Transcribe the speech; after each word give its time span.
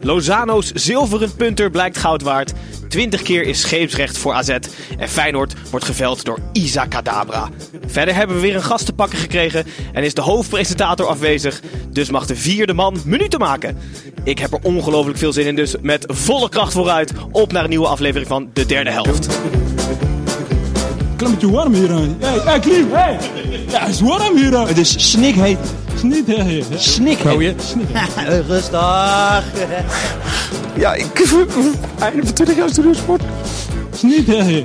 Lozano's 0.00 0.72
zilveren 0.72 1.36
punter 1.36 1.70
blijkt 1.70 1.98
goud 1.98 2.22
waard. 2.22 2.52
20 2.88 3.22
keer 3.22 3.42
is 3.42 3.60
scheepsrecht 3.60 4.18
voor 4.18 4.32
AZ. 4.32 4.48
En 4.98 5.08
Feyenoord 5.08 5.54
wordt 5.70 5.84
geveld 5.84 6.24
door 6.24 6.38
Isa 6.52 6.86
Kadabra. 6.86 7.48
Verder 7.86 8.14
hebben 8.14 8.36
we 8.36 8.42
weer 8.42 8.54
een 8.54 8.62
gast 8.62 8.86
te 8.86 8.92
pakken 8.92 9.18
gekregen. 9.18 9.66
En 9.92 10.04
is 10.04 10.14
de 10.14 10.20
hoofdpresentator 10.20 11.06
afwezig. 11.06 11.60
Dus 11.90 12.10
mag 12.10 12.26
de 12.26 12.36
vierde 12.36 12.74
man 12.74 12.96
minuten 13.04 13.38
maken. 13.38 13.78
Ik 14.24 14.38
heb 14.38 14.52
er 14.52 14.60
ongelooflijk 14.62 15.18
veel 15.18 15.32
zin 15.32 15.46
in. 15.46 15.56
Dus 15.56 15.74
met 15.80 16.04
volle 16.06 16.48
kracht 16.48 16.72
vooruit. 16.72 17.12
Op 17.30 17.52
naar 17.52 17.64
een 17.64 17.70
nieuwe 17.70 17.86
aflevering 17.86 18.28
van 18.28 18.50
de 18.52 18.66
derde 18.66 18.90
helft. 18.90 19.40
Klein 21.22 21.34
beetje 21.34 21.56
warm 21.56 21.74
hier 21.74 21.92
aan. 21.92 22.16
Hey, 22.18 22.38
hey, 22.44 22.60
Klim, 22.60 22.92
hey! 22.92 23.18
Ja, 23.68 23.80
het 23.80 23.88
is 23.88 24.00
warm 24.00 24.36
hier 24.36 24.56
aan. 24.56 24.66
Het 24.66 24.78
is 24.78 25.10
snikheet. 25.10 25.58
Het 25.58 25.94
is 25.94 26.02
niet, 26.02 26.26
hè, 26.26 26.42
hè. 26.42 26.62
Snikheet. 26.76 27.76
Rustig. 28.48 29.44
Ja, 30.76 30.94
ik... 30.94 31.06
Einde 31.98 32.24
van 32.24 32.34
20 32.34 32.56
jaar 32.56 32.68
studiosport. 32.68 33.22
Hè, 34.00 34.42
hè. 34.42 34.62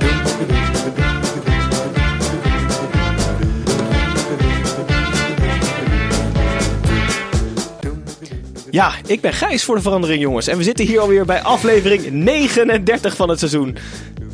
Ja, 8.71 8.91
ik 9.05 9.21
ben 9.21 9.33
Gijs 9.33 9.63
voor 9.63 9.75
de 9.75 9.81
verandering, 9.81 10.21
jongens. 10.21 10.47
En 10.47 10.57
we 10.57 10.63
zitten 10.63 10.85
hier 10.85 10.99
alweer 10.99 11.25
bij 11.25 11.41
aflevering 11.41 12.11
39 12.11 13.15
van 13.15 13.29
het 13.29 13.39
seizoen. 13.39 13.77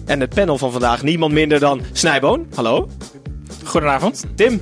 En 0.05 0.19
het 0.19 0.33
panel 0.33 0.57
van 0.57 0.71
vandaag 0.71 1.03
niemand 1.03 1.33
minder 1.33 1.59
dan 1.59 1.81
Snijboon. 1.91 2.45
Hallo. 2.55 2.89
Goedenavond. 3.63 4.25
Tim. 4.35 4.61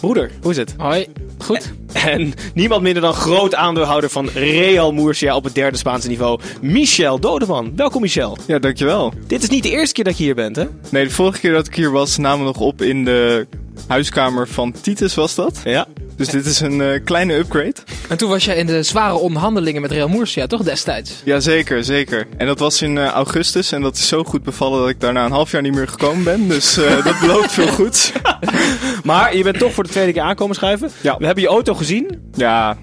Broeder, 0.00 0.30
hoe 0.42 0.50
is 0.50 0.56
het? 0.56 0.74
Hoi. 0.78 1.06
Goed. 1.38 1.72
En 1.92 2.32
niemand 2.54 2.82
minder 2.82 3.02
dan 3.02 3.12
groot 3.12 3.54
aandeelhouder 3.54 4.10
van 4.10 4.28
Real 4.34 4.92
Murcia 4.92 5.36
op 5.36 5.44
het 5.44 5.54
derde 5.54 5.76
Spaanse 5.76 6.08
niveau, 6.08 6.40
Michel 6.60 7.20
Dodeman. 7.20 7.72
Welkom 7.76 8.00
Michel. 8.00 8.36
Ja, 8.46 8.58
dankjewel. 8.58 9.12
Dit 9.26 9.42
is 9.42 9.48
niet 9.48 9.62
de 9.62 9.70
eerste 9.70 9.94
keer 9.94 10.04
dat 10.04 10.18
je 10.18 10.24
hier 10.24 10.34
bent, 10.34 10.56
hè? 10.56 10.64
Nee, 10.88 11.04
de 11.04 11.10
vorige 11.10 11.40
keer 11.40 11.52
dat 11.52 11.66
ik 11.66 11.74
hier 11.74 11.90
was, 11.90 12.16
namen 12.18 12.38
we 12.38 12.44
nog 12.44 12.60
op 12.60 12.82
in 12.82 13.04
de 13.04 13.46
huiskamer 13.88 14.48
van 14.48 14.72
Titus, 14.80 15.14
was 15.14 15.34
dat? 15.34 15.60
Ja. 15.64 15.86
Dus 16.16 16.28
dit 16.28 16.46
is 16.46 16.60
een 16.60 16.80
eh, 16.80 17.00
kleine 17.04 17.34
upgrade. 17.34 17.74
En 18.08 18.16
toen 18.16 18.28
was 18.28 18.44
jij 18.44 18.56
in 18.56 18.66
de 18.66 18.82
zware 18.82 19.14
onderhandelingen 19.14 19.82
met 19.82 19.90
Real 19.90 20.08
Murcia, 20.08 20.46
toch 20.46 20.62
destijds? 20.62 21.12
Ja, 21.24 21.40
zeker, 21.40 21.84
zeker. 21.84 22.26
En 22.36 22.46
dat 22.46 22.58
was 22.58 22.82
in 22.82 22.98
eh, 22.98 23.06
augustus 23.06 23.72
en 23.72 23.82
dat 23.82 23.94
is 23.96 24.08
zo 24.08 24.24
goed 24.24 24.42
bevallen 24.42 24.80
dat 24.80 24.88
ik 24.88 25.00
daarna 25.00 25.24
een 25.24 25.32
half 25.32 25.50
jaar 25.50 25.62
niet 25.62 25.74
meer 25.74 25.88
gekomen 25.88 26.24
ben. 26.24 26.48
Dus 26.48 26.76
eh, 26.76 27.04
dat 27.04 27.20
belooft 27.20 27.52
veel 27.52 27.66
goeds. 27.68 28.12
Maar 29.04 29.36
je 29.36 29.42
bent 29.42 29.58
toch 29.58 29.72
voor 29.72 29.84
de 29.84 29.90
tweede 29.90 30.12
keer 30.12 30.22
aankomen 30.22 30.54
schuiven. 30.54 30.90
Ja. 31.00 31.16
We 31.18 31.24
hebben 31.26 31.42
je 31.44 31.50
auto 31.50 31.74
gezien. 31.74 32.30
Ja, 32.34 32.76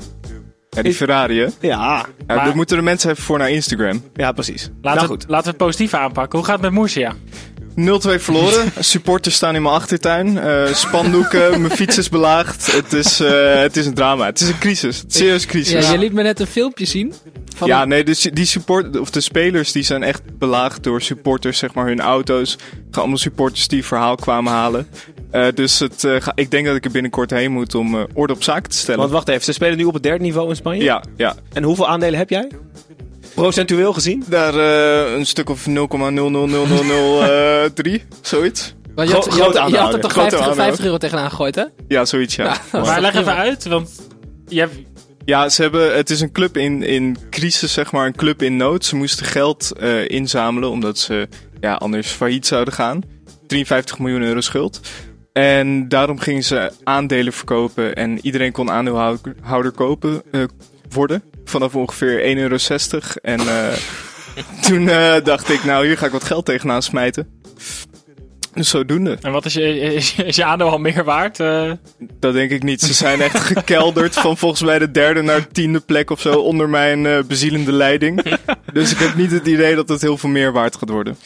ja 0.69 0.81
die 0.81 0.93
Ferrari, 0.93 1.39
hè? 1.39 1.45
Ja, 1.59 2.05
Ja, 2.27 2.35
Maar- 2.35 2.55
moeten 2.55 2.77
de 2.77 2.83
mensen 2.83 3.09
even 3.11 3.23
voor 3.23 3.37
naar 3.37 3.49
Instagram. 3.49 4.03
ja 4.15 4.31
precies. 4.31 4.61
Laten, 4.81 4.81
nou 4.81 4.99
we, 5.01 5.07
goed. 5.07 5.25
laten 5.27 5.43
we 5.43 5.49
het 5.49 5.57
positief 5.57 5.93
aanpakken. 5.93 6.37
Hoe 6.39 6.47
gaat 6.47 6.61
het 6.61 6.71
met 6.71 6.79
Murcia? 6.79 7.13
0-2 7.75 8.19
verloren. 8.19 8.71
Supporters 8.79 9.35
staan 9.35 9.55
in 9.55 9.61
mijn 9.61 9.73
achtertuin. 9.75 10.37
Eh, 10.39 10.73
spandoeken, 10.73 11.49
mijn 11.61 11.71
fiets 11.73 11.97
is 11.97 12.09
belaagd. 12.09 12.71
Het 12.71 12.93
is, 12.93 13.19
eh, 13.19 13.55
het 13.61 13.77
is 13.77 13.85
een 13.85 13.93
drama. 13.93 14.25
Het 14.25 14.39
is 14.41 14.47
een 14.47 14.57
crisis. 14.57 15.03
Een 15.03 15.11
serieuze 15.11 15.47
crisis. 15.47 15.85
Ja, 15.85 15.91
je 15.91 15.97
liet 15.97 16.13
me 16.13 16.21
net 16.23 16.39
een 16.39 16.47
filmpje 16.47 16.85
zien. 16.85 17.13
Van 17.55 17.67
Ja, 17.67 17.85
nee, 17.85 18.03
dus 18.03 18.21
die 18.33 18.45
support, 18.45 18.99
of 18.99 19.09
de 19.09 19.21
spelers 19.21 19.71
die 19.71 19.83
zijn 19.83 20.03
echt 20.03 20.21
belaagd 20.37 20.83
door 20.83 21.01
supporters, 21.01 21.57
zeg 21.57 21.73
maar 21.73 21.85
hun 21.87 21.99
auto's. 22.01 22.57
Allemaal 22.91 23.17
supporters 23.17 23.67
die 23.67 23.85
verhaal 23.85 24.15
kwamen 24.15 24.51
halen. 24.51 24.87
Eh, 25.31 25.45
dus 25.53 25.79
het, 25.79 26.03
eh, 26.03 26.15
ga- 26.21 26.31
ik 26.35 26.51
denk 26.51 26.65
dat 26.65 26.75
ik 26.75 26.85
er 26.85 26.91
binnenkort 26.91 27.29
heen 27.29 27.51
moet 27.51 27.75
om 27.75 28.07
orde 28.13 28.33
op 28.33 28.43
zaken 28.43 28.69
te 28.69 28.77
stellen. 28.77 28.99
Want 28.99 29.11
wacht 29.11 29.27
even, 29.27 29.43
ze 29.43 29.51
spelen 29.53 29.77
nu 29.77 29.83
op 29.83 29.93
het 29.93 30.03
derde 30.03 30.23
niveau 30.23 30.49
in 30.49 30.55
Spanje. 30.55 30.83
ja, 30.83 31.03
ja. 31.17 31.35
En 31.53 31.63
hoeveel 31.63 31.87
aandelen 31.87 32.19
heb 32.19 32.29
jij? 32.29 32.51
Procentueel 33.35 33.93
gezien? 33.93 34.23
Daar 34.27 34.53
eh, 34.55 35.13
een 35.17 35.25
stuk 35.25 35.49
of 35.49 35.65
0,00003, 35.67 35.73
zoiets. 38.21 38.75
Want 38.95 39.09
je 39.09 39.15
had, 39.15 39.27
Gro- 39.27 39.35
je 39.51 39.59
had, 39.59 39.69
je 39.71 39.77
had 39.77 39.93
er 39.93 39.99
toch 39.99 40.11
Grote 40.11 40.29
50, 40.29 40.39
aandeelhouder. 40.39 40.55
50 40.65 40.85
euro 40.85 40.97
tegenaan 40.97 41.29
gegooid, 41.29 41.55
hè? 41.55 41.63
Ja, 41.87 42.05
zoiets, 42.05 42.35
ja. 42.35 42.57
Maar 42.71 43.01
leg 43.01 43.15
even 43.15 43.35
uit, 43.35 43.65
want 43.65 43.89
je 44.47 44.59
hebt, 44.59 44.75
Ja, 45.25 45.49
ze 45.49 45.61
hebben, 45.61 45.95
het 45.95 46.09
is 46.09 46.21
een 46.21 46.31
club 46.31 46.57
in, 46.57 46.83
in 46.83 47.17
crisis, 47.29 47.73
zeg 47.73 47.91
maar, 47.91 48.05
een 48.05 48.15
club 48.15 48.41
in 48.41 48.57
nood. 48.57 48.85
Ze 48.85 48.95
moesten 48.95 49.25
geld 49.25 49.71
eh, 49.79 50.07
inzamelen 50.09 50.69
omdat 50.69 50.97
ze 50.97 51.27
ja, 51.59 51.73
anders 51.73 52.07
failliet 52.07 52.47
zouden 52.47 52.73
gaan. 52.73 53.01
53 53.47 53.99
miljoen 53.99 54.21
euro 54.21 54.41
schuld. 54.41 54.79
En 55.33 55.87
daarom 55.87 56.19
gingen 56.19 56.43
ze 56.43 56.71
aandelen 56.83 57.33
verkopen 57.33 57.95
en 57.95 58.19
iedereen 58.25 58.51
kon 58.51 58.71
aandeelhouder 58.71 59.71
kopen, 59.75 60.21
eh, 60.31 60.43
worden. 60.89 61.23
Vanaf 61.49 61.75
ongeveer 61.75 62.37
1,60 62.37 62.37
euro. 62.37 62.57
En 63.21 63.39
eh, 63.39 63.73
toen 64.67 64.89
eh, 64.89 65.15
dacht 65.23 65.49
ik, 65.49 65.63
nou 65.63 65.85
hier 65.85 65.97
ga 65.97 66.05
ik 66.05 66.11
wat 66.11 66.23
geld 66.23 66.45
tegenaan 66.45 66.81
smijten. 66.81 67.27
Dus 68.53 68.69
zodoende. 68.69 69.17
en 69.21 69.31
wat 69.31 69.45
is 69.45 69.53
je, 69.53 69.79
is, 69.79 70.15
is 70.15 70.35
je 70.35 70.43
aandeel 70.43 70.69
al 70.69 70.77
meer 70.77 71.03
waard? 71.03 71.39
Eh, 71.39 71.71
Dat 72.19 72.33
denk 72.33 72.51
ik 72.51 72.63
niet. 72.63 72.81
Ze 72.81 72.93
zijn 72.93 73.21
echt 73.21 73.39
gekelderd 73.39 74.13
van 74.13 74.37
volgens 74.37 74.61
mij 74.61 74.79
de 74.79 74.91
derde 74.91 75.21
naar 75.21 75.39
de 75.39 75.47
tiende 75.51 75.79
plek 75.79 76.09
of 76.09 76.21
zo 76.21 76.33
onder 76.33 76.69
mijn 76.69 77.27
bezielende 77.27 77.71
leiding. 77.71 78.23
Dus 78.73 78.91
ik 78.91 78.97
heb 78.97 79.15
niet 79.15 79.31
het 79.31 79.47
idee 79.47 79.75
dat 79.75 79.89
het 79.89 80.01
heel 80.01 80.17
veel 80.17 80.29
meer 80.29 80.51
waard 80.51 80.75
gaat 80.75 80.89
worden. 80.89 81.17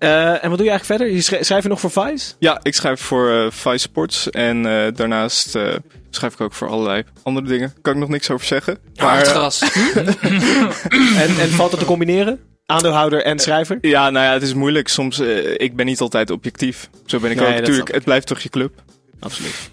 Eh, 0.00 0.44
en 0.44 0.48
wat 0.48 0.58
doe 0.58 0.66
je 0.66 0.70
eigenlijk 0.70 0.84
verder? 0.84 1.10
Je 1.10 1.20
schrijf, 1.20 1.44
schrijf 1.46 1.62
je 1.62 1.68
nog 1.68 1.80
voor 1.80 1.90
Vice? 1.90 2.32
Ja, 2.38 2.60
ik 2.62 2.74
schrijf 2.74 3.00
voor 3.00 3.30
eh 3.30 3.50
Vice 3.50 3.78
Sports 3.78 4.30
en 4.30 4.66
eh, 4.66 4.92
daarnaast 4.94 5.54
eh, 5.54 5.74
schrijf 6.10 6.32
ik 6.32 6.40
ook 6.40 6.52
voor 6.54 6.68
allerlei 6.68 7.02
andere 7.22 7.46
dingen. 7.46 7.74
Kan 7.82 7.92
ik 7.92 7.98
nog 7.98 8.08
niks 8.08 8.30
over 8.30 8.46
zeggen. 8.46 8.78
Maar 8.96 9.18
het 9.18 9.28
gras. 9.28 9.62
En, 11.22 11.38
en 11.40 11.48
valt 11.50 11.70
dat 11.70 11.80
te 11.80 11.86
combineren? 11.86 12.40
Aandeelhouder 12.66 13.22
en 13.24 13.38
schrijver? 13.38 13.78
ja, 13.80 14.10
nou 14.10 14.26
ja, 14.26 14.32
het 14.32 14.42
is 14.42 14.54
moeilijk. 14.54 14.88
Soms, 14.88 15.18
ik 15.56 15.76
ben 15.76 15.86
niet 15.86 16.00
altijd 16.00 16.30
objectief. 16.30 16.90
Zo 17.06 17.18
ben 17.18 17.30
ik 17.30 17.36
Nee, 17.36 17.48
ook. 17.48 17.54
Natuurlijk, 17.54 17.92
het 17.92 18.04
blijft 18.04 18.26
toch 18.26 18.40
je 18.40 18.48
club. 18.48 18.82
Absoluut. 19.20 19.70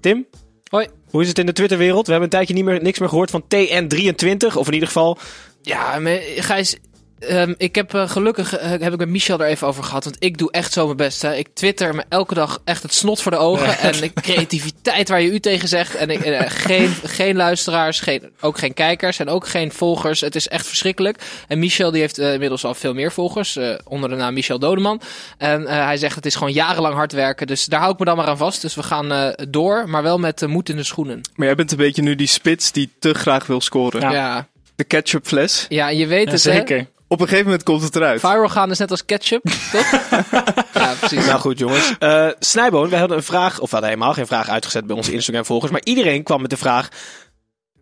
Tim? 0.00 0.26
Hoi. 0.70 0.86
Hoe 1.10 1.22
is 1.22 1.28
het 1.28 1.38
in 1.38 1.46
de 1.46 1.52
Twitterwereld? 1.52 2.06
We 2.06 2.12
hebben 2.12 2.30
een 2.30 2.36
tijdje 2.36 2.54
niet 2.54 2.64
meer, 2.64 2.82
niks 2.82 2.98
meer 2.98 3.08
gehoord 3.08 3.30
van 3.30 3.42
TN23. 3.42 4.54
Of 4.54 4.66
in 4.66 4.72
ieder 4.72 4.88
geval... 4.88 5.18
Ja, 5.62 5.98
maar 5.98 6.18
Gijs, 6.36 6.76
ehm, 7.18 7.54
ik 7.56 7.74
heb 7.74 7.94
eh, 7.94 8.08
gelukkig 8.08 8.56
eh, 8.56 8.70
heb 8.70 8.92
ik 8.92 8.98
met 8.98 9.08
Michel 9.08 9.40
er 9.40 9.46
even 9.46 9.66
over 9.66 9.84
gehad. 9.84 10.04
Want 10.04 10.16
ik 10.18 10.38
doe 10.38 10.50
echt 10.52 10.72
zo 10.72 10.84
mijn 10.84 10.96
best. 10.96 11.22
Hè. 11.22 11.34
Ik 11.34 11.48
twitter 11.54 11.94
me 11.94 12.04
elke 12.08 12.34
dag 12.34 12.60
echt 12.64 12.82
het 12.82 12.94
snot 12.94 13.22
voor 13.22 13.32
de 13.32 13.38
ogen. 13.38 13.78
En 13.78 14.02
ik, 14.02 14.12
creativiteit 14.14 15.08
waar 15.08 15.20
je 15.20 15.30
u 15.30 15.40
tegen 15.40 15.68
zegt. 15.68 15.94
En 15.94 16.10
ik, 16.10 16.20
eh, 16.24 16.40
geen, 16.46 16.94
geen 17.04 17.36
luisteraars, 17.36 18.00
geen, 18.00 18.32
ook 18.40 18.58
geen 18.58 18.74
kijkers 18.74 19.18
en 19.18 19.28
ook 19.28 19.46
geen 19.46 19.72
volgers. 19.72 20.20
Het 20.20 20.34
is 20.34 20.48
echt 20.48 20.66
verschrikkelijk. 20.66 21.18
En 21.48 21.58
Michel 21.58 21.90
die 21.90 22.00
heeft 22.00 22.18
inmiddels 22.18 22.64
al 22.64 22.74
veel 22.74 22.94
meer 22.94 23.12
volgers. 23.12 23.56
eh, 23.56 23.74
onder 23.84 24.08
de 24.08 24.16
naam 24.16 24.34
Michel 24.34 24.58
Dodeman. 24.58 25.00
En 25.38 25.66
eh, 25.66 25.84
hij 25.84 25.96
zegt 25.96 26.14
het 26.14 26.26
is 26.26 26.34
gewoon 26.34 26.52
jarenlang 26.52 26.94
hard 26.94 27.12
werken. 27.12 27.46
Dus 27.46 27.64
daar 27.64 27.80
hou 27.80 27.92
ik 27.92 27.98
me 27.98 28.04
dan 28.04 28.16
maar 28.16 28.26
aan 28.26 28.36
vast. 28.36 28.62
Dus 28.62 28.74
we 28.74 28.82
gaan 28.82 29.12
eh, 29.12 29.46
door, 29.48 29.88
maar 29.88 30.02
wel 30.02 30.18
met 30.18 30.38
de 30.38 30.46
moed 30.46 30.68
in 30.68 30.76
de 30.76 30.82
schoenen. 30.82 31.20
Maar 31.34 31.46
jij 31.46 31.56
bent 31.56 31.70
een 31.70 31.76
beetje 31.76 32.02
nu 32.02 32.14
die 32.14 32.26
spits 32.26 32.72
die 32.72 32.90
te 32.98 33.14
graag 33.14 33.46
wil 33.46 33.60
scoren. 33.60 34.00
Ja, 34.00 34.10
Ja. 34.10 34.14
ja. 34.14 34.48
De 34.76 34.84
ketchupfles. 34.84 35.66
je 35.90 36.06
weet 36.06 36.26
ja, 36.26 36.32
het 36.32 36.44
hè. 36.68 36.86
Op 37.08 37.20
een 37.20 37.26
gegeven 37.26 37.44
moment 37.46 37.62
komt 37.62 37.82
het 37.82 37.96
eruit. 37.96 38.20
Viral 38.20 38.48
gaan 38.48 38.70
is 38.70 38.78
net 38.78 38.90
als 38.90 39.04
ketchup, 39.04 39.42
toch? 39.72 39.90
ja, 40.74 40.92
precies. 41.00 41.26
Nou 41.26 41.40
goed 41.40 41.58
jongens. 41.58 41.94
Eh 41.98 42.28
Snijboon, 42.38 42.88
wij 42.88 42.98
hadden 42.98 43.16
een 43.16 43.22
vraag, 43.22 43.52
of 43.60 43.70
we 43.70 43.76
hadden 43.76 43.88
helemaal 43.90 44.12
geen 44.12 44.26
vraag 44.26 44.48
uitgezet 44.48 44.86
bij 44.86 44.96
onze 44.96 45.12
Instagram 45.12 45.44
volgers. 45.44 45.72
Maar 45.72 45.80
iedereen 45.84 46.22
kwam 46.22 46.40
met 46.40 46.50
de 46.50 46.56
vraag... 46.56 46.88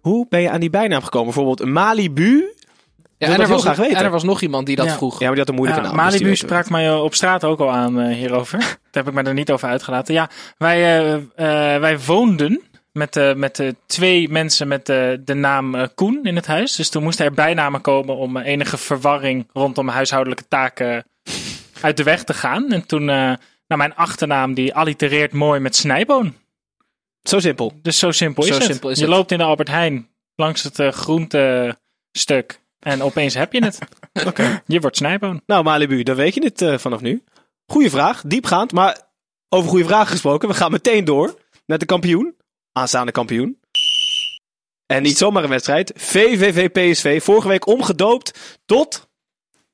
Hoe 0.01 0.27
ben 0.29 0.41
je 0.41 0.51
aan 0.51 0.61
die 0.61 0.71
bijnaam 0.71 1.03
gekomen? 1.03 1.35
Bijvoorbeeld 1.35 1.69
Malibu? 1.71 2.55
Ja, 3.19 3.27
en, 3.29 3.33
er 3.33 3.39
heel 3.41 3.49
was 3.49 3.61
graag 3.63 3.77
nog, 3.77 3.85
weten. 3.87 3.99
en 4.01 4.05
er 4.05 4.11
was 4.11 4.23
nog 4.23 4.41
iemand 4.41 4.67
die 4.67 4.77
dat 4.77 4.87
Ja. 4.87 4.93
vroeg. 4.97 5.13
Ja, 5.13 5.19
maar 5.19 5.29
die 5.31 5.39
had 5.39 5.49
een 5.49 5.55
moeilijke 5.55 5.83
Ja, 5.83 5.89
naam. 5.93 6.05
dus 6.11 6.13
Malibu 6.21 6.37
sprak 6.37 6.71
mij 6.71 6.93
op 6.95 7.15
straat 7.15 7.45
ook 7.45 7.61
al 7.61 7.71
aan 7.71 8.01
eh, 8.01 8.15
hierover. 8.17 8.59
Daar 8.91 9.05
heb 9.05 9.09
ik 9.09 9.13
me 9.15 9.23
er 9.23 9.35
niet 9.35 9.51
over 9.51 9.69
uitgelaten. 9.69 10.15
Ja, 10.15 10.31
wij, 10.59 10.83
eh, 10.83 11.15
eh, 11.75 11.81
wij 11.81 11.99
woonden 12.01 12.63
met, 12.93 13.17
eh, 13.17 13.35
met 13.35 13.59
eh, 13.59 13.69
twee 13.87 14.29
mensen 14.29 14.69
met 14.69 14.89
eh, 14.89 15.13
de 15.25 15.35
naam 15.35 15.95
Koen 15.95 16.21
in 16.23 16.37
het 16.37 16.47
huis. 16.47 16.77
Dus 16.77 16.89
toen 16.89 17.03
moesten 17.03 17.25
er 17.25 17.33
bijnamen 17.33 17.81
komen 17.81 18.17
om 18.17 18.37
enige 18.37 18.77
verwarring 18.77 19.49
rondom 19.53 19.89
huishoudelijke 19.89 20.49
taken 20.49 21.05
uit 21.81 21.97
de 21.97 22.03
weg 22.03 22.25
te 22.25 22.35
gaan. 22.35 22.73
En 22.73 22.87
toen, 22.87 23.09
eh, 23.09 23.17
nou, 23.67 23.81
mijn 23.81 23.95
achternaam 23.95 24.55
die 24.55 24.75
allitereert 24.75 25.33
mooi 25.33 25.61
met 25.61 25.77
snijboon. 25.77 26.35
Zo 27.23 27.41
simpel. 27.41 27.73
Dus 27.83 27.99
zo 27.99 28.11
simpel 28.11 28.45
is 28.47 28.67
het. 28.69 28.99
je 28.99 29.09
loopt 29.09 29.31
in 29.31 29.39
de 29.39 29.45
Albert 29.45 29.69
Heijn 29.69 30.09
langs 30.35 30.63
het 30.63 30.95
groentestuk 30.95 32.61
en 32.79 33.03
opeens 33.03 33.35
heb 33.35 33.53
je 33.53 33.65
het. 33.65 33.79
Je 34.67 34.81
wordt 34.81 34.97
snijboon. 34.97 35.43
Nou 35.47 35.65
Malibu, 35.65 36.03
dan 36.03 36.17
weet 36.17 36.35
je 36.35 36.53
het 36.55 36.81
vanaf 36.81 37.01
nu. 37.01 37.23
Goeie 37.67 37.91
vraag, 37.91 38.23
diepgaand. 38.27 38.73
Maar 38.73 39.01
over 39.49 39.71
goede 39.71 39.85
vragen 39.85 40.07
gesproken, 40.07 40.49
we 40.49 40.55
gaan 40.55 40.71
meteen 40.71 41.05
door 41.05 41.39
met 41.67 41.81
de 41.81 41.87
kampioen 41.87 42.35
aanstaande 42.73 43.13
kampioen. 43.13 43.61
En 44.87 45.03
niet 45.03 45.19
zomaar 45.19 45.43
een 45.43 45.49
wedstrijd. 45.49 45.93
VVV 45.97 46.69
PSV, 46.71 47.23
vorige 47.23 47.49
week 47.49 47.67
omgedoopt 47.67 48.59
tot... 48.67 49.11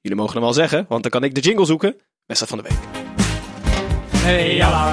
Jullie 0.00 0.18
mogen 0.18 0.34
hem 0.34 0.42
wel 0.42 0.52
zeggen, 0.52 0.86
want 0.88 1.02
dan 1.02 1.10
kan 1.10 1.24
ik 1.24 1.34
de 1.34 1.40
jingle 1.40 1.64
zoeken. 1.64 1.96
Wedstrijd 2.26 2.52
van 2.54 2.62
de 2.62 2.68
week. 2.68 3.06
Hey, 4.22 4.54
ja, 4.54 4.92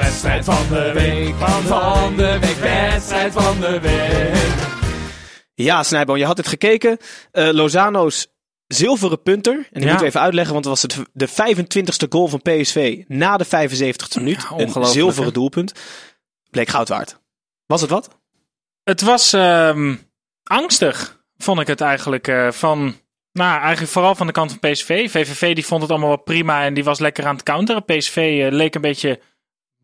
Wedstrijd 0.00 0.44
van 0.44 0.68
de 0.68 0.92
week, 0.94 1.34
van 1.66 2.16
de 2.16 2.38
week, 2.40 3.32
van 3.32 3.60
de 3.60 3.80
week. 3.80 4.68
Ja, 5.54 5.82
Snijboon, 5.82 6.18
je 6.18 6.24
had 6.24 6.36
het 6.36 6.48
gekeken. 6.48 6.98
Eh, 7.30 7.50
Lozano's 7.52 8.28
zilveren 8.74 9.22
punter. 9.22 9.54
En 9.54 9.66
die 9.70 9.80
Ja. 9.82 9.86
moeten 9.86 10.00
we 10.00 10.06
even 10.06 10.20
uitleggen, 10.20 10.52
want 10.52 10.64
het 10.64 10.74
was 10.74 10.82
het, 10.82 11.06
de 11.12 11.28
25e 11.28 12.08
goal 12.08 12.28
van 12.28 12.42
PSV 12.42 13.04
na 13.08 13.36
de 13.36 13.44
75e 13.44 14.18
minuut. 14.20 14.46
Ja, 14.50 14.58
een 14.58 14.84
zilveren 14.86 15.26
hè? 15.26 15.32
doelpunt. 15.32 15.72
Bleek 16.50 16.68
goud 16.68 16.88
waard. 16.88 17.18
Was 17.66 17.80
het 17.80 17.90
wat? 17.90 18.18
Het 18.84 19.00
was 19.00 19.32
ehm, 19.32 19.96
angstig, 20.42 21.22
vond 21.36 21.60
ik 21.60 21.66
het 21.66 21.80
eigenlijk. 21.80 22.28
eh, 22.28 22.50
van, 22.50 22.78
nou, 23.32 23.60
eigenlijk 23.60 23.92
vooral 23.92 24.14
van 24.14 24.26
de 24.26 24.32
kant 24.32 24.50
van 24.60 24.70
PSV. 24.70 25.10
VVV 25.10 25.54
die 25.54 25.66
vond 25.66 25.82
het 25.82 25.90
allemaal 25.90 26.08
wel 26.08 26.22
prima 26.22 26.64
en 26.64 26.74
die 26.74 26.84
was 26.84 26.98
lekker 26.98 27.26
aan 27.26 27.34
het 27.34 27.42
counteren. 27.42 27.84
PSV 27.84 28.16
eh, 28.16 28.52
leek 28.52 28.74
een 28.74 28.80
beetje 28.80 29.20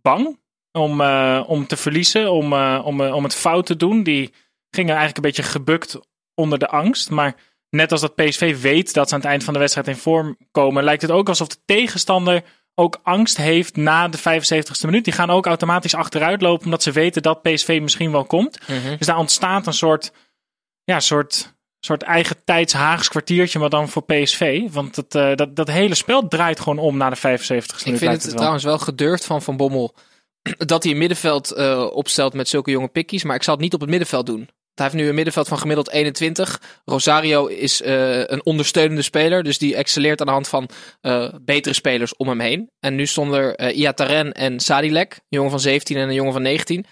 bang 0.03 0.39
om, 0.73 1.01
eh, 1.01 1.43
om 1.47 1.67
te 1.67 1.77
verliezen, 1.77 2.31
om, 2.33 2.53
om, 2.79 3.01
om 3.01 3.23
het 3.25 3.35
fout 3.35 3.67
te 3.67 3.77
doen. 3.77 4.03
Die 4.03 4.33
gingen 4.71 4.95
eigenlijk 4.97 5.17
een 5.17 5.23
beetje 5.33 5.43
gebukt 5.53 5.99
onder 6.35 6.59
de 6.59 6.69
angst. 6.69 7.11
Maar 7.11 7.35
net 7.71 7.93
als 7.93 8.01
dat 8.01 8.15
PSV 8.15 8.61
weet 8.61 8.95
dat 8.95 9.09
ze 9.09 9.15
aan 9.15 9.21
het 9.21 9.29
eind 9.31 9.45
van 9.45 9.53
de 9.53 9.59
wedstrijd 9.59 9.89
in 9.89 9.97
vorm 9.97 10.37
komen, 10.51 10.85
lijkt 10.85 11.03
het 11.03 11.11
ook 11.11 11.29
alsof 11.29 11.49
de 11.49 11.57
tegenstander 11.65 12.43
ook 12.75 13.01
angst 13.03 13.37
heeft 13.37 13.77
na 13.77 14.09
de 14.09 14.19
75ste 14.19 14.85
minuut. 14.85 15.05
Die 15.05 15.13
gaan 15.13 15.31
ook 15.31 15.47
automatisch 15.47 15.95
achteruit 15.95 16.41
lopen 16.41 16.65
omdat 16.65 16.83
ze 16.83 16.93
weten 16.93 17.23
dat 17.23 17.43
PSV 17.43 17.79
misschien 17.83 18.13
wel 18.13 18.25
komt. 18.25 18.59
Dus 18.99 19.07
daar 19.07 19.19
ontstaat 19.19 19.67
een 19.67 19.73
soort, 19.73 20.13
ja, 20.85 21.01
soort, 21.01 21.55
soort 21.81 22.03
eigen 22.03 22.37
tijds 22.45 22.73
Haags 22.73 23.09
kwartiertje, 23.09 23.59
maar 23.59 23.71
dan 23.71 23.89
voor 23.89 24.03
PSV. 24.05 24.63
Want 24.71 24.97
het, 24.97 25.15
eh, 25.15 25.35
dat, 25.35 25.57
dat 25.57 25.69
hele 25.71 25.95
spel 25.95 26.29
draait 26.29 26.61
gewoon 26.61 26.79
om 26.79 26.97
na 26.97 27.11
de 27.11 27.17
75ste 27.17 27.21
Ik 27.79 27.85
minuut. 27.85 27.99
vind 27.99 28.01
lijkt 28.01 28.15
het 28.15 28.25
wel. 28.25 28.35
trouwens 28.37 28.65
wel 28.65 28.79
gedurfd 28.79 29.25
van 29.25 29.43
Van 29.43 29.57
Bommel 29.57 29.95
dat 30.59 30.83
hij 30.83 30.93
een 30.93 30.99
middenveld 30.99 31.51
eh, 31.51 31.87
opstelt 31.93 32.35
met 32.35 32.49
zulke 32.49 32.71
jonge 32.71 32.89
pikkies. 32.89 33.25
Maar 33.25 33.37
ik 33.37 33.43
zal 33.43 33.55
het 33.55 33.63
niet 33.63 33.75
op 33.75 33.81
het 33.81 33.91
middenveld 33.91 34.27
doen. 34.27 34.49
Hij 34.77 34.87
heeft 34.87 34.99
nu 34.99 35.09
een 35.09 35.15
middenveld 35.15 35.49
van 35.49 35.59
gemiddeld 35.59 35.91
21. 35.91 36.61
Rosario 36.85 37.47
is 37.47 37.83
eh, 37.83 38.19
een 38.19 38.45
ondersteunende 38.45 39.03
speler. 39.03 39.43
Dus 39.43 39.59
die 39.59 39.77
excelleert 39.77 40.21
aan 40.21 40.27
de 40.27 40.33
hand 40.33 40.49
van 40.49 40.69
eh, 41.01 41.29
betere 41.41 41.75
spelers 41.75 42.17
om 42.17 42.29
hem 42.29 42.41
heen. 42.41 42.71
En 42.81 42.95
nu 42.95 43.07
stonden 43.07 43.41
er 43.41 43.55
eh, 43.55 43.79
Iataren 43.79 44.33
en 44.33 44.61
Sadilek. 44.61 45.13
Een 45.13 45.21
jongen 45.29 45.51
van 45.51 45.61
17 45.61 45.97
en 45.97 46.09
een 46.09 46.15
jongen 46.15 46.33
van 46.33 46.43
19. 46.43 46.87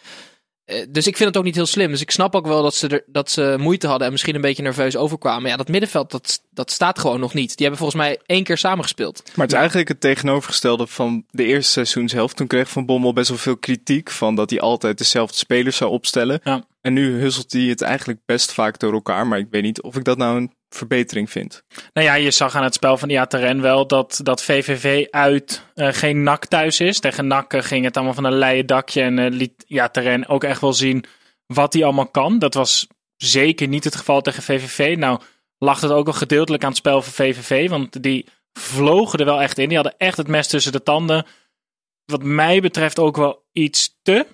Eh, 0.64 0.86
dus 0.88 1.06
ik 1.06 1.16
vind 1.16 1.28
het 1.28 1.38
ook 1.38 1.44
niet 1.44 1.54
heel 1.54 1.66
slim. 1.66 1.90
Dus 1.90 2.00
ik 2.00 2.10
snap 2.10 2.34
ook 2.34 2.46
wel 2.46 2.62
dat 2.62 2.74
ze, 2.74 2.88
er, 2.88 3.02
dat 3.06 3.30
ze 3.30 3.56
moeite 3.58 3.86
hadden 3.86 4.06
en 4.06 4.12
misschien 4.12 4.34
een 4.34 4.40
beetje 4.40 4.62
nerveus 4.62 4.96
overkwamen. 4.96 5.42
Maar 5.42 5.50
ja, 5.50 5.56
dat 5.56 5.68
middenveld, 5.68 6.10
dat, 6.10 6.42
dat 6.50 6.70
staat 6.70 6.98
gewoon 6.98 7.20
nog 7.20 7.34
niet. 7.34 7.48
Die 7.48 7.66
hebben 7.66 7.78
volgens 7.78 8.00
mij 8.00 8.20
één 8.26 8.44
keer 8.44 8.58
samengespeeld. 8.58 9.22
Maar 9.24 9.44
het 9.44 9.52
is 9.52 9.58
eigenlijk 9.58 9.88
het 9.88 10.00
tegenovergestelde 10.00 10.86
van 10.86 11.24
de 11.30 11.44
eerste 11.44 11.72
seizoenshelft. 11.72 12.36
Toen 12.36 12.46
kreeg 12.46 12.70
Van 12.70 12.86
Bommel 12.86 13.12
best 13.12 13.28
wel 13.28 13.38
veel 13.38 13.56
kritiek 13.56 14.10
van 14.10 14.34
dat 14.34 14.50
hij 14.50 14.60
altijd 14.60 14.98
dezelfde 14.98 15.36
spelers 15.36 15.76
zou 15.76 15.90
opstellen. 15.90 16.40
Ja. 16.44 16.64
En 16.80 16.92
nu 16.92 17.20
husselt 17.20 17.52
hij 17.52 17.62
het 17.62 17.82
eigenlijk 17.82 18.20
best 18.26 18.52
vaak 18.52 18.78
door 18.78 18.92
elkaar. 18.92 19.26
Maar 19.26 19.38
ik 19.38 19.48
weet 19.50 19.62
niet 19.62 19.82
of 19.82 19.96
ik 19.96 20.04
dat 20.04 20.18
nou 20.18 20.36
een 20.36 20.52
verbetering 20.74 21.30
vind. 21.30 21.64
Nou 21.92 22.06
ja, 22.06 22.14
je 22.14 22.30
zag 22.30 22.54
aan 22.54 22.62
het 22.62 22.74
spel 22.74 22.96
van 22.96 23.10
Iataren 23.10 23.60
wel 23.60 23.86
dat, 23.86 24.20
dat 24.22 24.42
VVV 24.42 25.06
uit 25.10 25.64
eh, 25.74 25.88
geen 25.92 26.22
NAC 26.22 26.46
thuis 26.46 26.80
is. 26.80 27.00
Tegen 27.00 27.26
NAC 27.26 27.52
eh, 27.52 27.62
ging 27.62 27.84
het 27.84 27.96
allemaal 27.96 28.14
van 28.14 28.24
een 28.24 28.38
leien 28.38 28.66
dakje 28.66 29.02
en 29.02 29.18
eh, 29.18 29.30
liet 29.30 29.64
Iataren 29.66 30.28
ook 30.28 30.44
echt 30.44 30.60
wel 30.60 30.72
zien 30.72 31.04
wat 31.46 31.72
hij 31.72 31.84
allemaal 31.84 32.08
kan. 32.08 32.38
Dat 32.38 32.54
was 32.54 32.86
zeker 33.16 33.68
niet 33.68 33.84
het 33.84 33.96
geval 33.96 34.20
tegen 34.20 34.42
VVV. 34.42 34.96
Nou 34.98 35.20
lag 35.58 35.80
het 35.80 35.90
ook 35.90 36.04
wel 36.04 36.14
gedeeltelijk 36.14 36.62
aan 36.62 36.68
het 36.68 36.78
spel 36.78 37.02
van 37.02 37.12
VVV, 37.12 37.68
want 37.68 38.02
die 38.02 38.26
vlogen 38.52 39.18
er 39.18 39.24
wel 39.24 39.42
echt 39.42 39.58
in. 39.58 39.68
Die 39.68 39.76
hadden 39.76 39.98
echt 39.98 40.16
het 40.16 40.28
mes 40.28 40.48
tussen 40.48 40.72
de 40.72 40.82
tanden. 40.82 41.26
Wat 42.04 42.22
mij 42.22 42.60
betreft 42.60 42.98
ook 42.98 43.16
wel 43.16 43.44
iets 43.52 43.98
te. 44.02 44.26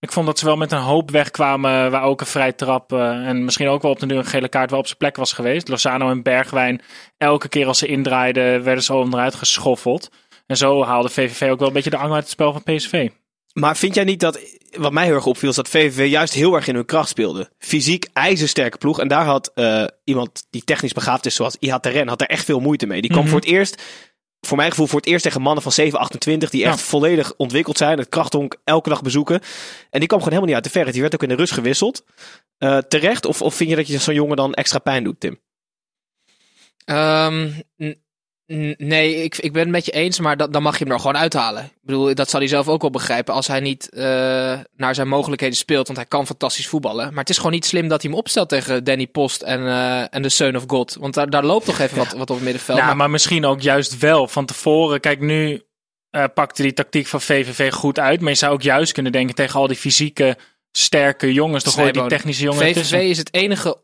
Ik 0.00 0.12
vond 0.12 0.26
dat 0.26 0.38
ze 0.38 0.44
wel 0.44 0.56
met 0.56 0.72
een 0.72 0.78
hoop 0.78 1.10
wegkwamen 1.10 1.90
waar 1.90 2.02
ook 2.02 2.20
een 2.20 2.26
vrij 2.26 2.52
trap 2.52 2.92
eh, 2.92 3.26
en 3.26 3.44
misschien 3.44 3.68
ook 3.68 3.82
wel 3.82 3.90
op 3.90 3.98
de 4.00 4.06
deur 4.06 4.18
een 4.18 4.24
gele 4.24 4.48
kaart 4.48 4.70
wel 4.70 4.78
op 4.78 4.86
zijn 4.86 4.98
plek 4.98 5.16
was 5.16 5.32
geweest. 5.32 5.68
Lozano 5.68 6.10
en 6.10 6.22
Bergwijn, 6.22 6.80
elke 7.16 7.48
keer 7.48 7.66
als 7.66 7.78
ze 7.78 7.86
indraaiden, 7.86 8.62
werden 8.62 8.84
ze 8.84 8.94
onderuit 8.94 9.34
geschoffeld. 9.34 10.10
En 10.46 10.56
zo 10.56 10.84
haalde 10.84 11.08
VVV 11.08 11.50
ook 11.50 11.58
wel 11.58 11.68
een 11.68 11.74
beetje 11.74 11.90
de 11.90 11.96
angel 11.96 12.14
uit 12.14 12.22
het 12.22 12.32
spel 12.32 12.52
van 12.52 12.62
PSV. 12.62 13.08
Maar 13.52 13.76
vind 13.76 13.94
jij 13.94 14.04
niet 14.04 14.20
dat, 14.20 14.40
wat 14.76 14.92
mij 14.92 15.04
heel 15.04 15.14
erg 15.14 15.26
opviel, 15.26 15.48
is 15.50 15.56
dat 15.56 15.68
VVV 15.68 16.10
juist 16.10 16.34
heel 16.34 16.54
erg 16.54 16.66
in 16.68 16.74
hun 16.74 16.84
kracht 16.84 17.08
speelde? 17.08 17.50
Fysiek, 17.58 18.06
ijzersterke 18.12 18.78
ploeg. 18.78 19.00
En 19.00 19.08
daar 19.08 19.24
had 19.24 19.50
eh, 19.54 19.84
iemand 20.04 20.46
die 20.50 20.64
technisch 20.64 20.92
begaafd 20.92 21.26
is, 21.26 21.34
zoals 21.34 21.56
Ihataren, 21.58 22.08
had 22.08 22.20
er 22.20 22.26
echt 22.26 22.44
veel 22.44 22.60
moeite 22.60 22.86
mee. 22.86 23.00
Die 23.00 23.10
kwam 23.10 23.22
Mhm. 23.22 23.30
voor 23.32 23.40
het 23.40 23.48
eerst, 23.48 23.82
voor 24.40 24.56
mijn 24.56 24.70
gevoel, 24.70 24.86
voor 24.86 24.98
het 25.00 25.08
eerst 25.08 25.22
tegen 25.24 25.40
mannen 25.40 25.62
van 25.62 25.72
7, 25.72 25.98
28, 25.98 26.50
die 26.50 26.64
echt 26.64 26.78
Ja. 26.78 26.84
volledig 26.84 27.34
ontwikkeld 27.36 27.78
zijn. 27.78 27.98
Het 27.98 28.08
krachthonk 28.08 28.56
elke 28.64 28.88
dag 28.88 29.02
bezoeken. 29.02 29.40
En 29.90 29.98
die 29.98 30.08
kwam 30.08 30.18
gewoon 30.22 30.24
helemaal 30.24 30.44
niet 30.46 30.54
uit 30.54 30.64
de 30.64 30.70
verre. 30.70 30.92
Die 30.92 31.00
werd 31.00 31.14
ook 31.14 31.22
in 31.22 31.28
de 31.28 31.34
rust 31.34 31.52
gewisseld. 31.52 32.04
Eh, 32.58 32.78
terecht? 32.78 33.24
Of, 33.26 33.42
of 33.42 33.54
vind 33.54 33.70
je 33.70 33.76
dat 33.76 33.86
je 33.86 33.98
zo'n 33.98 34.14
jongen 34.14 34.36
dan 34.36 34.54
extra 34.54 34.78
pijn 34.78 35.04
doet, 35.04 35.20
Tim? 35.20 35.40
Ehm, 36.84 37.50
n- 37.82 38.02
nee, 38.76 39.14
ik, 39.22 39.38
ik 39.38 39.52
ben 39.52 39.62
het 39.62 39.70
met 39.70 39.84
je 39.84 39.92
eens, 39.92 40.18
maar 40.20 40.36
dat, 40.36 40.52
dan 40.52 40.62
mag 40.62 40.78
je 40.78 40.84
hem 40.84 40.92
er 40.92 40.98
gewoon 40.98 41.16
uithalen. 41.16 41.64
Ik 41.64 41.70
bedoel, 41.82 42.14
dat 42.14 42.30
zal 42.30 42.40
hij 42.40 42.48
zelf 42.48 42.68
ook 42.68 42.80
wel 42.80 42.90
begrijpen 42.90 43.34
als 43.34 43.46
hij 43.46 43.60
niet 43.60 43.88
eh, 43.88 44.02
naar 44.76 44.94
zijn 44.94 45.08
mogelijkheden 45.08 45.56
speelt, 45.56 45.86
want 45.86 45.98
hij 45.98 46.08
kan 46.08 46.26
fantastisch 46.26 46.68
voetballen. 46.68 47.08
Maar 47.08 47.18
het 47.20 47.30
is 47.30 47.36
gewoon 47.36 47.52
niet 47.52 47.66
slim 47.66 47.88
dat 47.88 48.02
hij 48.02 48.10
hem 48.10 48.20
opstelt 48.20 48.48
tegen 48.48 48.84
Danny 48.84 49.06
Post 49.06 49.42
en, 49.42 49.66
eh, 49.66 50.14
en 50.14 50.22
de 50.22 50.28
Son 50.28 50.56
of 50.56 50.64
God. 50.66 50.96
Want 51.00 51.14
daar, 51.14 51.30
daar 51.30 51.44
loopt 51.44 51.64
toch 51.64 51.78
even 51.78 51.96
wat, 51.98 52.12
wat 52.12 52.30
op 52.30 52.36
het 52.36 52.44
middenveld. 52.44 52.78
Ja, 52.78 52.86
Maar- 52.86 52.96
maar 52.96 53.10
misschien 53.10 53.44
ook 53.44 53.60
juist 53.60 53.98
wel 53.98 54.28
van 54.28 54.46
tevoren. 54.46 55.00
Kijk, 55.00 55.20
nu 55.20 55.62
eh, 56.10 56.24
pakte 56.34 56.62
die 56.62 56.72
tactiek 56.72 57.06
van 57.06 57.20
VVV 57.20 57.72
goed 57.72 57.98
uit. 57.98 58.20
Maar 58.20 58.30
je 58.30 58.36
zou 58.36 58.52
ook 58.52 58.62
juist 58.62 58.92
kunnen 58.92 59.12
denken 59.12 59.34
tegen 59.34 59.60
al 59.60 59.66
die 59.66 59.76
fysieke, 59.76 60.36
sterke 60.72 61.32
jongens. 61.32 61.64
Gooi 61.64 61.86
je 61.86 61.92
die 61.92 62.06
technische 62.06 62.42
jongen 62.42 62.60
VVV 62.60 62.74
tussen. 62.74 63.08
is 63.08 63.18
het 63.18 63.34
enige 63.34 63.80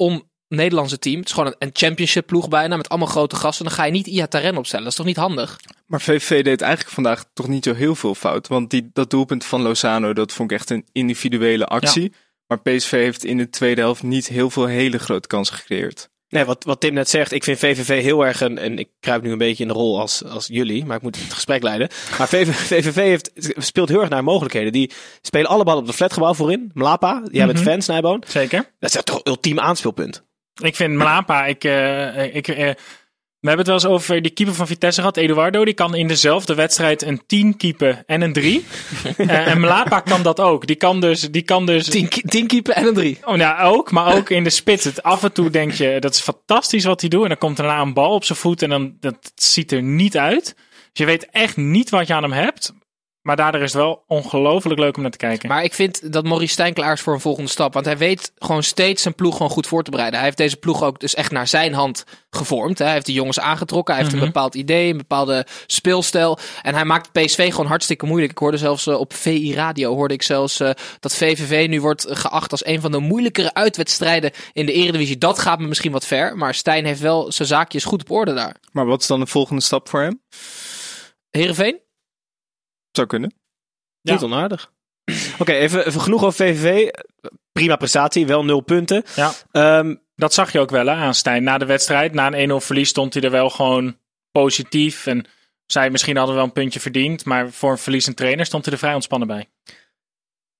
on-Nederlandse 0.55 0.99
team. 0.99 1.19
Het 1.19 1.29
is 1.29 1.35
gewoon 1.35 1.55
een, 1.59 1.71
championship 1.73 2.27
ploeg 2.27 2.49
bijna, 2.49 2.77
met 2.77 2.89
allemaal 2.89 3.09
grote 3.09 3.37
gasten. 3.37 3.65
Dan 3.65 3.75
ga 3.75 3.85
je 3.85 3.93
niet 3.93 4.07
Iataren 4.07 4.57
opstellen. 4.57 4.85
Dat 4.85 4.93
is 4.93 4.99
toch 4.99 5.07
niet 5.07 5.17
handig? 5.17 5.59
Maar 5.87 6.01
VVV 6.01 6.45
deed 6.45 6.61
eigenlijk 6.61 6.95
vandaag 6.95 7.25
toch 7.33 7.49
niet 7.49 7.65
zo 7.65 7.75
heel 7.75 7.95
veel 7.95 8.15
fout. 8.15 8.49
Want 8.49 8.71
die, 8.71 8.91
dat 8.93 9.11
doelpunt 9.11 9.45
van 9.45 9.63
Lozano, 9.63 10.13
dat 10.13 10.33
vond 10.33 10.51
ik 10.51 10.59
echt 10.59 10.71
een 10.71 10.87
individuele 10.93 11.67
actie. 11.67 12.13
Maar 12.47 12.61
PSV 12.61 12.91
heeft 12.91 13.25
in 13.25 13.37
de 13.37 13.51
tweede 13.51 13.81
helft 13.81 14.03
niet 14.03 14.29
heel 14.29 14.51
veel 14.51 14.67
hele 14.67 14.99
grote 14.99 15.29
kansen 15.29 15.57
gecreëerd. 15.57 16.13
Nee, 16.29 16.45
wat, 16.45 16.65
wat 16.65 16.81
Tim 16.81 16.95
net 16.95 17.09
zegt, 17.09 17.33
ik 17.33 17.45
vind 17.45 17.59
VVV 17.59 18.03
heel 18.03 18.27
erg 18.27 18.41
een, 18.41 18.59
en 18.59 18.79
ik 18.79 18.89
kruip 19.01 19.23
nu 19.23 19.33
een 19.33 19.39
beetje 19.39 19.63
in 19.63 19.69
de 19.69 19.75
rol 19.75 20.01
als, 20.01 20.25
als 20.25 20.47
jullie, 20.47 20.85
maar 20.85 20.97
ik 20.97 21.03
moet 21.03 21.17
het 21.17 21.33
gesprek 21.33 21.63
leiden. 21.63 21.89
Maar 22.19 22.29
VVV, 22.29 22.55
VVV 22.55 22.95
heeft, 22.95 23.31
speelt 23.57 23.89
heel 23.89 24.01
erg 24.01 24.09
naar 24.09 24.25
mogelijkheden. 24.25 24.73
Die 24.73 24.91
spelen 25.23 25.51
alle 25.51 25.65
ballen 25.65 25.81
op 25.81 25.87
de 25.87 25.93
flatgebouw 25.93 26.35
voorin. 26.35 26.71
Mlapa, 26.75 27.23
jij 27.31 27.47
bent 27.47 27.59
Mhm. 27.59 27.69
fan, 27.69 27.83
Snijboon. 27.83 28.23
Zeker. 28.27 28.71
Dat 28.79 28.95
is 28.95 29.03
toch 29.05 29.21
ultiem 29.25 29.61
aanspeelpunt. 29.61 30.25
Ik 30.63 30.77
vind 30.77 30.93
Mlapa, 30.95 31.47
ik, 31.47 31.65
eh, 31.65 32.35
ik, 32.35 32.49
eh, 32.49 32.57
we 33.41 33.51
hebben 33.51 33.67
het 33.67 33.83
wel 33.83 33.93
eens 33.93 34.01
over 34.01 34.23
die 34.23 34.33
keeper 34.33 34.55
van 34.55 34.67
Vitesse 34.67 35.01
gehad, 35.01 35.17
Eduardo. 35.17 35.65
Die 35.65 35.75
kan 35.75 35.95
in 35.95 36.09
dezelfde 36.09 36.55
wedstrijd 36.55 37.03
een 37.03 37.23
10 37.27 37.57
keeper 37.57 38.03
en 38.07 38.21
een 38.21 38.33
3. 38.33 38.65
en 39.17 39.61
Mlapa 39.61 40.01
kan 40.01 40.23
dat 40.23 40.41
ook. 40.41 40.67
Die 40.67 40.77
kan 40.77 41.01
dus, 41.01 41.21
die 41.21 41.43
kan 41.43 41.67
dus 41.67 41.89
Tien, 41.89 42.09
ki- 42.09 42.23
tien 42.23 42.47
keeper 42.47 42.75
en 42.75 42.87
een 42.87 42.95
drie. 42.95 43.19
Oh, 43.25 43.35
nou 43.35 43.75
ook, 43.77 43.91
maar 43.91 44.17
ook 44.17 44.31
in 44.31 44.45
de 44.45 44.51
spits. 44.51 44.85
Het, 44.85 45.03
af 45.03 45.23
en 45.23 45.33
toe 45.33 45.51
denk 45.51 45.73
je, 45.73 45.97
dat 46.01 46.15
is 46.15 46.21
fantastisch 46.21 46.85
wat 46.85 47.01
hij 47.01 47.11
doet. 47.11 47.23
En 47.23 47.29
dan 47.29 47.39
komt 47.39 47.57
daarna 47.57 47.81
een 47.81 47.95
bal 47.95 48.11
op 48.15 48.25
zijn 48.25 48.39
voet 48.39 48.63
en 48.63 48.69
dan 48.71 48.97
dat 49.01 49.33
ziet 49.35 49.73
er 49.73 49.83
niet 49.83 50.17
uit. 50.17 50.45
Dus 50.55 50.57
je 50.93 51.05
weet 51.05 51.29
echt 51.31 51.57
niet 51.57 51.91
wat 51.91 52.07
je 52.07 52.15
aan 52.15 52.23
hem 52.23 52.33
hebt. 52.33 52.73
Maar 53.25 53.37
daardoor 53.37 53.63
is 53.63 53.73
het 53.73 53.83
wel 53.83 54.05
ongelooflijk 54.07 54.79
leuk 54.81 54.97
om 54.97 55.03
naar 55.03 55.11
te 55.11 55.17
kijken. 55.19 55.49
Maar 55.49 55.65
ik 55.65 55.75
vind 55.75 56.13
dat 56.13 56.25
Maurice 56.25 56.53
Stijn 56.53 56.75
klaar 56.75 56.93
is 56.93 57.01
voor 57.01 57.15
een 57.15 57.21
volgende 57.21 57.51
stap. 57.51 57.73
Want 57.75 57.87
hij 57.87 57.97
weet 57.99 58.33
gewoon 58.39 58.63
steeds 58.63 59.03
zijn 59.03 59.15
ploeg 59.15 59.37
gewoon 59.37 59.51
goed 59.53 59.67
voor 59.67 59.83
te 59.83 59.91
bereiden. 59.91 60.17
Hij 60.19 60.25
heeft 60.29 60.39
deze 60.41 60.57
ploeg 60.57 60.83
ook 60.83 61.01
dus 61.01 61.15
echt 61.15 61.31
naar 61.31 61.47
zijn 61.47 61.73
hand 61.75 62.05
gevormd. 62.31 62.79
Hè. 62.79 62.85
Hij 62.85 62.95
heeft 62.95 63.07
de 63.07 63.13
jongens 63.13 63.41
aangetrokken. 63.41 63.95
Hij 63.95 64.03
heeft 64.03 64.15
Mhm. 64.17 64.25
een 64.25 64.33
bepaald 64.33 64.55
idee, 64.55 64.91
een 64.91 64.97
bepaalde 64.97 65.47
speelstijl. 65.67 66.39
En 66.63 66.75
hij 66.75 66.85
maakt 66.85 67.13
PSV 67.13 67.51
gewoon 67.51 67.67
hartstikke 67.67 68.07
moeilijk. 68.07 68.31
Ik 68.33 68.39
hoorde 68.39 68.57
zelfs 68.57 68.87
eh, 68.87 68.99
op 69.01 69.13
VI 69.15 69.55
Radio 69.55 69.95
hoorde 69.95 70.15
ik 70.15 70.23
zelfs 70.23 70.61
eh, 70.61 70.71
dat 71.01 71.17
VVV 71.17 71.67
nu 71.69 71.81
wordt 71.81 72.07
geacht 72.09 72.51
als 72.51 72.67
een 72.67 72.81
van 72.81 72.93
de 72.93 72.99
moeilijkere 72.99 73.55
uitwedstrijden 73.55 74.31
in 74.53 74.67
de 74.67 74.73
Eredivisie. 74.73 75.19
Dat 75.19 75.39
gaat 75.39 75.59
me 75.59 75.67
misschien 75.67 75.93
wat 75.93 76.07
ver. 76.07 76.37
Maar 76.37 76.55
Stijn 76.55 76.85
heeft 76.85 77.01
wel 77.01 77.33
zijn 77.33 77.49
zaakjes 77.49 77.85
goed 77.85 78.01
op 78.01 78.11
orde 78.11 78.35
daar. 78.35 78.57
Maar 78.73 78.87
wat 78.87 79.01
is 79.01 79.07
dan 79.07 79.21
de 79.21 79.27
volgende 79.27 79.63
stap 79.63 79.89
voor 79.89 80.01
hem? 80.01 80.21
Heerenveen? 81.31 81.83
Zou 82.97 83.07
kunnen. 83.07 83.35
Ja. 84.01 84.13
Niet 84.13 84.23
onaardig. 84.23 84.73
Oké, 85.39 85.53
even, 85.53 85.87
even 85.87 86.01
genoeg 86.01 86.25
over 86.25 86.47
VVV. 86.47 86.91
Prima 87.53 87.77
prestatie, 87.77 88.27
wel 88.27 88.45
nul 88.45 88.61
punten. 88.61 89.05
Ja. 89.17 89.33
Ehm, 89.51 89.95
Dat 90.17 90.35
zag 90.35 90.53
je 90.53 90.61
ook 90.61 90.71
wel 90.71 90.87
hè, 90.87 90.93
aan 90.95 91.15
Stijn. 91.15 91.43
Na 91.43 91.59
de 91.59 91.65
wedstrijd, 91.67 92.13
na 92.13 92.33
een 92.33 92.51
1-0 92.51 92.65
verlies, 92.65 92.89
stond 92.89 93.15
hij 93.15 93.23
er 93.23 93.31
wel 93.31 93.51
gewoon 93.51 93.99
positief. 94.31 95.07
En 95.07 95.27
zei 95.67 95.91
misschien 95.91 96.17
hadden 96.17 96.35
we 96.35 96.41
wel 96.41 96.49
een 96.49 96.55
puntje 96.61 96.81
verdiend. 96.81 97.25
Maar 97.25 97.51
voor 97.51 97.71
een 97.71 97.79
verliezend 97.79 98.17
trainer 98.17 98.47
stond 98.47 98.65
hij 98.65 98.73
er 98.73 98.79
vrij 98.81 98.95
ontspannen 98.95 99.29
bij. 99.29 99.49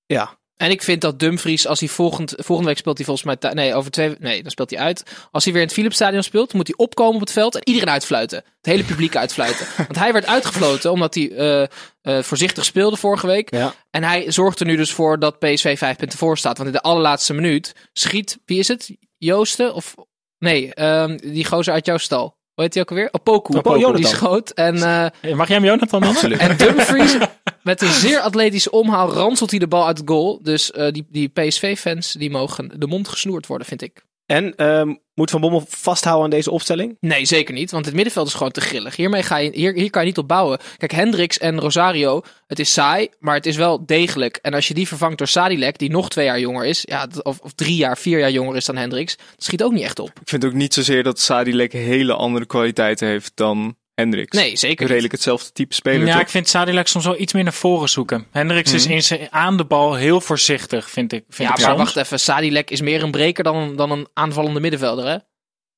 ja, 0.05 0.39
En 0.57 0.69
ik 0.71 0.81
vind 0.83 1.01
dat 1.01 1.19
Dumfries, 1.19 1.67
als 1.67 1.79
hij 1.79 1.89
volgend, 1.89 2.33
volgende 2.37 2.69
week 2.69 2.79
speelt 2.79 2.97
hij 2.97 3.05
volgens 3.05 3.41
mij... 3.41 3.53
Nee, 3.53 3.75
over 3.75 3.91
twee... 3.91 4.15
Nee, 4.19 4.41
dan 4.41 4.51
speelt 4.51 4.69
hij 4.69 4.79
uit. 4.79 5.03
Als 5.31 5.43
hij 5.43 5.53
weer 5.53 5.61
in 5.61 5.67
het 5.67 5.77
Philipsstadion 5.77 6.23
speelt, 6.23 6.53
moet 6.53 6.67
hij 6.67 6.77
opkomen 6.77 7.13
op 7.13 7.19
het 7.19 7.31
veld 7.31 7.55
en 7.55 7.61
iedereen 7.63 7.89
uitfluiten. 7.89 8.37
Het 8.37 8.65
hele 8.65 8.83
publiek 8.83 9.15
uitfluiten. 9.15 9.65
Want 9.77 9.97
hij 9.97 10.13
werd 10.13 10.25
uitgefloten 10.25 10.91
omdat 10.91 11.15
hij 11.15 11.31
eh, 11.31 11.61
eh, 11.61 12.23
voorzichtig 12.23 12.65
speelde 12.65 12.97
vorige 12.97 13.27
week. 13.27 13.53
ja. 13.55 13.73
En 13.91 14.03
hij 14.03 14.31
zorgt 14.31 14.59
er 14.59 14.65
nu 14.65 14.75
dus 14.75 14.91
voor 14.91 15.19
dat 15.19 15.39
PSV 15.39 15.77
vijf 15.77 15.97
punten 15.97 16.17
voor 16.17 16.37
staat. 16.37 16.57
Want 16.57 16.69
in 16.69 16.75
de 16.75 16.81
allerlaatste 16.81 17.33
minuut 17.33 17.75
schiet, 17.93 18.37
wie 18.45 18.59
is 18.59 18.67
het? 18.67 18.95
Joosten 19.17 19.73
of... 19.73 19.95
Nee, 20.39 20.73
ehm, 20.73 21.17
die 21.17 21.45
gozer 21.45 21.73
uit 21.73 21.85
jouw 21.85 21.97
stal. 21.97 22.37
Hoe 22.55 22.63
heet 22.63 22.73
die 22.73 22.81
ook 22.81 22.89
alweer? 22.89 23.09
Opoku. 23.11 23.57
Opoku, 23.57 23.95
die 23.95 24.07
schoot. 24.07 24.49
En, 24.49 24.75
eh, 24.75 25.33
Mag 25.35 25.47
jij 25.47 25.55
hem 25.55 25.65
Jonathan 25.65 26.01
noemen? 26.01 26.39
en 26.39 26.57
Dumfries, 26.57 27.17
met 27.65 27.81
een 27.81 27.91
zeer 27.91 28.19
atletische 28.19 28.71
omhaal, 28.71 29.13
ranselt 29.13 29.49
hij 29.49 29.59
de 29.59 29.67
bal 29.67 29.87
uit 29.87 29.97
het 29.97 30.09
goal. 30.09 30.39
Dus 30.41 30.71
eh, 30.71 30.91
die, 30.91 31.05
die 31.09 31.27
PSV-fans, 31.27 32.11
die 32.11 32.29
mogen 32.29 32.79
de 32.79 32.87
mond 32.87 33.07
gesnoerd 33.07 33.47
worden, 33.47 33.67
vind 33.67 33.81
ik. 33.81 34.03
En 34.25 34.55
ehm, 34.55 34.93
moet 35.13 35.29
Van 35.29 35.41
Bommel 35.41 35.65
vasthouden 35.67 36.23
aan 36.23 36.29
deze 36.29 36.51
opstelling? 36.51 36.97
Nee, 36.99 37.25
zeker 37.25 37.53
niet. 37.53 37.71
Want 37.71 37.85
het 37.85 37.93
middenveld 37.93 38.27
is 38.27 38.33
gewoon 38.33 38.51
te 38.51 38.61
grillig. 38.61 38.95
Hiermee 38.95 39.23
ga 39.23 39.37
je, 39.37 39.51
hier, 39.53 39.73
hier 39.73 39.89
kan 39.89 40.01
je 40.01 40.07
niet 40.07 40.17
op 40.17 40.27
bouwen. 40.27 40.59
Kijk, 40.77 40.91
Hendricks 40.91 41.37
en 41.37 41.59
Rosario, 41.59 42.21
het 42.47 42.59
is 42.59 42.73
saai, 42.73 43.09
maar 43.19 43.35
het 43.35 43.45
is 43.45 43.55
wel 43.55 43.85
degelijk. 43.85 44.39
En 44.41 44.53
als 44.53 44.67
je 44.67 44.73
die 44.73 44.87
vervangt 44.87 45.17
door 45.17 45.27
Sadilek, 45.27 45.77
die 45.77 45.89
nog 45.89 46.09
twee 46.09 46.25
jaar 46.25 46.39
jonger 46.39 46.65
is, 46.65 46.83
ja, 46.87 47.07
of, 47.23 47.39
of 47.39 47.53
drie 47.53 47.75
jaar, 47.75 47.97
vier 47.97 48.19
jaar 48.19 48.31
jonger 48.31 48.55
is 48.55 48.65
dan 48.65 48.77
Hendricks, 48.77 49.15
dat 49.17 49.43
schiet 49.43 49.63
ook 49.63 49.71
niet 49.71 49.83
echt 49.83 49.99
op. 49.99 50.09
Ik 50.21 50.29
vind 50.29 50.45
ook 50.45 50.53
niet 50.53 50.73
zozeer 50.73 51.03
dat 51.03 51.19
Sadilek 51.19 51.73
hele 51.73 52.13
andere 52.13 52.45
kwaliteiten 52.45 53.07
heeft 53.07 53.31
dan 53.35 53.75
Hendricks. 53.95 54.37
Nee, 54.37 54.55
zeker. 54.55 54.87
Redelijk 54.87 55.13
hetzelfde 55.13 55.51
type 55.51 55.73
speler, 55.73 56.07
Ja, 56.07 56.13
toch? 56.13 56.21
ik 56.21 56.29
vind 56.29 56.47
Sadilek 56.47 56.87
soms 56.87 57.05
wel 57.05 57.19
iets 57.19 57.33
meer 57.33 57.43
naar 57.43 57.53
voren 57.53 57.89
zoeken. 57.89 58.27
Hendricks 58.31 58.73
is 58.73 58.85
in 58.85 59.03
zijn, 59.03 59.27
aan 59.31 59.57
de 59.57 59.65
bal 59.65 59.93
heel 59.95 60.21
voorzichtig, 60.21 60.89
vind 60.89 61.13
ik. 61.13 61.23
Vind 61.29 61.49
Ja, 61.49 61.55
ik 61.55 61.61
maar 61.61 61.69
soms. 61.75 61.93
wacht 61.93 61.95
even, 61.95 62.19
Sadilek 62.19 62.69
is 62.69 62.81
meer 62.81 63.03
een 63.03 63.11
breker 63.11 63.43
dan, 63.43 63.75
dan 63.75 63.91
een 63.91 64.07
aanvallende 64.13 64.59
middenvelder, 64.59 65.05
hè? 65.07 65.17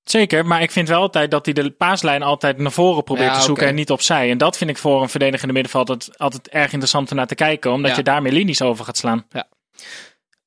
Zeker, 0.03 0.45
maar 0.45 0.62
ik 0.62 0.71
vind 0.71 0.88
wel 0.88 1.01
altijd 1.01 1.31
dat 1.31 1.45
hij 1.45 1.53
de 1.53 1.71
paaslijn 1.71 2.24
altijd 2.24 2.57
naar 2.57 2.71
voren 2.71 3.03
probeert 3.03 3.27
Ja, 3.31 3.38
te 3.38 3.43
zoeken 3.43 3.67
en 3.67 3.75
niet 3.75 3.91
opzij. 3.91 4.29
En 4.29 4.38
dat 4.38 4.57
vind 4.57 4.69
ik 4.69 4.77
voor 4.77 5.01
een 5.01 5.09
verdedigende 5.09 5.53
middenveld 5.53 5.89
altijd, 5.89 6.17
altijd 6.17 6.47
erg 6.47 6.71
interessant 6.71 7.12
om 7.12 7.17
naar 7.17 7.27
te 7.27 7.36
kijken, 7.36 7.71
omdat 7.71 7.91
Ja. 7.91 7.97
je 7.97 8.03
daar 8.03 8.21
meer 8.21 8.31
linies 8.31 8.62
over 8.62 8.86
gaat 8.86 8.97
slaan. 8.97 9.25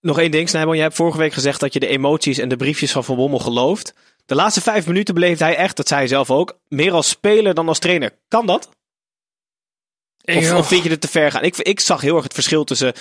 Nog 0.00 0.18
één 0.18 0.30
ding, 0.30 0.48
Snijboom. 0.48 0.74
Jij 0.74 0.82
hebt 0.82 0.94
vorige 0.96 1.18
week 1.18 1.32
gezegd 1.32 1.60
dat 1.60 1.72
je 1.72 1.80
de 1.80 1.86
emoties 1.86 2.38
en 2.38 2.48
de 2.48 2.56
briefjes 2.56 2.92
van 2.92 3.04
Van 3.04 3.16
Bommel 3.16 3.38
gelooft. 3.38 3.94
De 4.26 4.34
laatste 4.34 4.60
vijf 4.60 4.86
minuten 4.86 5.14
beleefde 5.14 5.44
hij 5.44 5.56
echt, 5.56 5.76
dat 5.76 5.88
zei 5.88 6.00
hij 6.00 6.08
zelf 6.08 6.30
ook, 6.30 6.58
meer 6.68 6.92
als 6.92 7.08
speler 7.08 7.54
dan 7.54 7.68
als 7.68 7.78
trainer. 7.78 8.18
Kan 8.28 8.46
dat? 8.46 8.68
Of, 10.24 10.52
of 10.52 10.68
vind 10.68 10.82
je 10.84 10.90
het 10.90 11.00
te 11.00 11.08
ver 11.08 11.30
gaan? 11.30 11.42
Ik, 11.42 11.56
ik 11.56 11.80
zag 11.80 12.00
heel 12.00 12.14
erg 12.14 12.24
het 12.24 12.34
verschil 12.34 12.64
tussen 12.64 12.92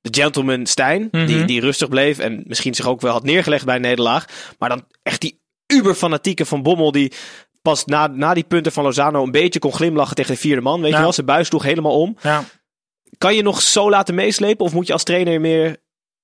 de 0.00 0.20
gentleman 0.20 0.66
Stijn, 0.66 1.08
die, 1.10 1.36
Mhm. 1.36 1.46
die 1.46 1.60
rustig 1.60 1.88
bleef 1.88 2.18
en 2.18 2.42
misschien 2.46 2.74
zich 2.74 2.86
ook 2.86 3.00
wel 3.00 3.12
had 3.12 3.22
neergelegd 3.24 3.64
bij 3.64 3.74
een 3.74 3.80
nederlaag. 3.80 4.24
Maar 4.58 4.68
dan 4.68 4.84
echt 5.02 5.20
die 5.20 5.40
uberfanatieke 5.66 6.44
Van 6.46 6.62
Bommel 6.62 6.92
die 6.92 7.12
pas 7.62 7.84
na, 7.84 8.06
na 8.06 8.34
die 8.34 8.44
punten 8.44 8.72
van 8.72 8.84
Lozano 8.84 9.22
een 9.22 9.30
beetje 9.30 9.58
kon 9.58 9.72
glimlachen 9.74 10.14
tegen 10.16 10.34
de 10.34 10.40
vierde 10.40 10.60
man. 10.62 10.80
Weet 10.80 10.90
Ja. 10.90 10.96
je 10.96 11.02
wel, 11.02 11.12
zijn 11.12 11.26
buis 11.26 11.46
sloeg 11.46 11.62
helemaal 11.62 12.00
om. 12.00 12.16
Ja. 12.22 12.44
Kan 13.18 13.34
je 13.34 13.42
nog 13.42 13.62
zo 13.62 13.90
laten 13.90 14.14
meeslepen 14.14 14.64
of 14.64 14.72
moet 14.72 14.86
je 14.86 14.92
als 14.92 15.02
trainer 15.04 15.40
meer 15.40 15.76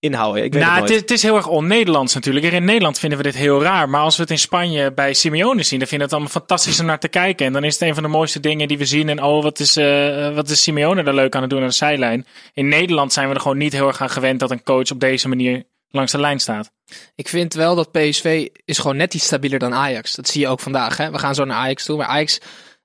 inhouden? 0.04 0.44
Ik 0.44 0.52
weet 0.52 0.62
Nou, 0.62 0.74
het 0.74 0.80
het 0.82 0.90
nooit. 0.90 1.04
is, 1.04 1.10
het 1.10 1.10
is 1.18 1.22
heel 1.22 1.36
erg 1.36 1.46
on-Nederlands 1.46 2.14
natuurlijk. 2.14 2.44
Hier 2.44 2.54
in 2.54 2.64
Nederland 2.64 2.98
vinden 2.98 3.18
we 3.18 3.24
dit 3.24 3.34
heel 3.36 3.62
raar. 3.62 3.88
Maar 3.88 4.00
als 4.00 4.16
we 4.16 4.22
het 4.22 4.30
in 4.30 4.38
Spanje 4.38 4.92
bij 4.92 5.14
Simeone 5.14 5.62
zien, 5.62 5.78
dan 5.78 5.88
vinden 5.88 6.08
we 6.08 6.14
het 6.14 6.22
allemaal 6.22 6.40
fantastisch 6.40 6.80
om 6.80 6.86
naar 6.86 6.98
te 6.98 7.08
kijken. 7.08 7.46
En 7.46 7.52
dan 7.52 7.64
is 7.64 7.72
het 7.72 7.82
een 7.88 7.94
van 7.94 8.02
de 8.02 8.08
mooiste 8.08 8.40
dingen 8.40 8.68
die 8.68 8.78
we 8.78 8.84
zien. 8.84 9.08
En 9.08 9.22
oh, 9.22 9.42
wat 9.42 9.60
is, 9.60 9.76
eh, 9.76 10.34
wat 10.34 10.50
is 10.50 10.62
Simeone 10.62 11.02
er 11.02 11.14
leuk 11.14 11.34
aan 11.34 11.40
het 11.40 11.50
doen 11.50 11.60
aan 11.60 11.66
de 11.66 11.72
zijlijn. 11.74 12.26
In 12.52 12.68
Nederland 12.68 13.12
zijn 13.12 13.28
we 13.28 13.34
er 13.34 13.40
gewoon 13.40 13.58
niet 13.58 13.72
heel 13.72 13.86
erg 13.86 14.00
aan 14.00 14.10
gewend 14.10 14.40
dat 14.40 14.50
een 14.50 14.62
coach 14.62 14.90
op 14.90 15.00
deze 15.00 15.28
manier 15.28 15.64
langs 15.88 16.12
de 16.12 16.20
lijn 16.20 16.40
staat. 16.40 16.70
Ik 17.14 17.28
vind 17.28 17.54
wel 17.54 17.74
dat 17.74 17.92
PSV 17.92 18.48
is 18.64 18.78
gewoon 18.78 18.96
net 18.96 19.14
iets 19.14 19.24
stabieler 19.24 19.58
dan 19.58 19.74
Ajax. 19.74 20.14
Dat 20.14 20.28
zie 20.28 20.40
je 20.40 20.48
ook 20.48 20.60
vandaag. 20.60 20.96
Hè? 20.96 21.10
We 21.10 21.18
gaan 21.18 21.34
zo 21.34 21.44
naar 21.44 21.56
Ajax 21.56 21.84
toe. 21.84 21.96
Maar 21.96 22.06
Ajax 22.06 22.40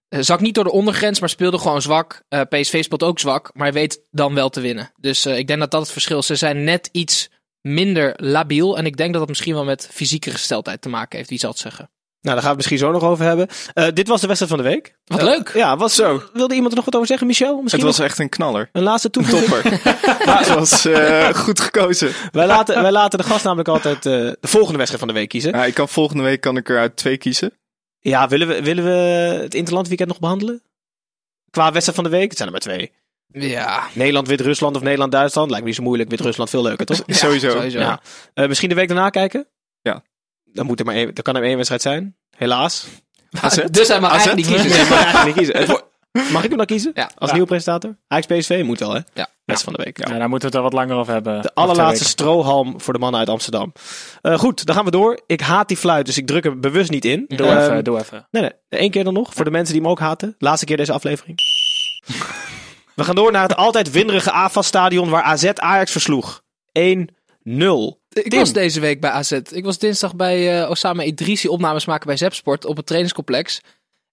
zak 0.09 0.39
niet 0.39 0.55
door 0.55 0.63
de 0.63 0.71
ondergrens, 0.71 1.19
maar 1.19 1.29
speelde 1.29 1.57
gewoon 1.57 1.81
zwak. 1.81 2.21
Eh, 2.29 2.41
PSV 2.49 2.83
speelt 2.83 3.03
ook 3.03 3.19
zwak, 3.19 3.49
maar 3.53 3.73
weet 3.73 4.01
dan 4.11 4.33
wel 4.33 4.49
te 4.49 4.61
winnen. 4.61 4.91
Dus 4.99 5.25
eh, 5.25 5.37
ik 5.37 5.47
denk 5.47 5.59
dat 5.59 5.71
dat 5.71 5.81
het 5.81 5.91
verschil 5.91 6.17
is. 6.19 6.25
Ze 6.25 6.35
zijn 6.35 6.63
net 6.63 6.89
iets 6.91 7.29
minder 7.61 8.13
labiel. 8.15 8.77
En 8.77 8.85
ik 8.85 8.97
denk 8.97 9.09
dat 9.11 9.19
dat 9.19 9.29
misschien 9.29 9.53
wel 9.53 9.63
met 9.65 9.89
fysieke 9.91 10.31
gesteldheid 10.31 10.81
te 10.81 10.89
maken 10.89 11.17
heeft. 11.17 11.29
Wie 11.29 11.39
zal 11.39 11.49
het 11.49 11.59
zeggen? 11.59 11.89
Nou, 12.21 12.35
daar 12.35 12.43
gaan 12.45 12.55
we 12.55 12.61
het 12.61 12.69
misschien 12.71 12.87
zo 12.93 12.99
nog 12.99 13.11
over 13.11 13.25
hebben. 13.25 13.47
Eh, 13.73 13.87
dit 13.93 14.07
was 14.07 14.21
de 14.21 14.27
wedstrijd 14.27 14.53
van 14.53 14.63
de 14.63 14.69
week. 14.69 14.95
Wat 15.05 15.19
Eh, 15.19 15.25
leuk. 15.25 15.51
Ja, 15.53 15.77
was 15.77 15.95
zo. 15.95 16.23
Wilde 16.33 16.53
iemand 16.53 16.71
er 16.71 16.75
nog 16.75 16.85
wat 16.85 16.95
over 16.95 17.07
zeggen, 17.07 17.27
Michel? 17.27 17.53
Het 17.53 17.63
Misschien 17.63 17.85
was 17.85 17.97
nog 17.97 18.05
echt 18.07 18.19
een 18.19 18.29
knaller. 18.29 18.69
een 18.71 18.83
laatste 18.83 19.09
toevoeging? 19.09 19.63
Topper. 19.63 19.95
Het 20.35 20.47
was 20.53 20.85
eh, 20.85 21.29
goed 21.33 21.59
gekozen. 21.59 22.11
wij, 22.31 22.45
laten, 22.47 22.81
wij 22.81 22.91
laten 22.91 23.19
de 23.19 23.25
gast 23.25 23.43
namelijk 23.43 23.69
altijd 23.69 23.95
eh, 23.95 24.01
de 24.13 24.37
volgende 24.41 24.77
wedstrijd 24.77 25.03
van 25.03 25.13
de 25.13 25.19
week 25.19 25.29
kiezen. 25.29 25.51
Ja, 25.51 25.65
ik 25.65 25.73
kan 25.73 25.89
volgende 25.89 26.23
week 26.23 26.41
kan 26.41 26.57
ik 26.57 26.69
er 26.69 26.79
uit 26.79 26.95
twee 26.95 27.17
kiezen. 27.17 27.51
Ja, 27.99 28.27
willen 28.27 28.47
we, 28.47 28.63
willen 28.63 28.83
we 28.83 28.89
het 29.43 29.53
Interland 29.53 29.87
weekend 29.87 30.09
nog 30.09 30.19
behandelen? 30.19 30.61
Qua 31.49 31.71
wedstrijd 31.71 31.99
van 31.99 32.03
de 32.11 32.17
week? 32.17 32.27
Het 32.29 32.37
zijn 32.37 32.47
er 32.47 32.53
maar 32.53 32.63
twee. 32.77 32.91
Ja, 33.31 33.87
Nederland, 33.93 34.27
Wit-Rusland 34.27 34.75
of 34.75 34.81
Nederland-Duitsland. 34.81 35.47
Lijkt 35.49 35.63
me 35.63 35.69
niet 35.69 35.79
zo 35.79 35.85
moeilijk. 35.85 36.09
Wit-Rusland 36.09 36.49
veel 36.49 36.61
leuker, 36.61 36.85
toch? 36.85 36.97
Sowieso. 37.07 37.49
sowieso. 37.49 37.79
Ja. 37.79 38.01
Eh, 38.33 38.47
misschien 38.47 38.69
de 38.69 38.75
week 38.75 38.87
daarna 38.87 39.09
kijken? 39.09 39.47
Ja. 39.81 40.03
Dan, 40.45 40.65
moet 40.65 40.79
er 40.79 40.85
maar 40.85 40.95
één, 40.95 41.05
dan 41.05 41.23
kan 41.23 41.33
er 41.33 41.39
maar 41.39 41.47
één 41.47 41.55
wedstrijd 41.55 41.81
zijn. 41.81 42.15
Helaas. 42.37 42.87
AZ? 43.41 43.55
Dus 43.71 43.87
hij 43.87 43.99
mag 43.99 44.11
AZ? 44.11 44.25
eigenlijk 44.25 44.47
niet 44.47 44.61
kiezen. 44.61 44.79
Nee, 44.79 44.89
maar 44.89 44.97
eigenlijk 45.03 45.25
niet 45.25 45.35
kiezen. 45.35 45.57
Het 45.59 45.67
wordt- 45.67 45.87
Mag 46.11 46.43
ik 46.43 46.49
hem 46.49 46.57
dan 46.57 46.65
kiezen? 46.65 46.91
Ja. 46.93 47.03
Als 47.17 47.27
Ja. 47.29 47.31
nieuwe 47.35 47.47
presentator? 47.49 47.97
Ajax 48.07 48.25
PSV 48.27 48.61
moet 48.65 48.79
wel, 48.79 48.89
hè? 48.93 48.99
Ja. 49.13 49.27
Wedstrijd 49.45 49.61
van 49.63 49.73
de 49.73 49.83
week. 49.83 50.07
Ja, 50.09 50.17
daar 50.17 50.29
moeten 50.29 50.49
we 50.51 50.55
het 50.57 50.65
er 50.65 50.71
wat 50.71 50.73
langer 50.81 50.95
over 50.95 51.13
hebben. 51.13 51.41
De 51.41 51.53
allerlaatste 51.53 52.05
strohalm 52.05 52.81
voor 52.81 52.93
de 52.93 52.99
mannen 52.99 53.19
uit 53.19 53.29
Amsterdam. 53.29 53.71
Eh, 54.21 54.37
goed, 54.39 54.65
dan 54.65 54.75
gaan 54.75 54.85
we 54.85 54.91
door. 54.91 55.19
Ik 55.25 55.41
haat 55.41 55.67
die 55.67 55.77
fluit, 55.77 56.05
dus 56.05 56.17
ik 56.17 56.27
druk 56.27 56.43
hem 56.43 56.61
bewust 56.61 56.89
niet 56.91 57.05
in. 57.05 57.25
Doe 57.27 57.47
Ehm, 57.47 57.57
even, 57.61 57.83
doe 57.83 57.99
even. 57.99 58.27
Nee, 58.31 58.41
nee. 58.41 58.51
Eén 58.69 58.91
keer 58.91 59.03
dan 59.03 59.13
nog. 59.13 59.33
Voor 59.33 59.45
de 59.45 59.51
mensen 59.51 59.73
die 59.73 59.81
hem 59.81 59.91
ook 59.91 59.99
haten. 59.99 60.35
Laatste 60.37 60.65
keer 60.65 60.77
deze 60.77 60.91
aflevering. 60.93 61.37
we 62.95 63.03
gaan 63.03 63.15
door 63.15 63.31
naar 63.31 63.41
het 63.41 63.55
altijd 63.55 63.91
winderige 63.91 64.31
AFAS-stadion 64.31 65.09
waar 65.09 65.23
AZ 65.23 65.45
Ajax 65.55 65.91
versloeg. 65.91 66.41
1-0. 66.79 67.97
Ik 68.09 68.29
Tim. 68.29 68.39
was 68.39 68.53
deze 68.53 68.79
week 68.79 69.01
bij 69.01 69.09
AZ. 69.09 69.31
Ik 69.31 69.63
was 69.65 69.77
dinsdag 69.77 70.15
bij 70.15 70.61
eh, 70.63 70.69
Osama 70.69 71.03
Idrissi 71.03 71.47
opnames 71.47 71.85
maken 71.85 72.07
bij 72.07 72.17
Zepsport 72.17 72.65
op 72.65 72.75
het 72.77 72.85
trainingscomplex. 72.85 73.61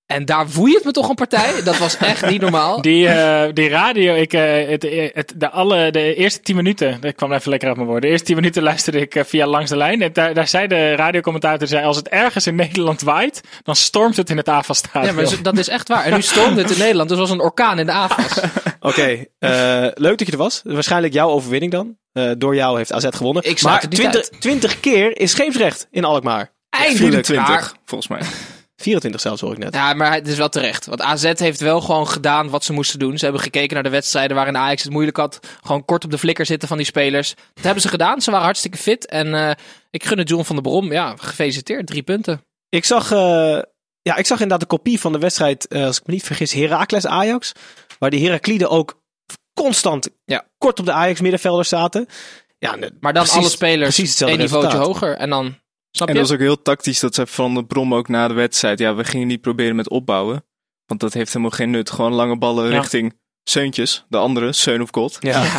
En 0.07 0.25
daar 0.25 0.49
woei 0.49 0.75
het 0.75 0.85
me 0.85 0.91
toch 0.91 1.09
een 1.09 1.15
partij. 1.15 1.63
Dat 1.63 1.79
was 1.79 1.97
echt 1.97 2.31
niet 2.31 2.41
normaal. 2.41 2.81
Die, 2.87 3.09
eh, 3.09 3.53
die 3.53 3.69
radio, 3.69 4.15
ik, 4.15 4.33
eh, 4.33 4.69
het, 4.69 4.87
het, 5.15 5.33
de, 5.37 5.51
alle, 5.51 5.91
de 5.91 6.15
eerste 6.15 6.41
tien 6.41 6.57
minuten, 6.57 6.99
ik 7.03 7.17
kwam 7.17 7.33
even 7.33 7.51
lekker 7.51 7.69
uit 7.69 7.77
mijn 7.77 7.89
woorden. 7.89 8.07
De 8.07 8.11
eerste 8.11 8.27
tien 8.27 8.37
minuten 8.37 8.63
luisterde 8.63 9.01
ik 9.01 9.15
eh, 9.15 9.25
via 9.25 9.47
Langs 9.47 9.71
de 9.71 9.77
Lijn. 9.77 10.03
En 10.03 10.13
daar, 10.13 10.35
daar 10.35 10.49
zei 10.49 10.67
de 10.67 10.95
radiocommentator, 10.95 11.69
zei, 11.69 11.85
als 11.85 11.97
het 11.97 12.09
ergens 12.09 12.47
in 12.47 12.55
Nederland 12.55 13.03
waait, 13.03 13.41
dan 13.63 13.77
stormt 13.77 14.17
het 14.17 14.31
in 14.31 14.37
het 14.37 14.47
Ja, 14.47 14.53
AFA-stadion. 14.53 15.15
maar 15.15 15.43
dat 15.43 15.59
is 15.59 15.69
echt 15.69 15.89
waar. 15.89 16.05
En 16.05 16.15
nu 16.15 16.23
stormde 16.23 16.63
het 16.63 16.71
in 16.71 16.79
Nederland. 16.79 17.09
Dus 17.09 17.19
was 17.19 17.31
een 17.31 17.41
orkaan 17.41 17.79
in 17.79 17.87
de 17.87 17.93
AFAS. 17.93 18.41
Oké, 18.81 19.25
eh, 19.39 19.87
leuk 19.95 20.19
dat 20.19 20.27
je 20.27 20.33
er 20.33 20.39
was. 20.39 20.61
Waarschijnlijk 20.65 21.13
jouw 21.13 21.29
overwinning 21.29 21.73
dan. 21.73 21.97
Eh, 22.13 22.31
door 22.39 22.55
jou 22.55 22.77
heeft 22.77 22.93
AZ 22.93 23.07
gewonnen. 23.11 23.43
Ik 23.45 23.63
maar 23.63 23.81
het 23.81 23.91
niet 23.91 23.99
20, 23.99 24.29
20 24.29 24.81
keer 24.81 25.19
is 25.21 25.31
scheepsrecht 25.31 25.89
in 25.91 26.05
Alkmaar. 26.05 26.53
Eindelijk. 26.71 27.27
24, 27.27 27.47
Maar, 27.47 27.73
volgens 27.85 28.09
mij. 28.09 28.21
24 28.77 29.21
zelfs 29.21 29.41
hoor 29.41 29.53
ik 29.53 29.59
net. 29.59 29.75
ja, 29.75 29.95
maar 29.95 30.13
het 30.13 30.29
is 30.29 30.37
wel 30.37 30.49
terecht. 30.49 30.87
Want 30.87 31.01
AZ 31.03 31.33
heeft 31.39 31.61
wel 31.61 31.81
gewoon 31.81 32.09
gedaan 32.09 32.49
wat 32.51 32.65
ze 32.65 32.73
moesten 32.73 32.99
doen. 32.99 33.19
Ze 33.19 33.25
hebben 33.25 33.43
gekeken 33.43 33.75
naar 33.75 33.83
de 33.83 33.89
wedstrijden 33.91 34.37
waarin 34.37 34.57
Ajax 34.57 34.83
het 34.83 34.93
moeilijk 34.93 35.17
had. 35.17 35.39
Gewoon 35.63 35.85
kort 35.85 36.05
op 36.05 36.11
de 36.11 36.19
flikker 36.19 36.47
zitten 36.47 36.69
van 36.69 36.77
die 36.77 36.87
spelers. 36.87 37.35
Dat 37.55 37.65
hebben 37.65 37.83
ze 37.83 37.89
gedaan. 37.89 38.21
Ze 38.21 38.31
waren 38.31 38.45
hartstikke 38.45 38.79
fit. 38.79 39.07
En 39.07 39.35
eh, 39.35 39.51
ik 39.91 40.05
gun 40.05 40.19
het 40.19 40.29
John 40.29 40.43
van 40.45 40.55
der 40.57 40.65
Brom. 40.65 40.93
Ja, 40.93 41.15
gefeliciteerd. 41.17 41.87
Drie 41.87 42.03
punten. 42.03 42.41
Ik 42.69 42.85
zag, 42.85 43.11
eh, 43.13 43.19
ja, 44.03 44.17
ik 44.17 44.27
zag 44.27 44.41
inderdaad 44.41 44.61
de 44.61 44.77
kopie 44.77 45.01
van 45.01 45.13
de 45.13 45.19
wedstrijd, 45.19 45.67
eh, 45.69 45.85
als 45.85 45.99
ik 46.01 46.07
me 46.07 46.13
niet 46.13 46.25
vergis, 46.25 46.53
Heracles 46.53 47.07
Ajax. 47.07 47.53
Waar 47.99 48.11
die 48.11 48.25
Herakliden 48.25 48.71
ook 48.71 49.01
constant 49.61 50.09
Ja. 50.25 50.45
kort 50.59 50.79
op 50.79 50.85
de 50.87 50.93
Ajax 50.93 51.21
middenvelders 51.21 51.69
zaten. 51.69 52.07
Ja, 52.59 52.71
Maar 52.77 53.13
dan 53.13 53.23
precies- 53.23 53.33
alle 53.41 53.49
spelers 53.49 53.81
precies 53.95 54.09
hetzelfde 54.09 54.37
één 54.37 54.45
niveautje 54.45 54.79
resultaat. 54.79 55.01
hoger. 55.01 55.17
En 55.17 55.31
dan, 55.31 55.59
snap 55.97 56.09
En 56.09 56.15
je? 56.15 56.21
dat 56.21 56.29
was 56.29 56.39
ook 56.39 56.45
heel 56.45 56.63
tactisch 56.63 57.01
dat 57.01 57.15
ze 57.15 57.27
van 57.27 57.55
de 57.55 57.65
Brom 57.65 57.95
ook 57.95 58.09
na 58.09 58.29
de 58.29 58.35
wedstrijd. 58.35 58.79
Ja, 58.79 58.95
we 58.95 59.05
gingen 59.05 59.27
niet 59.27 59.41
proberen 59.41 59.77
met 59.77 59.89
opbouwen. 59.91 60.45
Want 60.87 61.01
dat 61.01 61.13
heeft 61.13 61.29
helemaal 61.29 61.51
geen 61.57 61.71
nut. 61.71 61.91
Gewoon 61.91 62.13
lange 62.13 62.39
ballen 62.39 62.71
Ja. 62.71 62.79
richting 62.79 63.19
Seuntjes. 63.45 64.05
De 64.09 64.17
andere, 64.17 64.53
Seun 64.53 64.83
of 64.83 64.89
God. 64.93 65.17
Ja. 65.21 65.45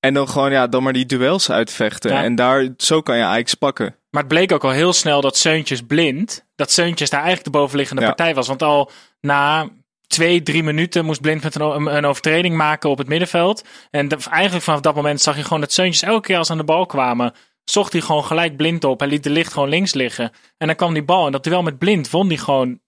En 0.00 0.14
dan 0.14 0.28
gewoon, 0.28 0.52
ja, 0.52 0.66
dan 0.66 0.82
maar 0.82 0.92
die 0.92 1.06
duels 1.06 1.50
uitvechten. 1.50 2.10
Ja. 2.12 2.22
En 2.22 2.34
daar, 2.34 2.68
zo 2.76 3.00
kan 3.00 3.16
je 3.16 3.22
Ajax 3.24 3.54
pakken. 3.54 3.96
Maar 4.10 4.22
het 4.22 4.30
bleek 4.32 4.52
ook 4.52 4.64
al 4.64 4.70
heel 4.70 4.92
snel 4.92 5.20
dat 5.20 5.36
Seuntjes 5.36 5.82
blind, 5.82 6.46
dat 6.56 6.70
Seuntjes 6.70 7.10
daar 7.10 7.22
eigenlijk 7.22 7.52
de 7.52 7.58
bovenliggende 7.58 8.02
Ja. 8.02 8.08
partij 8.08 8.34
was. 8.34 8.46
Want 8.48 8.62
al 8.62 8.90
na 9.20 9.68
twee, 10.06 10.42
drie 10.42 10.62
minuten 10.62 11.04
moest 11.04 11.20
Blind 11.20 11.42
met 11.42 11.54
een, 11.54 12.04
overtreding 12.04 12.56
maken 12.56 12.90
op 12.90 12.98
het 12.98 13.08
middenveld. 13.08 13.64
En 13.90 14.08
de- 14.08 14.16
eigenlijk 14.30 14.64
vanaf 14.64 14.80
dat 14.80 14.94
moment 14.94 15.20
zag 15.20 15.36
je 15.36 15.42
gewoon 15.42 15.60
dat 15.60 15.72
Seuntjes 15.72 16.02
elke 16.02 16.26
keer 16.26 16.36
als 16.36 16.46
ze 16.46 16.52
aan 16.52 16.58
de 16.58 16.64
bal 16.64 16.86
kwamen, 16.86 17.34
zocht 17.70 17.92
hij 17.92 18.00
gewoon 18.00 18.24
gelijk 18.24 18.56
Blind 18.56 18.84
op. 18.84 19.00
Hij 19.00 19.08
liet 19.08 19.22
de 19.22 19.30
licht 19.30 19.52
gewoon 19.52 19.68
links 19.68 19.94
liggen. 19.94 20.32
En 20.56 20.66
dan 20.66 20.76
kwam 20.76 20.92
die 20.92 21.04
bal. 21.04 21.26
En 21.26 21.32
dat 21.32 21.44
duel 21.44 21.62
met 21.62 21.78
Blind 21.78 22.10
won 22.10 22.28
hij 22.28 22.36
gewoon, 22.36 22.80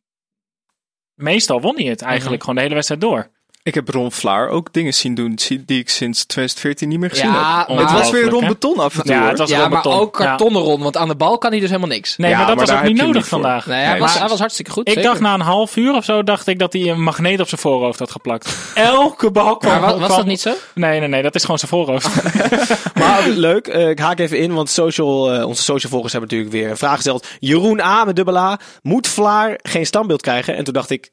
meestal 1.15 1.61
won 1.61 1.77
hij 1.77 1.85
het 1.85 2.03
eigenlijk 2.03 2.41
gewoon 2.41 2.55
de 2.57 2.63
hele 2.63 2.75
wedstrijd 2.75 3.01
door. 3.01 3.31
Ik 3.65 3.75
heb 3.75 3.89
Ron 3.89 4.13
Vlaar 4.13 4.49
ook 4.49 4.73
dingen 4.73 4.95
zien 4.95 5.15
doen 5.15 5.39
zie- 5.39 5.65
die 5.67 5.79
ik 5.79 5.89
sinds 5.89 6.25
2014 6.25 6.89
niet 6.89 6.99
meer 6.99 7.11
gezien 7.11 7.27
Ja, 7.33 7.59
heb. 7.59 7.69
maar- 7.69 7.79
het 7.79 7.93
was 7.93 8.11
weer 8.11 8.25
Ron 8.29 8.43
hè? 8.43 8.49
Beton 8.49 8.79
af 8.79 8.97
en 8.99 9.03
toe. 9.05 9.15
Ja, 9.15 9.29
het 9.29 9.39
was 9.39 9.51
ja, 9.51 9.59
maar 9.59 9.69
beton. 9.83 9.93
ook 10.01 10.13
kartonnen 10.13 10.63
rond, 10.63 10.83
want 10.83 10.97
aan 10.97 11.09
de 11.09 11.15
bal 11.17 11.39
kan 11.39 11.51
hij 11.51 11.61
dus 11.61 11.69
helemaal 11.69 11.91
niks. 11.91 12.17
Nee, 12.17 12.31
Ja, 12.31 12.37
maar 12.39 12.47
dat 12.47 12.57
maar 12.57 12.67
was 12.67 12.77
ook 12.77 12.83
niet 12.83 12.97
nodig 12.97 13.15
niet 13.15 13.25
vandaag. 13.25 13.67
Nee, 13.67 13.79
hij, 13.79 13.91
Nee, 13.91 14.01
was, 14.01 14.11
maar- 14.11 14.21
hij 14.21 14.29
was 14.29 14.39
hartstikke 14.39 14.71
goed. 14.71 14.89
Ik 14.89 14.95
zeker. 14.95 15.09
dacht 15.09 15.21
na 15.23 15.35
een 15.35 15.41
half 15.41 15.77
uur 15.77 15.95
of 15.95 16.05
zo, 16.05 16.23
dacht 16.23 16.47
ik 16.47 16.59
dat 16.59 16.73
hij 16.73 16.83
een 16.89 17.03
magneet 17.03 17.41
op 17.41 17.49
zijn 17.49 17.61
voorhoofd 17.61 17.99
had 17.99 18.11
geplakt. 18.11 18.57
Elke 18.75 19.31
bal 19.31 19.57
kwam. 19.57 19.81
Maar 19.81 19.81
wa- 19.81 19.99
was 19.99 20.17
dat 20.17 20.27
niet 20.27 20.41
zo? 20.41 20.53
Nee, 20.75 21.01
nee, 21.01 21.09
nee, 21.09 21.23
dat 21.23 21.35
is 21.35 21.43
gewoon 21.43 21.59
zijn 21.59 21.71
voorhoofd. 21.71 22.09
Maar 23.01 23.29
leuk, 23.29 23.67
eh, 23.67 23.89
ik 23.89 23.99
haak 23.99 24.19
even 24.19 24.39
in, 24.39 24.55
want 24.55 24.71
social, 24.71 25.33
eh, 25.33 25.47
onze 25.47 25.63
social 25.63 25.91
volgers 25.93 26.13
hebben 26.13 26.31
natuurlijk 26.31 26.57
weer 26.57 26.71
een 26.71 26.77
vraag 26.77 26.95
gesteld. 26.95 27.27
Jeroen 27.39 27.81
A 27.81 28.05
met 28.05 28.17
dubbel 28.17 28.37
A, 28.37 28.59
moet 28.83 29.09
Vlaar 29.09 29.59
geen 29.63 29.87
standbeeld 29.87 30.23
krijgen? 30.23 30.57
En 30.57 30.65
toen 30.65 30.75
dacht 30.75 30.91
ik, 30.91 31.11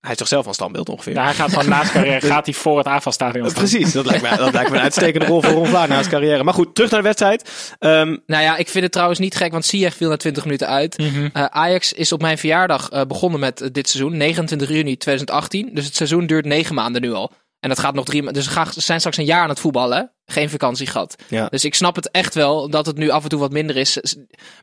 hij 0.00 0.10
is 0.10 0.16
toch 0.16 0.28
zelf 0.28 0.44
van 0.44 0.54
standbeeld 0.54 0.88
ongeveer? 0.88 1.12
Ja, 1.14 1.24
hij 1.24 1.34
gaat 1.34 1.50
gewoon 1.50 1.68
naast 1.68 1.92
carrière, 1.96 2.26
gaat 2.26 2.44
hij 2.46 2.54
voor 2.54 2.78
het 2.78 2.86
aanvalstadion 2.86 3.50
staan. 3.50 3.62
Precies, 3.64 3.92
dat 3.92 4.06
lijkt, 4.06 4.22
me, 4.22 4.36
dat 4.36 4.52
lijkt 4.52 4.70
me 4.70 4.76
een 4.76 4.82
uitstekende 4.82 5.26
rol 5.26 5.42
voor 5.42 5.52
Ron 5.52 5.66
Vlaar 5.66 5.88
na 5.88 5.96
zijn 5.98 6.08
carrière. 6.10 6.44
Maar 6.44 6.54
goed, 6.54 6.74
terug 6.74 6.90
naar 6.90 7.00
de 7.00 7.06
wedstrijd. 7.06 7.74
Ehm, 7.78 8.16
Nou 8.26 8.42
ja, 8.42 8.56
ik 8.56 8.68
vind 8.68 8.84
het 8.84 8.92
trouwens 8.92 9.18
niet 9.18 9.34
gek, 9.36 9.52
want 9.52 9.64
Ziyech 9.64 9.94
viel 9.94 10.08
na 10.08 10.16
20 10.16 10.44
minuten 10.44 10.68
uit. 10.68 10.98
Mhm. 10.98 11.28
Eh, 11.32 11.44
Ajax 11.44 11.92
is 11.92 12.12
op 12.12 12.20
mijn 12.20 12.38
verjaardag 12.38 12.88
eh, 12.88 13.02
begonnen 13.04 13.40
met 13.40 13.60
eh, 13.60 13.68
dit 13.72 13.88
seizoen, 13.88 14.16
29 14.16 14.68
juni 14.68 14.96
2018. 14.96 15.70
Dus 15.72 15.84
het 15.84 15.96
seizoen 15.96 16.26
duurt 16.26 16.44
negen 16.44 16.74
maanden 16.74 17.02
nu 17.02 17.12
al. 17.12 17.32
En 17.60 17.68
dat 17.68 17.78
gaat 17.78 17.94
nog 17.94 18.04
drie 18.04 18.22
maanden. 18.22 18.42
Dus 18.42 18.52
ze 18.74 18.80
zijn 18.80 18.98
straks 18.98 19.16
een 19.16 19.24
jaar 19.24 19.42
aan 19.42 19.48
het 19.48 19.60
voetballen. 19.60 20.12
Geen 20.26 20.50
vakantie 20.50 20.86
gehad. 20.86 21.16
Ja. 21.28 21.46
Dus 21.48 21.64
ik 21.64 21.74
snap 21.74 21.96
het 21.96 22.10
echt 22.10 22.34
wel 22.34 22.70
dat 22.70 22.86
het 22.86 22.96
nu 22.96 23.10
af 23.10 23.22
en 23.22 23.28
toe 23.28 23.40
wat 23.40 23.52
minder 23.52 23.76
is. 23.76 24.16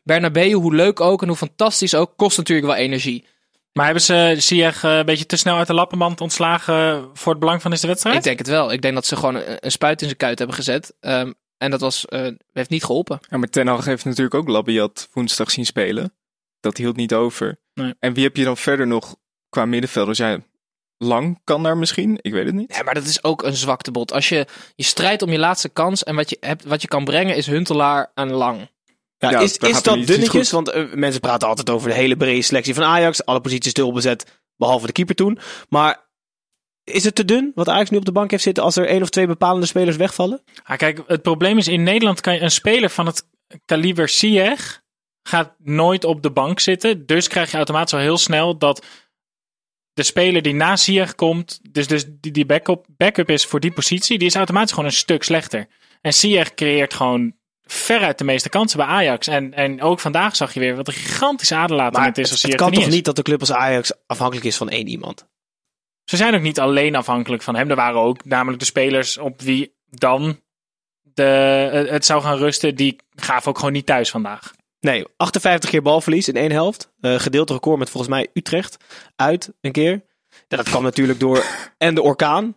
Bernabeu, 0.04 0.52
hoe 0.52 0.74
leuk 0.74 1.00
ook 1.00 1.22
en 1.22 1.28
hoe 1.28 1.36
fantastisch 1.36 1.94
ook, 1.94 2.12
kost 2.16 2.36
natuurlijk 2.36 2.66
wel 2.66 2.76
energie. 2.76 3.24
Maar 3.74 3.84
hebben 3.84 4.02
ze 4.02 4.34
Ziyech 4.38 4.84
eh, 4.84 4.96
een 4.96 5.04
beetje 5.04 5.26
te 5.26 5.36
snel 5.36 5.56
uit 5.56 5.66
de 5.66 5.74
lappenmand 5.74 6.20
ontslagen 6.20 7.10
voor 7.14 7.32
het 7.32 7.40
belang 7.40 7.62
van 7.62 7.70
deze 7.70 7.86
wedstrijd? 7.86 8.16
Ik 8.16 8.22
denk 8.22 8.38
het 8.38 8.48
wel. 8.48 8.72
Ik 8.72 8.82
denk 8.82 8.94
dat 8.94 9.06
ze 9.06 9.16
gewoon 9.16 9.34
een, 9.34 9.56
een 9.60 9.70
spuit 9.70 10.00
in 10.00 10.06
zijn 10.06 10.18
kuit 10.18 10.38
hebben 10.38 10.56
gezet. 10.56 10.94
Ehm, 11.00 11.32
en 11.58 11.70
dat 11.70 11.80
was, 11.80 12.04
eh, 12.04 12.28
heeft 12.52 12.70
niet 12.70 12.84
geholpen. 12.84 13.18
Ja, 13.28 13.36
maar 13.36 13.48
Ten 13.48 13.66
Hag 13.66 13.84
heeft 13.84 14.04
natuurlijk 14.04 14.34
ook 14.34 14.48
Labiat 14.48 15.08
woensdag 15.12 15.50
zien 15.50 15.66
spelen. 15.66 16.14
Dat 16.60 16.76
hield 16.76 16.96
niet 16.96 17.14
over. 17.14 17.60
Nee. 17.74 17.94
En 17.98 18.14
wie 18.14 18.24
heb 18.24 18.36
je 18.36 18.44
dan 18.44 18.56
verder 18.56 18.86
nog 18.86 19.16
qua 19.48 19.64
middenvelders? 19.64 20.18
Ja, 20.18 20.38
Lang 20.98 21.40
kan 21.44 21.62
daar 21.62 21.76
misschien, 21.76 22.18
ik 22.20 22.32
weet 22.32 22.46
het 22.46 22.54
niet. 22.54 22.74
Ja, 22.76 22.82
maar 22.82 22.94
dat 22.94 23.04
is 23.04 23.24
ook 23.24 23.42
een 23.42 23.56
zwaktebod. 23.56 24.12
Als 24.12 24.28
je, 24.28 24.46
je 24.74 24.84
strijdt 24.84 25.22
om 25.22 25.30
je 25.30 25.38
laatste 25.38 25.68
kans 25.68 26.02
en 26.02 26.14
wat 26.14 26.30
je, 26.30 26.36
hebt, 26.40 26.64
wat 26.64 26.82
je 26.82 26.88
kan 26.88 27.04
brengen 27.04 27.36
is 27.36 27.46
Huntelaar 27.46 28.10
en 28.14 28.32
Lang. 28.32 28.68
Ja, 29.30 29.38
Ja, 29.38 29.40
is 29.40 29.56
is 29.56 29.82
dat 29.82 30.06
dunnetjes? 30.06 30.50
Want 30.50 30.70
eh, 30.70 30.92
mensen 30.92 31.20
praten 31.20 31.48
altijd 31.48 31.70
over 31.70 31.88
de 31.88 31.94
hele 31.94 32.16
brede 32.16 32.42
selectie 32.42 32.74
van 32.74 32.84
Ajax. 32.84 33.24
Alle 33.24 33.40
posities 33.40 33.70
stil 33.70 33.92
bezet, 33.92 34.40
behalve 34.56 34.86
de 34.86 34.92
keeper 34.92 35.14
toen. 35.14 35.38
Maar 35.68 36.04
is 36.84 37.04
het 37.04 37.14
te 37.14 37.24
dun 37.24 37.52
wat 37.54 37.68
Ajax 37.68 37.90
nu 37.90 37.96
op 37.96 38.04
de 38.04 38.12
bank 38.12 38.30
heeft 38.30 38.42
zitten 38.42 38.62
als 38.62 38.76
er 38.76 38.86
één 38.86 39.02
of 39.02 39.08
twee 39.08 39.26
bepalende 39.26 39.66
spelers 39.66 39.96
wegvallen? 39.96 40.42
Ah, 40.64 40.76
kijk, 40.76 41.02
het 41.06 41.22
probleem 41.22 41.58
is 41.58 41.68
in 41.68 41.82
Nederland 41.82 42.20
kan 42.20 42.34
je 42.34 42.40
een 42.40 42.50
speler 42.50 42.90
van 42.90 43.06
het 43.06 43.26
kaliber 43.64 44.08
Ziyech 44.08 44.82
gaat 45.22 45.54
nooit 45.58 46.04
op 46.04 46.22
de 46.22 46.30
bank 46.30 46.60
zitten. 46.60 47.06
Dus 47.06 47.28
krijg 47.28 47.50
je 47.50 47.56
automatisch 47.56 47.94
al 47.94 48.00
heel 48.00 48.18
snel 48.18 48.58
dat 48.58 48.84
de 49.92 50.02
speler 50.02 50.42
die 50.42 50.54
na 50.54 50.76
Ziyech 50.76 51.14
komt, 51.14 51.60
dus, 51.70 51.86
dus 51.86 52.04
die, 52.08 52.32
die 52.32 52.46
backup, 52.46 52.86
backup 52.88 53.30
is 53.30 53.46
voor 53.46 53.60
die 53.60 53.72
positie, 53.72 54.18
die 54.18 54.26
is 54.26 54.34
automatisch 54.34 54.70
gewoon 54.70 54.88
een 54.88 54.96
stuk 54.96 55.22
slechter. 55.22 55.66
En 56.00 56.14
Ziyech 56.14 56.54
creëert 56.54 56.94
gewoon 56.94 57.34
veruit 57.64 58.18
de 58.18 58.24
meeste 58.24 58.48
kansen 58.48 58.78
bij 58.78 58.86
Ajax. 58.86 59.26
En, 59.26 59.54
en 59.54 59.82
ook 59.82 60.00
vandaag 60.00 60.36
zag 60.36 60.54
je 60.54 60.60
weer 60.60 60.76
wat 60.76 60.88
een 60.88 60.94
gigantische 60.94 61.54
aderlating 61.54 62.04
het 62.04 62.18
is 62.18 62.22
het, 62.22 62.32
als 62.32 62.42
het 62.42 62.50
Ziyech 62.50 62.56
kan 62.56 62.72
toch 62.72 62.88
niet 62.88 63.04
dat 63.04 63.16
de 63.16 63.22
club 63.22 63.40
als 63.40 63.52
Ajax 63.52 63.92
afhankelijk 64.06 64.46
is 64.46 64.56
van 64.56 64.68
één 64.68 64.86
iemand? 64.86 65.26
Ze 66.04 66.16
zijn 66.16 66.34
ook 66.34 66.40
niet 66.40 66.60
alleen 66.60 66.96
afhankelijk 66.96 67.42
van 67.42 67.56
hem. 67.56 67.70
Er 67.70 67.76
waren 67.76 68.00
ook 68.00 68.24
namelijk 68.24 68.58
de 68.58 68.66
spelers 68.66 69.18
op 69.18 69.40
wie 69.40 69.74
dan 69.90 70.40
de, 71.02 71.22
het 71.90 72.04
zou 72.04 72.22
gaan 72.22 72.36
rusten. 72.36 72.74
Die 72.74 72.96
gaven 73.14 73.48
ook 73.48 73.58
gewoon 73.58 73.72
niet 73.72 73.86
thuis 73.86 74.10
vandaag. 74.10 74.52
Nee, 74.80 75.04
58 75.16 75.70
keer 75.70 75.82
balverlies 75.82 76.28
in 76.28 76.36
één 76.36 76.50
helft. 76.50 76.92
Eh 77.00 77.18
gedeeld 77.18 77.50
record 77.50 77.78
met 77.78 77.90
volgens 77.90 78.12
mij 78.12 78.28
Utrecht 78.32 78.76
uit 79.16 79.52
een 79.60 79.72
keer. 79.72 80.04
Ja, 80.48 80.56
dat 80.56 80.68
kwam 80.68 80.82
natuurlijk 80.82 81.20
door 81.20 81.44
en 81.78 81.94
de 81.94 82.02
orkaan. 82.02 82.54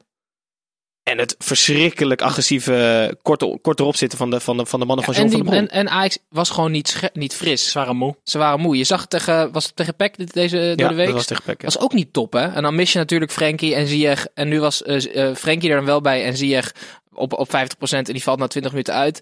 En 1.08 1.18
het 1.18 1.36
verschrikkelijk 1.40 2.22
agressieve 2.22 3.18
korte, 3.22 3.60
korte 3.62 3.82
erop 3.82 3.96
zitten 3.96 4.18
van 4.18 4.30
de, 4.30 4.40
van 4.40 4.58
de, 4.58 4.66
van 4.66 4.80
de 4.80 4.86
mannen 4.86 5.06
van 5.06 5.14
en, 5.14 5.20
John 5.20 5.32
van 5.32 5.42
die, 5.42 5.52
der 5.52 5.62
Brom. 5.62 5.80
en, 5.80 5.88
en 5.88 5.94
Ajax 5.94 6.18
was 6.30 6.50
gewoon 6.50 6.72
niet, 6.72 7.10
niet 7.14 7.34
fris. 7.34 7.72
Ze 7.72 7.78
waren 7.78 7.96
moe. 7.96 8.16
Ze 8.24 8.38
waren 8.38 8.60
moe. 8.60 8.78
Je 8.78 8.84
zag 8.84 9.02
het 9.02 9.10
tegen, 9.10 9.52
was 9.52 9.66
het 9.66 9.76
tegen 9.76 9.96
Peck 9.96 10.34
deze, 10.34 10.58
door 10.58 10.86
ja, 10.86 10.88
de 10.88 10.96
week? 10.96 11.06
dat 11.06 11.16
was 11.16 11.26
tegen 11.26 11.44
Peck. 11.44 11.62
ja. 11.62 11.65
was 11.65 11.80
ook 11.80 11.93
niet 11.93 12.13
top, 12.13 12.34
hè? 12.34 12.48
En 12.48 12.62
dan 12.62 12.76
mis 12.76 12.91
je 12.91 12.98
natuurlijk 12.98 13.32
Frenkie 13.32 13.76
en 13.76 13.88
Ziyech. 13.88 14.28
En 14.34 14.48
nu 14.48 14.60
was 14.60 14.84
eh 14.84 15.30
eh, 15.30 15.36
Frenkie 15.36 15.70
er 15.70 15.76
dan 15.76 15.86
wel 15.86 16.02
bij 16.02 16.24
en 16.24 16.38
Ziyech 16.38 16.72
op, 17.13 17.34
op 17.34 17.48
50% 17.48 17.52
en 17.89 18.04
die 18.04 18.24
valt 18.24 18.39
na 18.39 18.48
20 18.48 18.72
minuten 18.72 18.93
uit. 18.93 19.22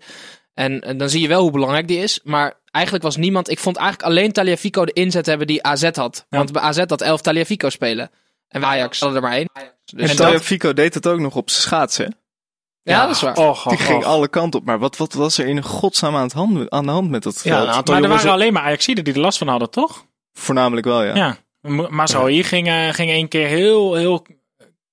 En, 0.54 0.82
en 0.82 0.98
dan 0.98 1.10
zie 1.10 1.22
je 1.22 1.28
wel 1.28 1.42
hoe 1.42 1.52
belangrijk 1.52 1.88
die 1.88 2.00
is. 2.00 2.20
Maar 2.24 2.54
eigenlijk 2.72 3.06
was 3.06 3.18
niemand... 3.18 3.50
Ik 3.50 3.60
vond 3.60 3.78
eigenlijk 3.78 4.10
alleen 4.10 4.32
Taliafico 4.32 4.86
de 4.86 4.94
inzet 4.94 5.26
hebben 5.26 5.48
die 5.48 5.64
AZ 5.64 5.90
had. 5.92 6.26
Want 6.30 6.52
bij 6.52 6.62
AZ 6.62 6.78
had 6.88 7.02
11 7.02 7.22
Taliafico 7.22 7.70
spelen. 7.70 8.12
En 8.56 8.66
Ajax 8.66 9.00
hadden 9.00 9.18
er 9.24 9.28
maar 9.30 9.38
één. 9.38 9.50
Dus 9.86 10.10
En 10.10 10.16
dat- 10.16 10.42
Fico 10.44 10.74
deed 10.74 10.94
het 10.94 11.08
ook 11.08 11.20
nog 11.20 11.36
op 11.36 11.50
zijn 11.50 11.62
schaatsen. 11.62 12.18
ja, 12.82 13.06
dat 13.06 13.16
is 13.16 13.22
waar. 13.22 13.38
Och, 13.38 13.66
och, 13.66 13.70
Die 13.76 13.78
ging 13.86 13.98
och. 14.00 14.06
alle 14.06 14.28
kanten 14.28 14.60
op. 14.60 14.66
Maar 14.66 14.80
wat, 14.80 14.98
wat 14.98 15.14
was 15.14 15.38
er 15.38 15.46
in 15.48 15.64
godsnaam 15.64 16.16
aan, 16.16 16.24
het 16.24 16.34
hand, 16.34 16.70
aan 16.70 16.86
de 16.86 16.92
hand 16.92 17.10
met 17.10 17.24
dat 17.24 17.42
Ja, 17.44 17.74
veld? 17.74 17.88
Maar 17.88 18.02
er 18.04 18.10
waren 18.10 18.32
alleen 18.32 18.54
maar 18.54 18.64
Ajaxiden 18.64 19.04
die 19.04 19.14
er 19.14 19.20
last 19.20 19.38
van 19.38 19.48
hadden, 19.48 19.70
toch? 19.70 20.06
Voornamelijk 20.34 20.86
wel, 20.86 21.04
ja. 21.04 21.16
Ja. 21.16 21.38
Maar 21.90 22.10
zo, 22.10 22.26
hier 22.26 22.46
ging, 22.46 22.68
eh, 22.68 22.90
ging 22.90 23.10
één 23.12 23.28
keer 23.28 23.48
heel, 23.48 23.94
heel 23.96 24.26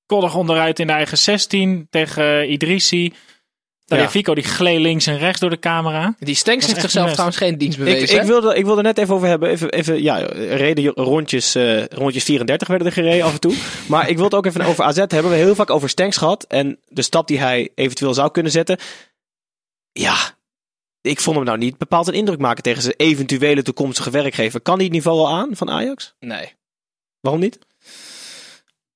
koddig 0.07 0.35
onderuit 0.35 0.79
in 0.79 0.87
de 0.87 0.92
eigen 0.92 1.18
16 1.18 1.87
tegen 1.90 2.53
Idrissi. 2.53 3.12
Taliafico 3.96 4.35
die 4.35 4.44
gleed 4.44 4.81
links 4.81 5.07
en 5.07 5.18
rechts 5.18 5.40
door 5.40 5.50
de 5.50 5.59
camera. 5.59 6.14
Die 6.18 6.35
Stenks 6.35 6.66
heeft 6.66 6.81
zichzelf 6.81 7.11
trouwens 7.11 7.37
geen 7.37 7.59
dienst 7.59 7.78
bewezen. 7.78 8.16
Ik, 8.16 8.22
ik, 8.22 8.26
wilde, 8.26 8.55
ik 8.55 8.64
wilde 8.64 8.83
net 8.83 8.98
even 8.98 9.14
over 9.14 9.28
hebben. 9.28 9.50
Even, 9.50 9.70
even, 9.70 10.02
ja, 10.02 10.16
reden 10.35 10.85
rondjes, 10.85 11.55
eh, 11.55 11.85
rondjes 11.85 12.24
34 12.24 12.68
werden 12.68 12.87
er 12.87 12.92
gereden 12.92 13.24
af 13.24 13.33
en 13.33 13.40
toe. 13.40 13.55
Maar 13.88 14.09
ik 14.09 14.16
wil 14.16 14.24
het 14.24 14.35
ook 14.35 14.46
even 14.46 14.64
over 14.64 14.85
AZ 14.85 14.96
hebben. 14.96 15.09
We 15.09 15.24
hebben 15.24 15.38
heel 15.38 15.55
vaak 15.55 15.70
over 15.70 15.88
Stenks 15.88 16.16
gehad. 16.16 16.44
En 16.48 16.78
de 16.88 17.02
stap 17.02 17.26
die 17.26 17.38
hij 17.40 17.70
eventueel 17.74 18.14
zou 18.14 18.31
kunnen 18.31 18.52
zetten. 18.52 18.78
Ja, 19.92 20.16
ik 21.00 21.20
vond 21.20 21.37
hem 21.37 21.44
nou 21.44 21.59
niet 21.59 21.78
bepaald 21.78 22.09
een 22.09 22.14
indruk 22.14 22.38
maken 22.38 22.62
tegen 22.62 22.83
zijn 22.83 22.94
eventuele 22.96 23.62
toekomstige 23.62 24.11
werkgever. 24.11 24.61
Kan 24.61 24.74
hij 24.74 24.85
het 24.85 24.92
niveau 24.92 25.18
al 25.18 25.28
aan 25.28 25.57
van 25.57 25.70
Ajax? 25.70 26.14
Nee. 26.20 26.52
Waarom 27.20 27.40
niet? 27.40 27.59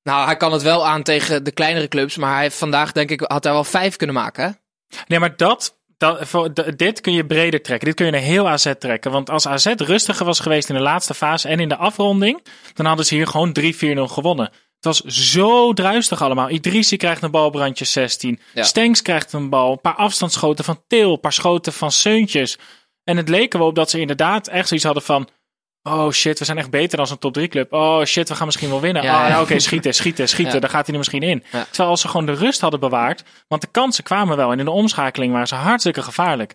Nou, 0.02 0.26
hij 0.26 0.36
kan 0.36 0.52
het 0.52 0.62
wel 0.62 0.86
aan 0.86 1.02
tegen 1.02 1.44
de 1.44 1.50
kleinere 1.50 1.88
clubs. 1.88 2.16
Maar 2.16 2.32
hij 2.32 2.42
heeft 2.42 2.56
vandaag, 2.56 2.92
denk 2.92 3.10
ik, 3.10 3.20
had 3.20 3.44
hij 3.44 3.52
wel 3.52 3.64
vijf 3.64 3.96
kunnen 3.96 4.16
maken. 4.16 4.58
Nee, 5.06 5.18
maar 5.18 5.36
dat, 5.36 5.78
dat 5.98 6.28
voor, 6.28 6.50
dit 6.76 7.00
kun 7.00 7.12
je 7.12 7.26
breder 7.26 7.62
trekken. 7.62 7.86
Dit 7.86 7.96
kun 7.96 8.06
je 8.06 8.12
naar 8.12 8.20
heel 8.20 8.48
AZ 8.48 8.72
trekken. 8.78 9.10
Want 9.10 9.30
als 9.30 9.46
AZ 9.46 9.66
rustiger 9.76 10.26
was 10.26 10.40
geweest 10.40 10.68
in 10.68 10.74
de 10.74 10.80
laatste 10.80 11.14
fase 11.14 11.48
en 11.48 11.60
in 11.60 11.68
de 11.68 11.76
afronding, 11.76 12.44
dan 12.74 12.86
hadden 12.86 13.06
ze 13.06 13.14
hier 13.14 13.26
gewoon 13.26 13.56
3-4-0 13.60 13.64
gewonnen. 14.12 14.50
Het 14.76 14.84
was 14.84 15.00
zo 15.00 15.72
druistig 15.72 16.22
allemaal. 16.22 16.50
Idrissi 16.50 16.96
krijgt 16.96 17.22
een 17.22 17.30
bal 17.30 17.46
op 17.46 17.54
randje 17.54 17.84
16. 17.84 18.40
Ja. 18.54 18.62
Stenks 18.62 19.02
krijgt 19.02 19.32
een 19.32 19.48
bal. 19.48 19.72
Een 19.72 19.80
paar 19.80 19.94
afstandsschoten 19.94 20.64
van 20.64 20.82
Til. 20.86 21.12
Een 21.12 21.20
paar 21.20 21.32
schoten 21.32 21.72
van 21.72 21.92
Seuntjes. 21.92 22.58
En 23.04 23.16
het 23.16 23.28
leek 23.28 23.54
op 23.54 23.74
dat 23.74 23.90
ze 23.90 24.00
inderdaad 24.00 24.48
echt 24.48 24.68
zoiets 24.68 24.86
hadden 24.86 25.04
van... 25.04 25.28
Oh 25.86 26.10
shit, 26.10 26.38
we 26.38 26.44
zijn 26.44 26.58
echt 26.58 26.70
beter 26.70 26.96
dan 26.98 27.06
een 27.10 27.18
top 27.18 27.32
3 27.32 27.48
club. 27.48 27.72
Oh 27.72 28.04
shit, 28.04 28.28
we 28.28 28.34
gaan 28.34 28.46
misschien 28.46 28.68
wel 28.68 28.80
winnen. 28.80 29.02
Ja, 29.02 29.22
oh, 29.22 29.28
ja. 29.28 29.40
oké, 29.42 29.58
schieten, 29.58 29.94
schieten, 29.94 30.28
schieten. 30.28 30.54
Ja. 30.54 30.60
Daar 30.60 30.70
gaat 30.70 30.84
hij 30.84 30.92
er 30.92 30.98
misschien 30.98 31.22
in. 31.22 31.44
Ja. 31.52 31.64
Terwijl 31.64 31.88
als 31.88 32.00
ze 32.00 32.08
gewoon 32.08 32.26
de 32.26 32.32
rust 32.34 32.60
hadden 32.60 32.80
bewaard. 32.80 33.22
Want 33.48 33.62
de 33.62 33.68
kansen 33.70 34.04
kwamen 34.04 34.36
wel. 34.36 34.52
En 34.52 34.58
in 34.58 34.64
de 34.64 34.70
omschakeling 34.70 35.32
waren 35.32 35.46
ze 35.48 35.54
hartstikke 35.54 36.02
gevaarlijk. 36.02 36.54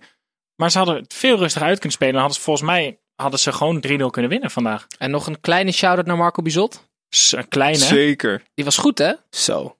Maar 0.55 0.71
ze 0.71 0.77
hadden 0.77 0.95
het 0.95 1.13
veel 1.13 1.37
rustiger 1.37 1.67
uit 1.67 1.75
kunnen 1.77 1.91
spelen. 1.93 2.13
En 2.13 2.19
hadden 2.19 2.37
ze 2.37 2.43
volgens 2.43 2.65
mij 2.65 2.99
hadden 3.15 3.39
ze 3.39 3.51
gewoon 3.51 3.83
3-0 3.87 4.05
kunnen 4.11 4.29
winnen 4.31 4.51
vandaag. 4.51 4.87
En 4.97 5.11
nog 5.11 5.27
een 5.27 5.39
kleine 5.41 5.71
shout-out 5.71 6.05
naar 6.05 6.17
Marco 6.17 6.41
Bizot. 6.41 6.89
S- 7.09 7.31
Een 7.31 7.47
kleine. 7.47 7.77
Zeker. 7.77 8.43
Die 8.53 8.65
was 8.65 8.77
goed, 8.77 8.97
hè? 8.97 9.11
Zo. 9.29 9.77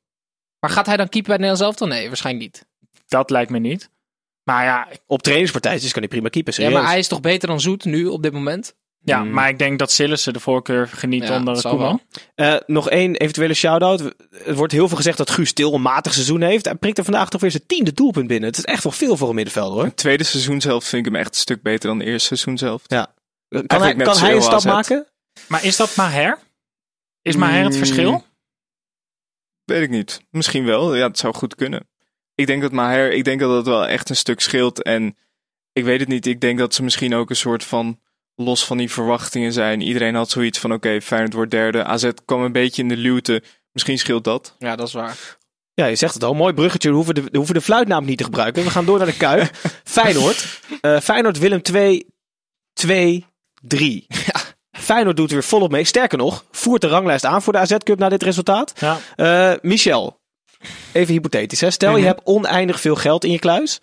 Maar 0.59 0.69
gaat 0.69 0.85
hij 0.85 0.97
dan 0.97 1.09
keeper 1.09 1.29
bij 1.37 1.37
het 1.37 1.45
Nederlands 1.51 1.61
elftal? 1.79 1.97
Nee, 1.97 2.07
waarschijnlijk 2.07 2.45
niet. 2.45 2.65
Dat 3.07 3.29
lijkt 3.29 3.51
me 3.51 3.59
niet. 3.59 3.89
Maar 4.43 4.63
ja, 4.63 4.87
Op 5.07 5.21
trainingspartijtjes 5.21 5.91
kan 5.91 6.01
hij 6.01 6.11
prima 6.11 6.29
keeper. 6.29 6.61
Ja, 6.61 6.69
maar 6.69 6.85
hij 6.85 6.99
is 6.99 7.07
toch 7.07 7.21
beter 7.21 7.47
dan 7.47 7.59
Zoet 7.61 7.85
nu 7.85 8.05
op 8.05 8.23
dit 8.23 8.33
moment? 8.33 8.75
Ja 9.03 9.23
Mm. 9.23 9.31
maar 9.31 9.49
ik 9.49 9.59
denk 9.59 9.79
dat 9.79 9.91
Sillissen 9.91 10.33
de 10.33 10.39
voorkeur 10.39 10.87
geniet 10.87 11.27
Ja, 11.27 11.35
onder 11.37 11.53
dat 11.53 11.63
Koeman. 11.63 12.01
Eh, 12.35 12.55
nog 12.65 12.89
één 12.89 13.15
eventuele 13.15 13.53
shout-out. 13.53 14.13
Er 14.45 14.55
wordt 14.55 14.73
heel 14.73 14.87
veel 14.87 14.97
gezegd 14.97 15.17
dat 15.17 15.29
Guus 15.29 15.53
Til 15.53 15.73
een 15.73 15.81
matig 15.81 16.13
seizoen 16.13 16.41
heeft. 16.41 16.65
Hij 16.65 16.75
prikt 16.75 16.97
er 16.97 17.03
vandaag 17.03 17.29
toch 17.29 17.41
weer 17.41 17.51
zijn 17.51 17.65
tiende 17.67 17.93
doelpunt 17.93 18.27
binnen. 18.27 18.49
Het 18.49 18.57
is 18.57 18.65
echt 18.65 18.83
wel 18.83 18.91
veel 18.91 19.17
voor 19.17 19.29
een 19.29 19.35
middenvelder 19.35 19.73
hoor. 19.75 19.83
Het 19.85 19.97
tweede 19.97 20.23
seizoen 20.23 20.61
zelf 20.61 20.83
vind 20.85 21.05
ik 21.05 21.11
hem 21.11 21.21
echt 21.21 21.29
een 21.35 21.41
stuk 21.41 21.61
beter 21.61 21.89
dan 21.89 21.99
het 21.99 22.07
eerste 22.07 22.27
seizoen 22.27 22.57
zelf. 22.57 22.87
Kan 22.87 22.97
hij, 23.47 23.63
Eigenlijk 23.67 23.97
net 23.97 24.07
kan 24.07 24.17
hij 24.17 24.35
een 24.35 24.41
stap 24.41 24.63
maken? 24.63 25.07
Maar 25.47 25.65
is 25.65 25.75
dat 25.77 25.95
Maher? 25.95 26.37
Is 27.21 27.35
Maher 27.35 27.63
het 27.63 27.71
Mm. 27.71 27.77
verschil? 27.77 28.25
Weet 29.65 29.81
ik 29.81 29.89
niet. 29.89 30.21
Misschien 30.29 30.65
wel. 30.65 30.95
Ja, 30.95 31.07
het 31.07 31.17
zou 31.17 31.33
goed 31.33 31.55
kunnen. 31.55 31.87
Ik 32.35 32.47
denk 32.47 32.61
dat 32.61 32.71
Maher, 32.71 33.11
ik 33.11 33.23
denk 33.23 33.39
dat 33.39 33.55
het 33.55 33.65
wel 33.65 33.87
echt 33.87 34.09
een 34.09 34.15
stuk 34.15 34.39
scheelt. 34.39 34.83
En 34.83 35.17
ik 35.73 35.83
weet 35.83 35.99
het 35.99 36.09
niet. 36.09 36.25
Ik 36.25 36.41
denk 36.41 36.59
dat 36.59 36.73
ze 36.73 36.83
misschien 36.83 37.13
ook 37.15 37.29
een 37.29 37.35
soort 37.35 37.63
van 37.63 37.99
los 38.35 38.65
van 38.65 38.77
die 38.77 38.91
verwachtingen 38.91 39.53
zijn. 39.53 39.81
Iedereen 39.81 40.15
had 40.15 40.29
zoiets 40.29 40.59
van: 40.59 40.73
oké, 40.73 41.01
Feyenoord 41.01 41.33
wordt 41.33 41.51
derde. 41.51 41.83
AZ 41.83 42.09
kwam 42.25 42.41
een 42.43 42.51
beetje 42.51 42.81
in 42.81 42.87
de 42.87 42.97
luwte. 42.97 43.43
Misschien 43.71 43.97
scheelt 43.97 44.23
dat. 44.23 44.55
Ja, 44.59 44.75
dat 44.75 44.87
is 44.87 44.93
waar. 44.93 45.37
Ja, 45.73 45.85
je 45.85 45.95
zegt 45.95 46.13
het 46.13 46.23
al. 46.23 46.33
Mooi 46.33 46.53
bruggetje. 46.53 46.89
We 46.89 46.95
hoeven 46.95 47.15
de, 47.15 47.21
we 47.23 47.37
hoeven 47.37 47.55
de 47.55 47.61
fluitnaam 47.61 48.05
niet 48.05 48.17
te 48.17 48.23
gebruiken. 48.23 48.63
We 48.63 48.69
gaan 48.69 48.85
door 48.85 48.97
naar 48.97 49.07
de 49.07 49.17
Kuip. 49.17 49.51
Feyenoord. 49.83 50.59
Eh, 50.81 50.99
Feyenoord 50.99 51.37
Willem 51.37 51.61
2, 51.61 52.05
2, 52.73 53.25
3. 53.61 54.07
Feyenoord 54.71 55.17
doet 55.17 55.27
er 55.29 55.33
weer 55.33 55.43
volop 55.43 55.71
mee. 55.71 55.83
Sterker 55.83 56.17
nog, 56.17 56.45
voert 56.51 56.81
de 56.81 56.87
ranglijst 56.87 57.25
aan 57.25 57.41
voor 57.41 57.53
de 57.53 57.59
AZ 57.59 57.77
Cup 57.77 57.99
na 57.99 58.09
dit 58.09 58.23
resultaat. 58.23 58.73
Ja. 58.79 58.97
Eh, 59.15 59.57
Michel, 59.61 60.19
even 60.91 61.13
hypothetisch. 61.13 61.61
Hè? 61.61 61.71
Stel 61.71 61.91
Mhm. 61.91 61.99
je 61.99 62.05
hebt 62.05 62.21
oneindig 62.23 62.79
veel 62.81 62.95
geld 62.95 63.23
in 63.23 63.31
je 63.31 63.39
kluis. 63.39 63.79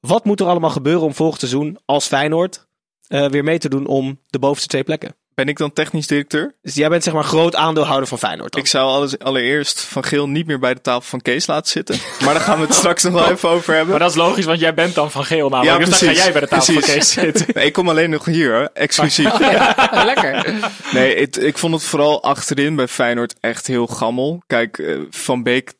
Wat 0.00 0.24
moet 0.24 0.40
er 0.40 0.46
allemaal 0.46 0.70
gebeuren 0.70 1.02
om 1.02 1.14
volgend 1.14 1.40
seizoen 1.40 1.78
als 1.84 2.06
Feyenoord 2.06 2.66
eh, 3.08 3.28
weer 3.28 3.44
mee 3.44 3.58
te 3.58 3.68
doen 3.68 3.86
om 3.86 4.20
de 4.26 4.38
bovenste 4.38 4.68
twee 4.68 4.84
plekken? 4.84 5.16
Ben 5.34 5.48
ik 5.48 5.56
dan 5.58 5.72
technisch 5.72 6.06
directeur? 6.06 6.54
Dus 6.62 6.74
jij 6.74 6.88
bent 6.88 7.02
zeg 7.02 7.14
maar 7.14 7.24
groot 7.24 7.54
aandeelhouder 7.54 8.08
van 8.08 8.18
Feyenoord 8.18 8.52
dan? 8.52 8.60
Ik 8.60 8.66
zou 8.66 8.88
alles, 8.88 9.18
allereerst 9.18 9.80
Van 9.80 10.04
Geel 10.04 10.28
niet 10.28 10.46
meer 10.46 10.58
bij 10.58 10.74
de 10.74 10.80
tafel 10.80 11.02
van 11.02 11.20
Kees 11.20 11.46
laten 11.46 11.70
zitten. 11.70 11.98
Maar 12.24 12.34
daar 12.34 12.42
gaan 12.42 12.58
we 12.60 12.66
het 12.66 12.74
straks 12.74 13.02
nog 13.02 13.12
wel 13.12 13.30
even 13.30 13.48
over 13.48 13.72
hebben. 13.74 13.90
Maar 13.90 13.98
dat 13.98 14.10
is 14.10 14.16
logisch, 14.16 14.44
want 14.44 14.60
jij 14.60 14.74
bent 14.74 14.94
dan 14.94 15.10
van 15.10 15.24
geel 15.24 15.48
namelijk. 15.48 15.78
Ja, 15.78 15.90
dus 15.90 16.00
dan 16.00 16.08
ga 16.08 16.14
jij 16.14 16.32
bij 16.32 16.40
de 16.40 16.48
tafel 16.48 16.72
van 16.72 16.82
Kees 16.82 17.12
zitten. 17.12 17.46
Nee, 17.54 17.66
ik 17.66 17.72
kom 17.72 17.88
alleen 17.88 18.10
nog 18.10 18.24
hier, 18.24 18.52
hoor. 18.54 18.70
exclusief. 18.72 19.38
Lekker. 20.04 20.54
Nee, 20.92 21.20
het, 21.20 21.42
ik 21.42 21.58
vond 21.58 21.74
het 21.74 21.82
vooral 21.82 22.22
achterin 22.22 22.76
bij 22.76 22.88
Feyenoord 22.88 23.34
echt 23.40 23.66
heel 23.66 23.86
gammel. 23.86 24.42
Kijk, 24.46 24.78
eh, 24.78 24.98
Van 25.10 25.42
Beek 25.42 25.72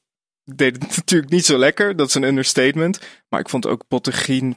deed 0.44 0.82
het 0.82 0.96
natuurlijk 0.96 1.30
niet 1.30 1.46
zo 1.46 1.58
lekker. 1.58 1.96
Dat 1.96 2.08
is 2.08 2.14
een 2.14 2.22
understatement. 2.22 3.00
Maar 3.28 3.40
ik 3.40 3.48
vond 3.48 3.66
ook 3.66 3.84
Bottegien... 3.88 4.56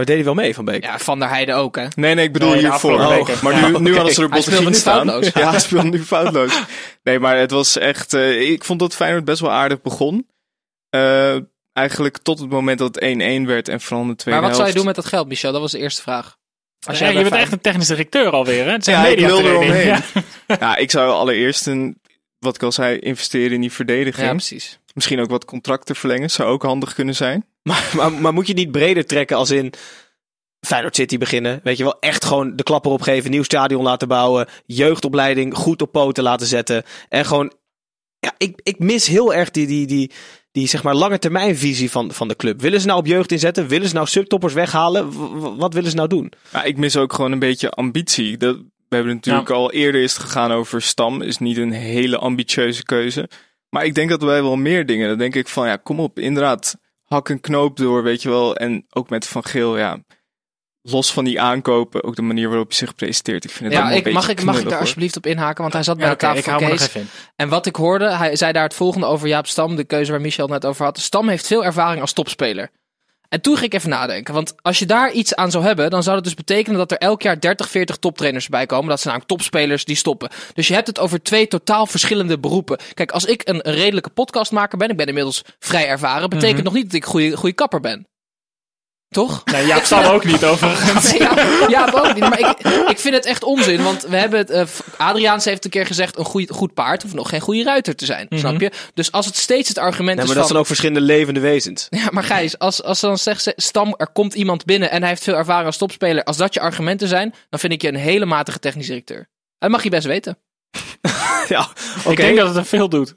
Maar 0.00 0.08
deed 0.08 0.18
hij 0.18 0.34
wel 0.34 0.44
mee 0.44 0.54
van 0.54 0.64
Beek? 0.64 0.84
Ja, 0.84 0.98
Van 0.98 1.18
der 1.18 1.28
Heijden 1.28 1.56
ook, 1.56 1.76
hè. 1.76 1.86
Nee, 1.96 2.14
nee, 2.14 2.24
ik 2.24 2.32
bedoel 2.32 2.50
Nee, 2.50 2.58
hiervoor. 2.58 3.08
weken. 3.08 3.34
Maar 3.42 3.70
nu, 3.70 3.78
nu 3.78 3.94
hadden 3.96 4.14
ze 4.14 4.22
er 4.22 4.28
Bottegien 4.28 4.64
nu 4.66 4.74
staan. 4.74 5.06
foutloos. 5.06 5.32
Ja, 5.34 5.50
hij 5.50 5.60
speelde 5.60 5.88
nu 5.88 6.02
foutloos. 6.04 6.62
Nee, 7.02 7.18
maar 7.18 7.36
het 7.38 7.50
was 7.50 7.76
echt... 7.78 8.14
eh, 8.14 8.50
ik 8.50 8.64
vond 8.64 8.80
dat 8.80 8.94
Feyenoord 8.94 9.24
best 9.24 9.40
wel 9.40 9.50
aardig 9.50 9.80
begon. 9.82 10.26
Eh, 10.90 11.36
eigenlijk 11.72 12.18
tot 12.18 12.38
het 12.38 12.50
moment 12.50 12.78
dat 12.78 12.94
het 12.94 13.04
1-1 13.04 13.46
werd 13.46 13.68
en 13.68 13.80
vooral 13.80 14.06
de 14.06 14.16
tweede 14.16 14.40
Maar 14.40 14.48
wat 14.48 14.56
zou 14.58 14.68
je 14.68 14.74
doen 14.74 14.84
met 14.86 14.94
dat 14.94 15.06
geld, 15.06 15.28
Michel? 15.28 15.52
Dat 15.52 15.60
was 15.60 15.72
de 15.72 15.78
eerste 15.78 16.02
vraag. 16.02 16.36
Als 16.86 16.98
Ja, 16.98 17.04
jij 17.10 17.14
je 17.16 17.22
bent 17.22 17.34
echt 17.42 17.52
een 17.52 17.60
technisch 17.60 17.86
directeur 17.86 18.30
alweer, 18.30 18.64
hè? 18.64 18.70
Het 18.72 18.84
Ja, 18.84 19.06
ik 19.06 19.18
wil 19.18 19.40
mediatraining. 19.42 19.82
eromheen. 19.84 20.02
Ja. 20.46 20.56
Ja, 20.60 20.76
ik 20.76 20.90
zou 20.90 21.10
allereerst 21.12 21.66
een, 21.66 22.00
wat 22.38 22.54
ik 22.54 22.62
al 22.62 22.72
zei, 22.72 22.98
investeren 22.98 23.52
in 23.52 23.60
die 23.60 23.72
verdediging. 23.72 24.26
Ja, 24.26 24.32
precies. 24.32 24.78
Misschien 24.94 25.20
ook 25.20 25.30
wat 25.30 25.44
contracten 25.44 25.96
verlengen, 25.96 26.30
zou 26.30 26.48
ook 26.48 26.62
handig 26.62 26.94
kunnen 26.94 27.14
zijn. 27.14 27.44
Maar, 27.62 27.90
maar, 27.96 28.12
maar 28.12 28.32
moet 28.32 28.46
je 28.46 28.54
niet 28.54 28.70
breder 28.72 29.06
trekken 29.06 29.36
als 29.36 29.50
in 29.50 29.72
Feyenoord 30.66 30.96
City 30.96 31.18
beginnen? 31.18 31.60
Weet 31.62 31.76
je 31.76 31.84
wel, 31.84 31.98
echt 32.00 32.24
gewoon 32.24 32.56
de 32.56 32.62
klapper 32.62 32.90
opgeven, 32.90 33.30
nieuw 33.30 33.42
stadion 33.42 33.82
laten 33.82 34.08
bouwen, 34.08 34.48
jeugdopleiding 34.66 35.54
goed 35.54 35.82
op 35.82 35.92
poten 35.92 36.22
laten 36.22 36.46
zetten. 36.46 36.82
En 37.08 37.24
gewoon, 37.24 37.52
ja, 38.18 38.34
ik, 38.38 38.60
ik 38.62 38.78
mis 38.78 39.06
heel 39.06 39.34
erg 39.34 39.50
die, 39.50 39.66
die, 39.66 39.86
die, 39.86 40.10
die 40.52 40.68
zeg 40.68 40.82
maar 40.82 40.94
lange 40.94 41.18
termijn 41.18 41.56
visie 41.56 41.90
van, 41.90 42.12
van 42.12 42.28
de 42.28 42.36
club. 42.36 42.60
Willen 42.60 42.80
ze 42.80 42.86
nou 42.86 42.98
op 42.98 43.06
jeugd 43.06 43.32
inzetten? 43.32 43.68
Willen 43.68 43.88
ze 43.88 43.94
nou 43.94 44.06
subtoppers 44.06 44.54
weghalen? 44.54 45.10
W- 45.10 45.58
wat 45.58 45.74
willen 45.74 45.90
ze 45.90 45.96
nou 45.96 46.08
doen? 46.08 46.32
Maar 46.52 46.66
ik 46.66 46.76
mis 46.76 46.96
ook 46.96 47.12
gewoon 47.12 47.32
een 47.32 47.38
beetje 47.38 47.70
ambitie. 47.70 48.36
Dat, 48.36 48.56
we 48.88 48.96
hebben 48.96 49.14
natuurlijk 49.14 49.50
al 49.50 49.72
eerder 49.72 50.02
is 50.02 50.12
het 50.12 50.22
gegaan 50.22 50.52
over 50.52 50.82
Stam. 50.82 51.22
Is 51.22 51.38
niet 51.38 51.56
een 51.56 51.72
hele 51.72 52.18
ambitieuze 52.18 52.82
keuze. 52.82 53.28
Maar 53.68 53.84
ik 53.84 53.94
denk 53.94 54.10
dat 54.10 54.22
wij 54.22 54.42
wel 54.42 54.56
meer 54.56 54.86
dingen. 54.86 55.08
Dan 55.08 55.18
denk 55.18 55.34
ik 55.34 55.48
van, 55.48 55.66
ja, 55.66 55.76
kom 55.76 56.00
op, 56.00 56.18
inderdaad. 56.18 56.76
Hak 57.14 57.28
een 57.28 57.40
knoop 57.40 57.76
door, 57.76 58.02
weet 58.02 58.22
je 58.22 58.28
wel. 58.28 58.56
En 58.56 58.86
ook 58.90 59.10
met 59.10 59.26
Van 59.26 59.44
Geel, 59.44 59.78
ja. 59.78 59.98
Los 60.82 61.12
van 61.12 61.24
die 61.24 61.40
aankopen, 61.40 62.04
ook 62.04 62.16
de 62.16 62.22
manier 62.22 62.48
waarop 62.48 62.70
je 62.70 62.76
zich 62.76 62.94
presenteert. 62.94 63.44
Ik 63.44 63.50
vind 63.50 63.64
het 63.64 63.72
Ja, 63.72 63.78
allemaal 63.78 63.98
ik, 63.98 64.06
een 64.06 64.12
mag, 64.12 64.26
beetje 64.26 64.40
ik, 64.40 64.46
mag 64.46 64.56
ik 64.56 64.62
daar 64.62 64.72
hoor. 64.72 64.80
alsjeblieft 64.80 65.16
op 65.16 65.26
inhaken? 65.26 65.60
Want 65.62 65.72
hij 65.74 65.82
zat 65.82 65.96
bij 65.96 66.06
Ja, 66.08 66.16
tafel 66.16 66.38
ik 66.38 66.44
van 66.44 66.56
Kees. 66.58 66.80
even 66.82 67.00
in. 67.00 67.06
En 67.36 67.48
wat 67.48 67.66
ik 67.66 67.76
hoorde, 67.76 68.10
hij 68.10 68.36
zei 68.36 68.52
daar 68.52 68.62
het 68.62 68.74
volgende 68.74 69.06
over 69.06 69.28
Jaap 69.28 69.46
Stam, 69.46 69.76
de 69.76 69.84
keuze 69.84 70.10
waar 70.10 70.20
Michel 70.20 70.44
het 70.44 70.52
net 70.52 70.66
over 70.66 70.84
had. 70.84 70.98
Stam 70.98 71.28
heeft 71.28 71.46
veel 71.46 71.64
ervaring 71.64 72.00
als 72.00 72.12
topspeler. 72.12 72.70
En 73.30 73.40
toen 73.40 73.54
ging 73.56 73.66
ik 73.66 73.74
even 73.78 73.90
nadenken. 73.90 74.34
Want 74.34 74.54
als 74.62 74.78
je 74.78 74.86
daar 74.86 75.12
iets 75.12 75.34
aan 75.34 75.50
zou 75.50 75.64
hebben, 75.64 75.90
dan 75.90 76.02
zou 76.02 76.14
dat 76.14 76.24
dus 76.24 76.34
betekenen 76.34 76.78
dat 76.78 76.90
er 76.90 76.98
elk 76.98 77.22
jaar 77.22 77.40
30, 77.40 77.68
40 77.70 77.96
toptrainers 77.96 78.48
bij 78.48 78.66
komen. 78.66 78.88
Dat 78.88 79.00
zijn 79.00 79.14
namelijk 79.14 79.38
topspelers 79.40 79.84
die 79.84 79.96
stoppen. 79.96 80.30
Dus 80.54 80.68
je 80.68 80.74
hebt 80.74 80.86
het 80.86 80.98
over 80.98 81.22
twee 81.22 81.48
totaal 81.48 81.86
verschillende 81.86 82.38
beroepen. 82.38 82.78
Kijk, 82.94 83.10
als 83.10 83.24
ik 83.24 83.48
een, 83.48 83.60
redelijke 83.60 84.10
podcastmaker 84.10 84.78
ben, 84.78 84.90
ik 84.90 84.96
ben 84.96 85.06
inmiddels 85.06 85.42
vrij 85.58 85.88
ervaren, 85.88 86.28
betekent 86.30 86.54
Mhm. 86.56 86.64
nog 86.64 86.74
niet 86.74 86.84
dat 86.84 86.94
ik 86.94 87.04
goede 87.04 87.36
goede 87.36 87.54
kapper 87.54 87.80
ben. 87.80 88.06
Toch? 89.10 89.44
Nee, 89.44 89.66
Jaap 89.66 89.84
Stam 89.84 90.04
ook 90.04 90.24
niet 90.24 90.44
overigens. 90.44 91.12
Nee, 91.12 91.20
ja, 91.68 91.90
ook 91.94 92.14
niet. 92.14 92.20
Maar 92.20 92.38
ik, 92.38 92.58
ik 92.88 92.98
vind 92.98 93.14
het 93.14 93.24
echt 93.26 93.42
onzin. 93.44 93.82
Want 93.82 94.02
we 94.02 94.16
hebben 94.16 94.38
het. 94.38 94.50
eh, 94.50 94.64
Adriaans 94.96 95.44
heeft 95.44 95.64
een 95.64 95.70
keer 95.70 95.86
gezegd: 95.86 96.18
een 96.18 96.24
goed, 96.24 96.50
goed 96.50 96.74
paard 96.74 97.02
hoeft 97.02 97.14
nog 97.14 97.28
geen 97.28 97.40
goede 97.40 97.62
ruiter 97.62 97.96
te 97.96 98.04
zijn. 98.04 98.26
Mhm. 98.28 98.38
Snap 98.40 98.60
je? 98.60 98.70
Dus 98.94 99.12
als 99.12 99.26
het 99.26 99.36
steeds 99.36 99.68
het 99.68 99.78
argument 99.78 100.16
Nee, 100.16 100.16
is 100.16 100.24
maar 100.24 100.26
dat 100.26 100.36
van. 100.36 100.46
zijn 100.46 100.58
ook 100.58 100.66
verschillende 100.66 101.00
levende 101.00 101.40
wezens. 101.40 101.86
Ja, 101.90 102.08
maar 102.10 102.22
Gijs, 102.24 102.58
als, 102.58 102.82
als 102.82 102.98
ze 103.00 103.06
dan 103.06 103.18
zegt: 103.18 103.42
ze- 103.42 103.52
Stam, 103.56 103.94
er 103.96 104.08
komt 104.12 104.34
iemand 104.34 104.64
binnen 104.64 104.90
en 104.90 105.00
hij 105.00 105.08
heeft 105.08 105.22
veel 105.22 105.34
ervaring 105.36 105.66
als 105.66 105.76
topspeler. 105.76 106.24
Als 106.24 106.36
dat 106.36 106.54
je 106.54 106.60
argumenten 106.60 107.08
zijn, 107.08 107.34
dan 107.48 107.60
vind 107.60 107.72
ik 107.72 107.82
je 107.82 107.88
een 107.88 107.94
hele 107.96 108.26
matige 108.26 108.58
technisch 108.58 108.86
directeur. 108.86 109.28
Dat 109.58 109.70
mag 109.70 109.82
je 109.82 109.90
best 109.90 110.06
weten. 110.06 110.38
ja, 111.48 111.68
oké. 111.98 112.10
Ik 112.10 112.16
denk 112.16 112.36
dat 112.36 112.48
het 112.48 112.56
er 112.56 112.64
veel 112.66 112.88
doet. 112.88 113.14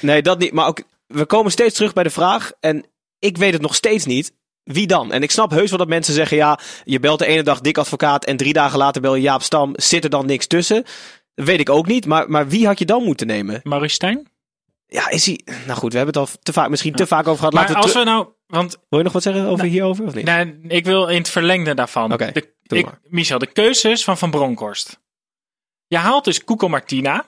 Nee, 0.00 0.22
dat 0.22 0.38
niet. 0.38 0.52
Maar 0.52 0.66
ook, 0.66 0.82
we 1.06 1.24
komen 1.24 1.52
steeds 1.52 1.74
terug 1.74 1.92
bij 1.92 2.02
de 2.02 2.10
vraag. 2.10 2.52
En 2.60 2.84
ik 3.18 3.36
weet 3.36 3.52
het 3.52 3.62
nog 3.62 3.74
steeds 3.74 4.04
niet. 4.04 4.32
Wie 4.66 4.86
dan? 4.86 5.12
En 5.12 5.22
ik 5.22 5.30
snap 5.30 5.50
heus 5.50 5.68
wel 5.70 5.78
dat 5.78 5.88
mensen 5.88 6.14
zeggen: 6.14 6.36
ja, 6.36 6.58
je 6.84 7.00
belt 7.00 7.18
de 7.18 7.26
ene 7.26 7.42
dag 7.42 7.60
dik 7.60 7.78
advocaat. 7.78 8.24
en 8.24 8.36
drie 8.36 8.52
dagen 8.52 8.78
later 8.78 9.02
bel 9.02 9.14
je 9.14 9.22
Jaap 9.22 9.42
Stam. 9.42 9.72
Zit 9.76 10.04
er 10.04 10.10
dan 10.10 10.26
niks 10.26 10.46
tussen? 10.46 10.84
Dat 11.34 11.46
weet 11.46 11.60
ik 11.60 11.70
ook 11.70 11.86
niet. 11.86 12.06
Maar, 12.06 12.30
maar 12.30 12.48
wie 12.48 12.66
had 12.66 12.78
je 12.78 12.84
dan 12.84 13.02
moeten 13.02 13.26
nemen? 13.26 13.60
Maurice 13.62 13.94
Stijn? 13.94 14.28
Ja, 14.86 15.10
is 15.10 15.26
hij. 15.26 15.40
Nou 15.66 15.78
goed, 15.78 15.92
we 15.92 15.96
hebben 15.96 16.20
het 16.20 16.30
al 16.30 16.38
te 16.42 16.52
vaak, 16.52 16.68
misschien 16.68 16.94
te 16.94 17.06
vaak 17.06 17.26
over 17.26 17.38
gehad. 17.38 17.52
Maar 17.52 17.62
Laten 17.62 17.76
we 17.76 17.82
als 17.82 17.92
we 17.92 18.04
nou... 18.04 18.28
Want 18.46 18.78
Wil 18.88 18.98
je 18.98 19.04
nog 19.04 19.12
wat 19.12 19.22
zeggen 19.22 19.46
over 19.46 19.64
hierover? 19.64 20.04
Of 20.06 20.14
niet? 20.14 20.24
nee, 20.24 20.58
ik 20.68 20.84
wil 20.84 21.06
in 21.08 21.18
het 21.18 21.28
verlengde 21.28 21.74
daarvan. 21.74 22.12
Oké, 22.12 22.32
maar. 22.68 23.00
Michel, 23.08 23.38
de 23.38 23.46
keuzes 23.46 24.04
van 24.04 24.18
Van 24.18 24.30
Bronckhorst. 24.30 25.00
Je 25.86 25.96
haalt 25.96 26.24
dus 26.24 26.44
Cuco 26.44 26.68
Martina. 26.68 27.24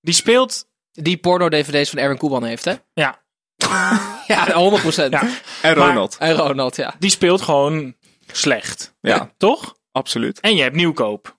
Die 0.00 0.14
speelt... 0.14 0.68
Die 0.92 1.16
porno-DVD's 1.16 1.90
van 1.90 1.98
Erwin 1.98 2.16
Koeman 2.16 2.44
heeft, 2.44 2.64
hè? 2.64 2.74
Ja, 2.92 3.24
Ja, 4.26 4.52
100 4.52 4.82
procent. 4.82 5.12
Ja. 5.12 5.20
En 5.62 5.78
Maar- 5.78 5.88
Ronald. 5.88 6.16
En 6.18 6.32
Ronald, 6.34 6.76
ja. 6.76 6.94
die 6.98 7.10
speelt 7.10 7.40
gewoon 7.42 7.94
slecht. 8.32 8.94
Ja, 9.00 9.32
Toch? 9.36 9.76
absoluut. 9.92 10.40
En 10.40 10.56
je 10.56 10.62
hebt 10.62 10.74
Nieuwkoop. 10.76 11.36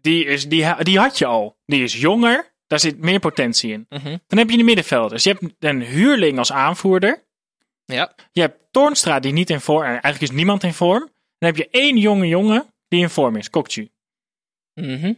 Die, 0.00 0.24
is, 0.24 0.48
die, 0.48 0.74
die 0.84 0.98
had 0.98 1.18
je 1.18 1.26
al. 1.26 1.58
Die 1.66 1.82
is 1.82 2.00
jonger. 2.00 2.54
Daar 2.66 2.80
zit 2.80 2.98
meer 2.98 3.18
potentie 3.18 3.72
in. 3.72 3.86
Mhm. 3.88 4.16
Dan 4.26 4.38
heb 4.38 4.50
je 4.50 4.56
de 4.56 4.62
middenvelders. 4.62 5.24
Je 5.24 5.30
hebt 5.30 5.54
een 5.58 5.82
huurling 5.82 6.38
als 6.38 6.52
aanvoerder. 6.52 7.24
Ja. 7.84 8.12
Je 8.32 8.40
hebt 8.40 8.58
Toornstra 8.70 9.20
die 9.20 9.32
niet 9.32 9.50
in 9.50 9.60
vorm... 9.60 9.82
en 9.82 9.88
Eigenlijk 9.88 10.20
is 10.22 10.30
niemand 10.30 10.62
in 10.62 10.74
vorm. 10.74 11.00
Dan 11.38 11.48
heb 11.48 11.56
je 11.56 11.68
één 11.70 11.96
jonge 11.96 12.26
jongen 12.26 12.66
die 12.88 13.00
in 13.00 13.10
vorm 13.10 13.36
is. 13.36 13.50
Kokju. 13.50 13.88
Mhm. 14.74 15.06
Het 15.06 15.16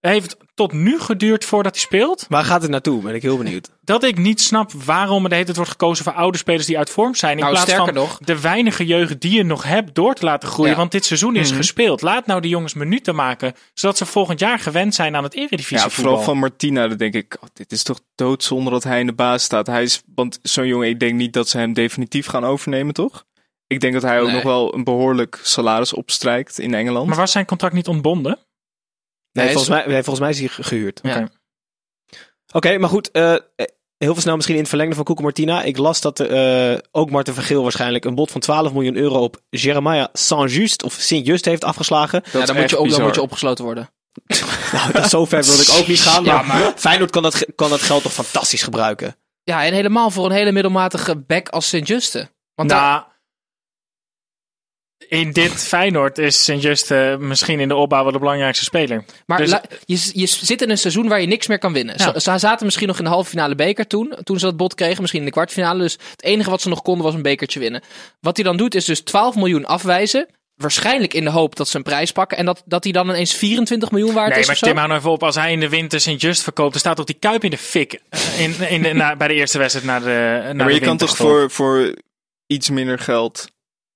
heeft 0.00 0.36
tot 0.54 0.72
nu 0.72 1.00
geduurd 1.00 1.44
voordat 1.44 1.74
hij 1.74 1.84
speelt. 1.84 2.26
Waar 2.28 2.44
gaat 2.44 2.62
het 2.62 2.70
naartoe? 2.70 3.02
Ben 3.02 3.14
ik 3.14 3.22
heel 3.22 3.36
benieuwd. 3.36 3.70
Dat 3.82 4.04
ik 4.04 4.18
niet 4.18 4.40
snap 4.40 4.72
waarom 4.72 5.22
er 5.22 5.28
de 5.28 5.34
hele 5.34 5.44
tijd 5.44 5.56
wordt 5.56 5.70
gekozen 5.72 6.04
voor 6.04 6.12
oude 6.12 6.38
spelers 6.38 6.66
die 6.66 6.78
uit 6.78 6.90
vorm 6.90 7.14
zijn. 7.14 7.32
In 7.32 7.38
Nou, 7.38 7.50
plaats 7.50 7.66
sterker 7.70 7.94
van 7.94 8.02
nog. 8.02 8.18
de 8.18 8.40
weinige 8.40 8.86
jeugd 8.86 9.20
die 9.20 9.32
je 9.36 9.42
nog 9.42 9.62
hebt 9.62 9.94
door 9.94 10.14
te 10.14 10.24
laten 10.24 10.48
groeien. 10.48 10.70
Ja. 10.72 10.76
Want 10.78 10.92
dit 10.92 11.04
seizoen 11.04 11.36
is 11.36 11.48
Mhm. 11.48 11.56
gespeeld. 11.56 12.02
Laat 12.02 12.26
nou 12.26 12.40
die 12.40 12.50
jongens 12.50 12.74
minuten 12.74 13.14
maken. 13.14 13.54
Zodat 13.74 13.96
ze 13.96 14.06
volgend 14.06 14.40
jaar 14.40 14.58
gewend 14.58 14.94
zijn 14.94 15.16
aan 15.16 15.24
het 15.24 15.34
eredivisie 15.34 15.76
Ja, 15.76 15.82
voetbal. 15.82 16.04
vooral 16.04 16.22
van 16.24 16.38
Martina, 16.38 16.88
dan 16.88 16.96
denk 16.96 17.14
ik, 17.14 17.36
oh, 17.40 17.48
dit 17.52 17.72
is 17.72 17.82
toch 17.82 18.00
doodzonde 18.14 18.70
dat 18.70 18.84
hij 18.84 19.00
in 19.00 19.06
de 19.06 19.12
baas 19.12 19.42
staat. 19.42 19.66
Hij 19.66 19.82
is, 19.82 20.02
want 20.14 20.38
zo'n 20.42 20.66
jongen, 20.66 20.88
ik 20.88 21.00
denk 21.00 21.14
niet 21.14 21.32
dat 21.32 21.48
ze 21.48 21.58
hem 21.58 21.72
definitief 21.72 22.26
gaan 22.26 22.44
overnemen, 22.44 22.94
toch? 22.94 23.24
Ik 23.66 23.80
denk 23.80 23.92
dat 23.92 24.02
hij 24.02 24.18
ook 24.20 24.26
Nee. 24.26 24.34
nog 24.34 24.42
wel 24.42 24.74
een 24.74 24.84
behoorlijk 24.84 25.38
salaris 25.42 25.92
opstrijkt 25.94 26.58
in 26.58 26.74
Engeland. 26.74 27.06
Maar 27.06 27.16
was 27.16 27.32
zijn 27.32 27.44
contract 27.46 27.74
niet 27.74 27.88
ontbonden? 27.88 28.38
Nee, 29.32 29.44
Nee, 29.44 29.54
volgens, 29.54 29.68
mij, 29.74 29.86
nee 29.86 30.02
volgens 30.02 30.18
mij 30.20 30.30
is 30.30 30.38
hij 30.38 30.48
ge- 30.48 30.62
gehuurd. 30.62 31.00
Ja. 31.02 31.16
Oké. 31.16 31.28
Oké, 32.52 32.78
maar 32.78 32.88
goed. 32.88 33.10
eh, 33.10 33.34
heel 33.96 34.12
veel 34.12 34.20
snel 34.20 34.34
misschien 34.34 34.54
in 34.54 34.60
het 34.60 34.68
verlengde 34.70 34.94
van 34.96 35.04
Koeko 35.04 35.22
Martina. 35.22 35.62
Ik 35.62 35.76
las 35.76 36.00
dat 36.00 36.20
eh, 36.20 36.74
ook 36.90 37.10
Marten 37.10 37.34
van 37.34 37.42
Geel 37.42 37.62
waarschijnlijk 37.62 38.04
een 38.04 38.14
bod 38.14 38.30
van 38.30 38.40
12 38.40 38.72
miljoen 38.72 38.96
euro 38.96 39.22
op 39.22 39.40
Jeremiah 39.50 40.06
Saint-Just 40.12 40.82
of 40.82 40.92
Saint-Just 40.92 41.44
heeft 41.44 41.64
afgeslagen. 41.64 42.22
ja, 42.32 42.44
dan, 42.44 42.56
moet 42.56 42.70
je 42.70 42.78
op, 42.78 42.88
dan 42.88 43.02
moet 43.02 43.14
je 43.14 43.22
opgesloten 43.22 43.64
worden. 43.64 43.90
Nou, 44.72 44.92
dat 44.92 45.10
zo 45.10 45.24
ver 45.24 45.42
wilde 45.44 45.62
ik 45.62 45.68
ook 45.80 45.86
niet 45.86 46.00
gaan. 46.00 46.24
Maar, 46.24 46.34
Ja, 46.34 46.42
maar- 46.42 46.72
Feyenoord 46.76 47.10
kan 47.10 47.22
dat, 47.22 47.46
kan 47.54 47.70
dat 47.70 47.80
geld 47.82 48.02
toch 48.02 48.12
fantastisch 48.12 48.62
gebruiken. 48.62 49.16
Ja, 49.42 49.64
en 49.64 49.72
helemaal 49.72 50.10
voor 50.10 50.24
een 50.24 50.32
hele 50.32 50.52
middelmatige 50.52 51.16
back 51.16 51.48
als 51.48 51.68
Sint-Juste. 51.68 52.30
Want 52.54 52.68
daar- 52.68 52.80
Nou, 52.90 53.02
in 55.08 55.32
dit 55.32 55.52
Feyenoord 55.52 56.18
is 56.18 56.44
Sint-Just 56.44 56.90
eh, 56.90 57.16
misschien 57.16 57.60
in 57.60 57.68
de 57.68 57.74
opbouw 57.74 58.02
wel 58.02 58.12
de 58.12 58.18
belangrijkste 58.18 58.64
speler. 58.64 59.04
Maar 59.26 59.38
Dus- 59.38 59.50
la- 59.50 59.62
je, 59.84 60.10
je 60.12 60.26
zit 60.26 60.62
in 60.62 60.70
een 60.70 60.78
seizoen 60.78 61.08
waar 61.08 61.20
je 61.20 61.26
niks 61.26 61.46
meer 61.46 61.58
kan 61.58 61.72
winnen. 61.72 61.94
Ja. 61.98 62.12
Ze, 62.12 62.20
ze 62.20 62.38
zaten 62.38 62.64
misschien 62.64 62.86
nog 62.88 62.98
in 62.98 63.04
de 63.04 63.10
halve 63.10 63.30
finale 63.30 63.54
beker 63.54 63.86
toen. 63.86 64.14
Toen 64.22 64.38
ze 64.38 64.44
dat 64.44 64.56
bot 64.56 64.74
kregen. 64.74 64.98
Misschien 65.00 65.20
in 65.20 65.26
de 65.26 65.32
kwartfinale. 65.32 65.82
Dus 65.82 65.98
het 66.10 66.22
enige 66.22 66.50
wat 66.50 66.60
ze 66.62 66.68
nog 66.68 66.82
konden 66.82 67.04
was 67.04 67.14
een 67.14 67.22
bekertje 67.22 67.60
winnen. 67.60 67.82
Wat 68.20 68.36
hij 68.36 68.44
dan 68.44 68.56
doet 68.56 68.74
is 68.74 68.84
dus 68.84 69.00
12 69.00 69.34
miljoen 69.36 69.64
afwijzen. 69.66 70.26
waarschijnlijk 70.54 71.14
in 71.14 71.24
de 71.24 71.30
hoop 71.30 71.56
dat 71.56 71.68
ze 71.68 71.76
een 71.76 71.82
prijs 71.82 72.12
pakken. 72.12 72.38
En 72.38 72.44
dat, 72.44 72.62
dat 72.66 72.82
die 72.82 72.92
dan 72.92 73.08
ineens 73.08 73.34
24 73.34 73.90
miljoen 73.90 74.14
waard 74.14 74.30
Nee, 74.30 74.38
is 74.38 74.44
maar 74.46 74.54
of 74.54 74.60
zo. 74.60 74.66
Tim, 74.66 74.76
hou 74.76 74.88
nou 74.88 75.00
even 75.00 75.10
op. 75.12 75.22
Als 75.22 75.34
hij 75.34 75.52
in 75.52 75.60
de 75.60 75.68
winter 75.68 76.00
Sint-Just 76.00 76.42
verkoopt, 76.42 76.70
dan 76.70 76.80
staat 76.80 76.96
toch 76.96 77.04
die 77.06 77.16
kuip 77.18 77.44
in 77.44 77.50
de 77.50 77.58
fik. 77.58 78.00
eh, 78.08 78.40
In, 78.40 78.54
in 78.68 78.82
de, 78.82 78.92
na, 78.92 79.16
bij 79.16 79.28
de 79.28 79.34
eerste 79.34 79.58
wedstrijd 79.58 79.86
naar 79.86 80.00
de 80.00 80.40
naar 80.44 80.56
maar 80.56 80.66
de 80.66 80.74
je 80.74 80.80
kan 80.80 80.96
toch 80.96 81.16
voor, 81.16 81.50
voor 81.50 81.94
iets 82.46 82.70
minder 82.70 82.98
geld, 82.98 83.46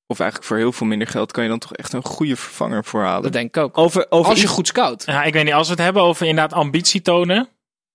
of 0.07 0.19
eigenlijk 0.21 0.49
voor 0.51 0.59
heel 0.59 0.73
veel 0.73 0.87
minder 0.87 1.09
geld, 1.09 1.33
kan 1.33 1.43
je 1.43 1.49
dan 1.51 1.59
toch 1.59 1.73
echt 1.75 1.93
een 1.93 2.05
goede 2.05 2.37
vervanger 2.37 2.85
voor 2.85 3.03
halen. 3.03 3.23
Dat 3.23 3.33
denk 3.33 3.57
ik 3.57 3.63
ook. 3.63 3.79
Over, 3.79 4.07
over 4.09 4.31
Als 4.31 4.41
je 4.41 4.47
goed 4.47 4.67
scout. 4.67 5.03
Ja, 5.07 5.23
ik 5.25 5.33
weet 5.33 5.45
niet, 5.45 5.53
als 5.55 5.67
we 5.67 5.73
het 5.75 5.83
hebben 5.83 6.03
over 6.03 6.27
inderdaad 6.27 6.59
ambitie 6.59 7.03
tonen, 7.03 7.49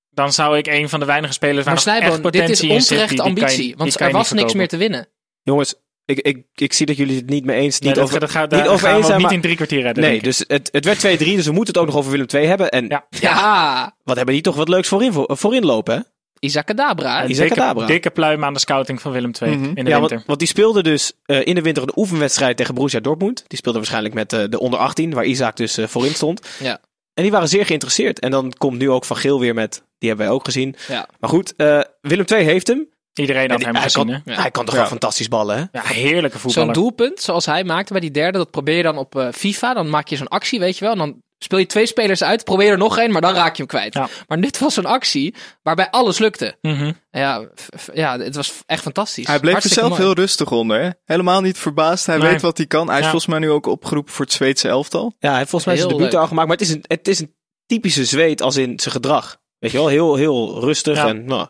dan 0.09 0.33
zou 0.33 0.57
ik 0.57 0.67
een 0.67 0.89
van 0.89 0.99
de 0.99 1.05
weinige 1.05 1.33
spelers 1.33 1.65
waar 1.65 1.73
Maar 1.73 1.83
nog 1.85 1.93
echt 1.93 2.03
Snijboon, 2.05 2.31
dit 2.31 2.41
potentie 2.41 2.69
is 2.69 2.75
onterechte 2.75 3.15
die- 3.15 3.23
die 3.23 3.33
kan 3.33 3.33
je- 3.35 3.41
ambitie. 3.51 3.75
Want 3.77 3.99
er 3.99 4.11
was 4.11 4.31
niet 4.31 4.41
niks 4.41 4.53
meer 4.53 4.67
te 4.67 4.77
winnen. 4.77 5.07
Jongens, 5.43 5.75
ik, 6.05 6.19
ik, 6.19 6.45
ik 6.55 6.73
zie 6.73 6.85
dat 6.85 6.97
jullie 6.97 7.15
het 7.15 7.29
niet 7.29 7.45
mee 7.45 7.59
eens. 7.59 7.79
Nee, 7.79 7.87
Niet 7.89 7.97
dat, 7.97 8.07
over, 8.07 8.19
dat, 8.19 8.29
gaat, 8.29 8.51
niet 8.51 8.59
over 8.67 8.79
gaan 8.79 8.89
eens 8.89 8.89
we 8.91 8.95
ook 8.97 9.03
zijn, 9.05 9.17
niet 9.17 9.25
maar- 9.25 9.35
in 9.35 9.41
drie 9.41 9.55
kwartier 9.55 9.81
redden. 9.81 10.03
Nee, 10.03 10.21
dus 10.21 10.43
het, 10.47 10.69
het 10.71 10.85
werd 10.85 10.97
2-3, 10.99 11.35
dus 11.35 11.45
we 11.45 11.51
moeten 11.51 11.73
het 11.73 11.77
ook 11.77 11.87
nog 11.87 11.95
over 11.95 12.11
Willem 12.11 12.25
II 12.33 12.45
hebben. 12.45 12.69
En 12.69 12.87
Ja. 12.87 13.05
Ja, 13.09 13.95
wat 14.03 14.15
hebben 14.15 14.33
die 14.33 14.43
toch 14.43 14.55
wat 14.55 14.69
leuks 14.69 14.87
voorin, 14.87 15.13
voor, 15.13 15.25
voorin 15.37 15.65
lopen, 15.65 15.95
hè? 15.95 16.01
Isaac 16.39 16.65
Kadabra. 16.65 17.23
Een 17.23 17.30
Isaac 17.30 17.47
dikke, 17.56 17.86
dikke 17.86 18.10
pluim 18.10 18.43
aan 18.43 18.54
de 18.54 18.60
scouting 18.60 19.02
van 19.02 19.12
Willem 19.12 19.32
II 19.41 19.56
Mhm. 19.56 19.63
in 19.63 19.73
de 19.86 19.89
Ja, 19.89 19.97
winter. 19.99 20.15
want, 20.15 20.25
want 20.28 20.39
die 20.39 20.47
speelde 20.47 20.84
dus 20.84 21.12
eh, 21.25 21.45
in 21.47 21.56
de 21.56 21.62
winter 21.62 21.84
een 21.84 21.91
oefenwedstrijd 21.95 22.58
tegen 22.58 22.73
Borussia 22.75 22.99
Dortmund. 22.99 23.43
Die 23.47 23.58
speelde 23.58 23.78
waarschijnlijk 23.78 24.13
met 24.13 24.34
eh, 24.34 24.43
de 24.49 24.60
onder 24.60 24.80
18, 24.80 25.13
waar 25.13 25.25
Isaac 25.25 25.56
dus 25.56 25.78
eh, 25.78 25.88
voorin 25.88 26.13
stond. 26.13 26.47
Ja. 26.60 26.80
En 27.13 27.23
die 27.23 27.32
waren 27.32 27.47
zeer 27.47 27.65
geïnteresseerd. 27.65 28.19
En 28.19 28.32
dan 28.32 28.54
komt 28.58 28.78
nu 28.78 28.89
ook 28.89 29.06
Van 29.06 29.17
Geel 29.17 29.39
weer 29.39 29.54
met, 29.54 29.84
die 29.97 30.10
hebben 30.10 30.28
wij 30.28 30.36
ook 30.36 30.45
gezien. 30.45 30.75
Ja. 30.88 31.08
Maar 31.19 31.30
goed, 31.30 31.54
eh, 31.58 31.80
Willem 32.02 32.25
II 32.32 32.43
heeft 32.43 32.67
hem. 32.67 32.88
Iedereen 33.13 33.43
En 33.43 33.49
had 33.49 33.58
die- 33.58 33.65
hem 33.67 33.75
hij, 33.75 33.84
gezien, 33.84 34.06
kan? 34.06 34.21
Ja. 34.36 34.41
hij 34.41 34.52
kan 34.52 34.65
toch 34.65 34.73
Ja. 34.73 34.80
wel 34.80 34.89
fantastisch 34.89 35.28
ballen, 35.28 35.56
hè? 35.58 35.80
Ja, 35.80 35.86
heerlijke 35.86 36.38
Zo'n 36.38 36.39
voetballer. 36.39 36.73
doelpunt, 36.73 37.21
zoals 37.21 37.45
hij 37.45 37.63
maakte 37.63 37.91
bij 37.91 38.02
die 38.02 38.12
derde, 38.12 38.38
dat 38.38 38.52
probeer 38.52 38.75
je 38.78 38.84
dan 38.84 38.97
op 38.97 39.15
eh, 39.15 39.28
FIFA. 39.32 39.73
Dan 39.73 39.89
maak 39.89 40.08
je 40.08 40.15
zo'n 40.15 40.28
actie, 40.28 40.60
weet 40.60 40.78
je 40.78 40.84
wel. 40.84 40.93
En 40.93 40.99
dan 40.99 41.21
speel 41.39 41.60
je 41.60 41.65
twee 41.65 41.86
spelers 41.86 42.23
uit, 42.23 42.43
probeer 42.43 42.71
er 42.71 42.78
nog 42.78 42.97
één, 42.97 43.12
maar 43.12 43.21
dan 43.21 43.34
raak 43.34 43.52
je 43.52 43.58
hem 43.58 43.67
kwijt. 43.67 43.93
Ja. 43.93 44.08
Maar 44.28 44.41
dit 44.41 44.60
was 44.60 44.78
een 44.78 44.86
actie 44.86 45.36
waarbij 45.63 45.89
alles 45.89 46.17
lukte. 46.17 46.58
Mhm. 46.62 46.91
Ja, 47.12 47.47
ja, 47.93 48.19
het 48.19 48.36
was 48.36 48.54
echt 48.65 48.82
fantastisch. 48.82 49.28
Hij 49.28 49.39
bleef 49.39 49.63
er 49.63 49.69
zelf 49.69 49.89
mooi. 49.89 50.02
heel 50.02 50.13
rustig 50.13 50.52
onder. 50.52 50.82
Hè? 50.82 50.89
Helemaal 51.06 51.41
niet 51.41 51.58
verbaasd. 51.58 52.06
Hij 52.06 52.17
Nee. 52.17 52.30
weet 52.32 52.41
wat 52.41 52.58
hij 52.58 52.65
kan. 52.65 52.88
Hij 52.89 52.97
is 52.97 53.04
volgens 53.04 53.25
mij 53.25 53.39
nu 53.39 53.49
ook 53.49 53.65
opgeroepen 53.65 54.13
voor 54.13 54.25
het 54.25 54.34
Zweedse 54.34 54.67
elftal. 54.67 55.13
Ja, 55.19 55.30
hij 55.30 55.38
heeft 55.38 55.49
volgens 55.49 55.71
mij 55.71 55.80
zijn 55.82 55.89
debuut 55.97 56.12
leuk. 56.12 56.21
al 56.21 56.28
gemaakt. 56.28 56.47
Maar 56.47 56.58
het 56.58 56.67
is, 56.67 56.73
een, 56.73 56.84
het 56.88 57.08
is 57.08 57.19
een 57.19 57.36
typische 57.65 58.06
zweet 58.06 58.41
als 58.41 58.56
in 58.58 58.80
zijn 58.80 58.93
gedrag. 58.93 59.38
Weet 59.60 59.71
je 59.71 59.78
wel, 59.78 59.88
heel, 59.88 60.15
heel 60.15 60.60
rustig. 60.60 60.95
Ja. 60.95 61.08
En 61.08 61.25
nou, 61.25 61.47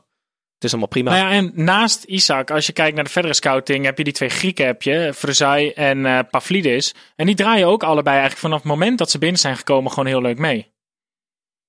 het 0.60 0.68
is 0.68 0.72
allemaal 0.72 0.90
prima. 0.90 1.12
Nou 1.12 1.24
ja, 1.24 1.32
en 1.32 1.52
naast 1.54 2.04
Isaac, 2.04 2.52
als 2.52 2.66
je 2.66 2.74
kijkt 2.74 2.96
naar 2.96 3.04
de 3.04 3.10
verdere 3.10 3.34
scouting, 3.34 3.86
heb 3.86 3.98
je 3.98 4.04
die 4.04 4.14
twee 4.14 4.30
Grieken, 4.30 4.66
heb 4.66 4.82
je, 4.82 5.74
en 5.76 6.06
eh 6.06 6.20
Pavlidis. 6.30 6.94
En 7.16 7.26
die 7.26 7.36
draaien 7.36 7.68
ook 7.68 7.84
allebei 7.84 8.16
eigenlijk 8.16 8.40
vanaf 8.40 8.58
het 8.60 8.68
moment 8.68 8.98
dat 8.98 9.12
ze 9.12 9.18
binnen 9.18 9.40
zijn 9.40 9.58
gekomen 9.58 9.92
gewoon 9.92 10.06
heel 10.06 10.22
leuk 10.22 10.38
mee. 10.38 10.72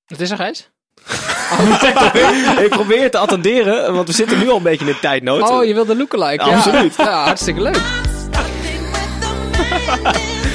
Wat 0.06 0.20
is 0.20 0.30
er, 0.30 0.36
Gijs? 0.36 0.70
ik 2.64 2.68
probeer 2.68 3.10
te 3.10 3.18
attenderen, 3.18 3.94
want 3.94 4.06
we 4.06 4.14
zitten 4.14 4.38
nu 4.38 4.48
al 4.48 4.56
een 4.56 4.62
beetje 4.62 4.86
in 4.86 4.92
de 4.92 4.98
tijdnood. 4.98 5.50
Oh, 5.50 5.64
je 5.64 5.74
wilde 5.74 5.96
lookalike. 5.96 6.44
Ja, 6.44 6.50
Ja, 6.50 6.56
absoluut. 6.56 6.96
Ja, 6.96 7.24
hartstikke 7.24 7.60
leuk. 7.60 7.80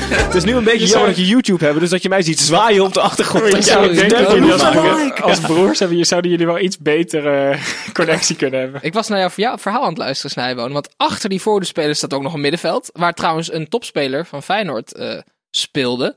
Het 0.10 0.36
is 0.36 0.44
nu 0.44 0.56
een 0.56 0.64
beetje 0.64 0.80
Je 0.80 0.88
jammer 0.88 1.10
dat 1.10 1.18
je 1.18 1.26
YouTube 1.26 1.64
hebben, 1.64 1.82
dus 1.82 1.90
dat 1.90 2.02
je 2.02 2.10
mij 2.10 2.22
ziet 2.22 2.40
zwaaien 2.40 2.84
op 2.84 2.94
de 2.94 3.02
achtergrond. 3.02 3.46
Ik 3.46 3.56
Ja, 3.56 3.62
zou 3.62 3.86
ik 3.86 3.96
denken 3.96 4.10
denk 4.10 4.28
dat 4.28 4.38
jullie 4.38 5.14
als, 5.22 5.40
broers 5.40 5.80
hebben, 5.80 6.06
zouden 6.06 6.32
jullie 6.32 6.46
wel 6.46 6.60
iets 6.60 6.78
betere 6.78 7.58
connectie 7.94 8.36
kunnen 8.36 8.60
hebben. 8.60 8.80
Ik 8.84 8.94
was 8.94 9.08
naar 9.08 9.32
jouw 9.36 9.58
verhaal 9.58 9.82
aan 9.82 9.90
het 9.90 9.98
luisteren, 9.98 10.32
Snijboon. 10.32 10.72
Want 10.72 10.90
achter 10.98 11.30
die 11.30 11.42
voordeelspelers 11.42 11.98
staat 11.98 12.14
ook 12.14 12.22
nog 12.22 12.34
een 12.34 12.42
middenveld. 12.42 12.90
Waar 12.94 13.14
trouwens 13.14 13.54
een 13.54 13.70
topspeler 13.70 14.26
van 14.26 14.44
Feyenoord 14.44 14.94
eh, 14.94 15.20
speelde. 15.50 16.16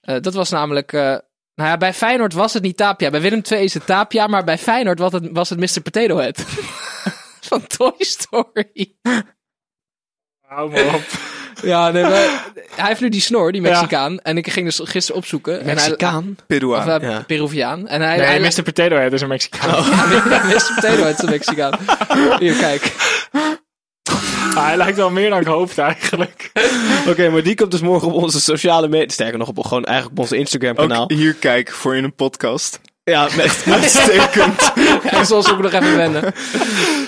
Eh, 0.00 0.16
dat 0.20 0.34
was 0.34 0.50
namelijk... 0.50 0.92
eh, 0.92 1.00
nou 1.54 1.70
ja, 1.70 1.76
bij 1.76 1.94
Feyenoord 1.94 2.32
was 2.32 2.52
het 2.52 2.62
niet 2.62 2.76
Tapia. 2.76 3.10
Bij 3.10 3.20
Willem 3.20 3.42
II 3.50 3.64
is 3.64 3.74
het 3.74 3.86
Tapia. 3.86 4.26
Maar 4.26 4.44
bij 4.44 4.58
Feyenoord 4.58 4.98
was 4.98 5.12
het, 5.12 5.28
was 5.32 5.50
het 5.50 5.58
Mr. 5.58 5.80
Potato 5.80 6.16
Head. 6.16 6.44
van 7.48 7.66
Toy 7.66 7.94
Story. 7.98 8.96
Hou 10.46 10.70
maar 10.70 10.94
op. 10.94 11.34
Ja, 11.62 11.90
nee, 11.90 12.02
maar 12.02 12.44
hij 12.74 12.86
heeft 12.88 13.00
nu 13.00 13.08
die 13.08 13.20
snor, 13.20 13.52
die 13.52 13.60
Mexicaan. 13.60 14.18
En 14.18 14.36
ik 14.36 14.50
ging 14.50 14.66
dus 14.66 14.80
gisteren 14.84 15.20
opzoeken. 15.20 15.58
En 15.60 15.64
hij, 15.64 15.74
Mexicaan. 15.74 16.36
Peruaan. 16.46 16.88
of, 16.88 17.02
eh, 17.02 17.10
Ja. 17.10 17.24
Peruviaan. 17.26 17.88
En 17.88 18.00
hij, 18.00 18.16
Nee, 18.16 18.26
hij, 18.26 18.40
Mr. 18.40 18.62
Potato 18.62 18.96
Head 18.96 19.12
is 19.12 19.20
een 19.20 19.28
Mexicaan. 19.28 19.84
Ja, 20.30 20.44
Mr. 20.44 20.72
Potato 20.74 21.02
Head 21.02 21.16
is 21.16 21.22
een 21.22 21.30
Mexicaan. 21.30 21.78
Hier, 22.38 22.54
kijk. 22.54 22.92
Ah, 24.54 24.66
hij 24.66 24.76
lijkt 24.76 24.96
wel 24.96 25.10
meer 25.10 25.30
dan 25.30 25.40
ik 25.40 25.46
hoopte 25.46 25.82
eigenlijk. 25.82 26.50
Oké, 27.08 27.28
maar 27.28 27.42
die 27.42 27.54
komt 27.54 27.70
dus 27.70 27.80
morgen 27.80 28.08
op 28.08 28.22
onze 28.22 28.40
sociale 28.40 28.88
media. 28.88 29.08
Sterker 29.08 29.38
nog, 29.38 29.48
op, 29.48 29.64
gewoon 29.64 29.84
eigenlijk 29.84 30.16
op 30.18 30.22
onze 30.22 30.36
Instagram 30.36 30.74
kanaal. 30.74 31.02
Ook 31.02 31.12
hier 31.12 31.34
kijk 31.34 31.72
voor 31.72 31.96
in 31.96 32.04
een 32.04 32.14
podcast. 32.14 32.80
Ja, 33.10 33.28
met, 33.36 33.64
Uitstekend. 33.70 34.72
Ja, 35.10 35.24
zoals 35.24 35.50
ook 35.52 35.58
nog 35.62 35.72
even 35.72 35.96
wennen. 35.96 36.34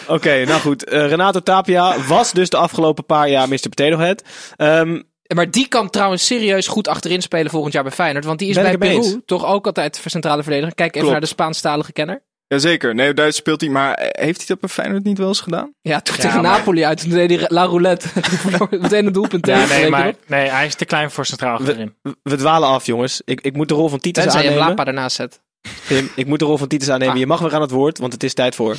Oké, 0.06 0.44
nou 0.44 0.61
goed. 0.61 0.84
Eh, 0.84 1.08
Renato 1.08 1.40
Tapia 1.40 1.94
was 2.06 2.32
dus 2.32 2.48
de 2.50 2.56
afgelopen 2.56 3.04
paar 3.06 3.28
jaar 3.28 3.48
Mr. 3.48 3.68
Potato 3.68 3.98
Head. 3.98 4.22
Ehm, 4.56 5.02
Maar 5.34 5.50
die 5.50 5.68
kan 5.68 5.90
trouwens 5.90 6.26
serieus 6.26 6.66
goed 6.66 6.88
achterin 6.88 7.22
spelen 7.22 7.50
volgend 7.50 7.72
jaar 7.72 7.82
bij 7.82 7.92
Feyenoord. 7.92 8.24
Want 8.24 8.38
die 8.38 8.48
is 8.48 8.54
bij 8.56 8.78
Peru 8.78 8.92
eens. 8.94 9.16
toch 9.26 9.44
ook 9.46 9.66
altijd 9.66 9.98
voor 9.98 10.11
centrale 10.11 10.42
verdediger. 10.42 10.74
Kijk 10.74 10.88
even 10.88 10.98
Klopt. 11.00 11.12
naar 11.12 11.20
de 11.20 11.26
Spaanstalige 11.34 11.92
kenner. 11.92 12.22
Jazeker. 12.46 12.94
Nee, 12.94 13.14
Duits 13.14 13.37
speelt 13.37 13.61
hij. 13.61 13.70
Maar 13.70 13.94
eh, 13.94 14.24
heeft 14.24 14.37
hij 14.38 14.46
dat 14.46 14.61
bij 14.61 14.68
Feyenoord 14.68 15.04
niet 15.04 15.18
wel 15.18 15.28
eens 15.28 15.40
gedaan? 15.40 15.72
Ja, 15.80 16.00
toen 16.00 16.14
Ja, 16.16 16.22
tegen 16.22 16.42
maar- 16.42 16.58
Napoli 16.58 16.84
uit. 16.84 17.00
Toen 17.00 17.11
deed 17.11 17.30
hij 17.30 17.44
La 17.48 17.62
Roulette. 17.64 18.08
Meteen 18.70 19.06
een 19.06 19.12
doelpunt 19.12 19.46
Ja, 19.46 19.54
tegen. 19.54 19.68
nee, 19.68 19.76
Weet 19.78 19.84
je 19.84 19.90
maar 19.90 20.12
nee, 20.26 20.48
hij 20.48 20.66
is 20.66 20.74
te 20.74 20.84
klein 20.84 21.11
voor 21.11 21.26
centraal 21.26 21.56
achterin. 21.58 21.94
we 22.22 22.37
dwalen 22.37 22.68
af, 22.68 22.87
jongens. 22.87 23.22
Ik, 23.24 23.40
ik 23.40 23.56
moet 23.56 23.68
de 23.68 23.74
rol 23.74 23.88
van 23.88 23.98
Titus 24.00 24.22
Tenzij 24.22 24.42
je 24.42 24.46
hem 24.48 24.56
aannemen. 24.58 24.76
Lapa 24.76 24.90
ernaast 24.90 25.16
zet. 25.16 25.40
Tim, 25.87 26.11
ik 26.14 26.26
moet 26.26 26.38
de 26.38 26.44
rol 26.44 26.57
van 26.57 26.68
Titus 26.68 26.88
aannemen. 26.88 27.14
Ah. 27.14 27.20
Je 27.20 27.26
mag 27.26 27.40
weer 27.40 27.54
aan 27.54 27.61
het 27.61 27.70
woord, 27.70 27.98
want 27.98 28.12
het 28.12 28.22
is 28.22 28.35
tijd 28.35 28.54
voor... 28.54 28.76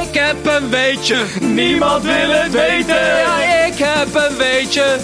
Ik 0.00 0.14
heb 0.14 0.46
een 0.46 0.70
weetje. 0.70 1.24
Niemand 1.40 2.02
wil 2.02 2.30
het 2.30 2.52
weten. 2.52 2.94
Ja, 2.94 3.64
ik 3.64 3.74
heb 3.76 4.14
een 4.14 4.36
weetje. 4.36 4.98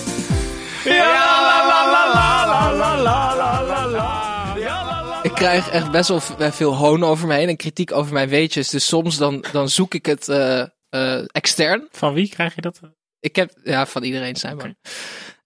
Ik 5.22 5.34
krijg 5.34 5.70
echt 5.70 5.90
best 5.90 6.08
wel 6.08 6.20
veel 6.50 6.76
hoon 6.76 7.04
over 7.04 7.26
me 7.26 7.34
heen 7.34 7.48
en 7.48 7.56
kritiek 7.56 7.92
over 7.92 8.12
mijn 8.12 8.28
weetjes. 8.28 8.68
Dus 8.68 8.86
soms 8.86 9.16
dan, 9.16 9.44
dan 9.52 9.68
zoek 9.68 9.94
ik 9.94 10.06
het 10.06 10.28
eh, 10.28 10.60
eh, 10.88 11.24
extern. 11.32 11.88
Van 11.90 12.14
wie 12.14 12.28
krijg 12.28 12.54
je 12.54 12.60
dat? 12.60 12.80
Ik 13.20 13.36
heb, 13.36 13.52
ja, 13.64 13.86
van 13.86 14.02
iedereen 14.02 14.36
zijn 14.36 14.56
man. 14.56 14.76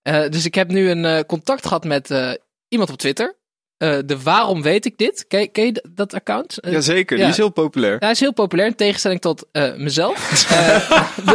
Eh, 0.02 0.28
dus 0.28 0.44
ik 0.44 0.54
heb 0.54 0.68
nu 0.68 0.90
een 0.90 1.04
eh, 1.04 1.20
contact 1.26 1.66
gehad 1.66 1.84
met 1.84 2.10
eh, 2.10 2.32
iemand 2.68 2.90
op 2.90 2.98
Twitter. 2.98 3.37
Eh, 3.78 3.98
de 4.04 4.22
Waarom 4.22 4.62
weet 4.62 4.84
ik 4.84 4.98
dit? 4.98 5.24
Ken, 5.28 5.50
ken 5.50 5.64
je 5.64 5.84
dat 5.90 6.14
account? 6.14 6.58
Eh, 6.58 6.72
Jazeker. 6.72 7.16
ja. 7.16 7.22
Die 7.22 7.32
is 7.32 7.38
heel 7.38 7.48
populair. 7.50 7.92
ja, 7.92 7.98
hij 7.98 8.10
is 8.10 8.20
heel 8.20 8.32
populair 8.32 8.68
in 8.68 8.74
tegenstelling 8.74 9.20
tot 9.20 9.46
eh, 9.52 9.74
mezelf. 9.74 10.18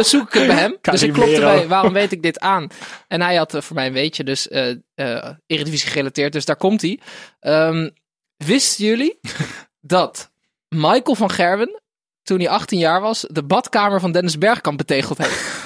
Zoek 0.00 0.26
ik 0.26 0.32
het 0.32 0.46
bij 0.46 0.56
hem. 0.56 0.76
Dus 0.80 1.02
ik 1.02 1.12
klopte 1.12 1.40
bij 1.40 1.68
waarom 1.68 1.92
weet 1.92 2.12
ik 2.12 2.22
dit 2.22 2.40
aan? 2.40 2.68
En 3.08 3.20
hij 3.20 3.36
had 3.36 3.56
voor 3.58 3.74
mij 3.74 3.86
een 3.86 3.92
weetje, 3.92 4.24
dus 4.24 4.48
eh 4.48 4.70
eh 4.94 5.30
Eredivisie 5.46 5.90
gerelateerd. 5.90 6.32
Dus 6.32 6.44
daar 6.44 6.56
komt 6.56 6.82
hij. 6.82 6.98
Ehm, 7.40 7.90
wisten 8.36 8.84
jullie 8.84 9.18
dat 9.80 10.30
Michael 10.68 11.14
van 11.14 11.30
Gerwen, 11.30 11.82
toen 12.22 12.38
hij 12.38 12.48
18 12.48 12.78
jaar 12.78 13.00
was, 13.00 13.26
de 13.30 13.42
badkamer 13.42 14.00
van 14.00 14.12
Dennis 14.12 14.38
Bergkamp 14.38 14.78
betegeld 14.78 15.18
heeft? 15.18 15.42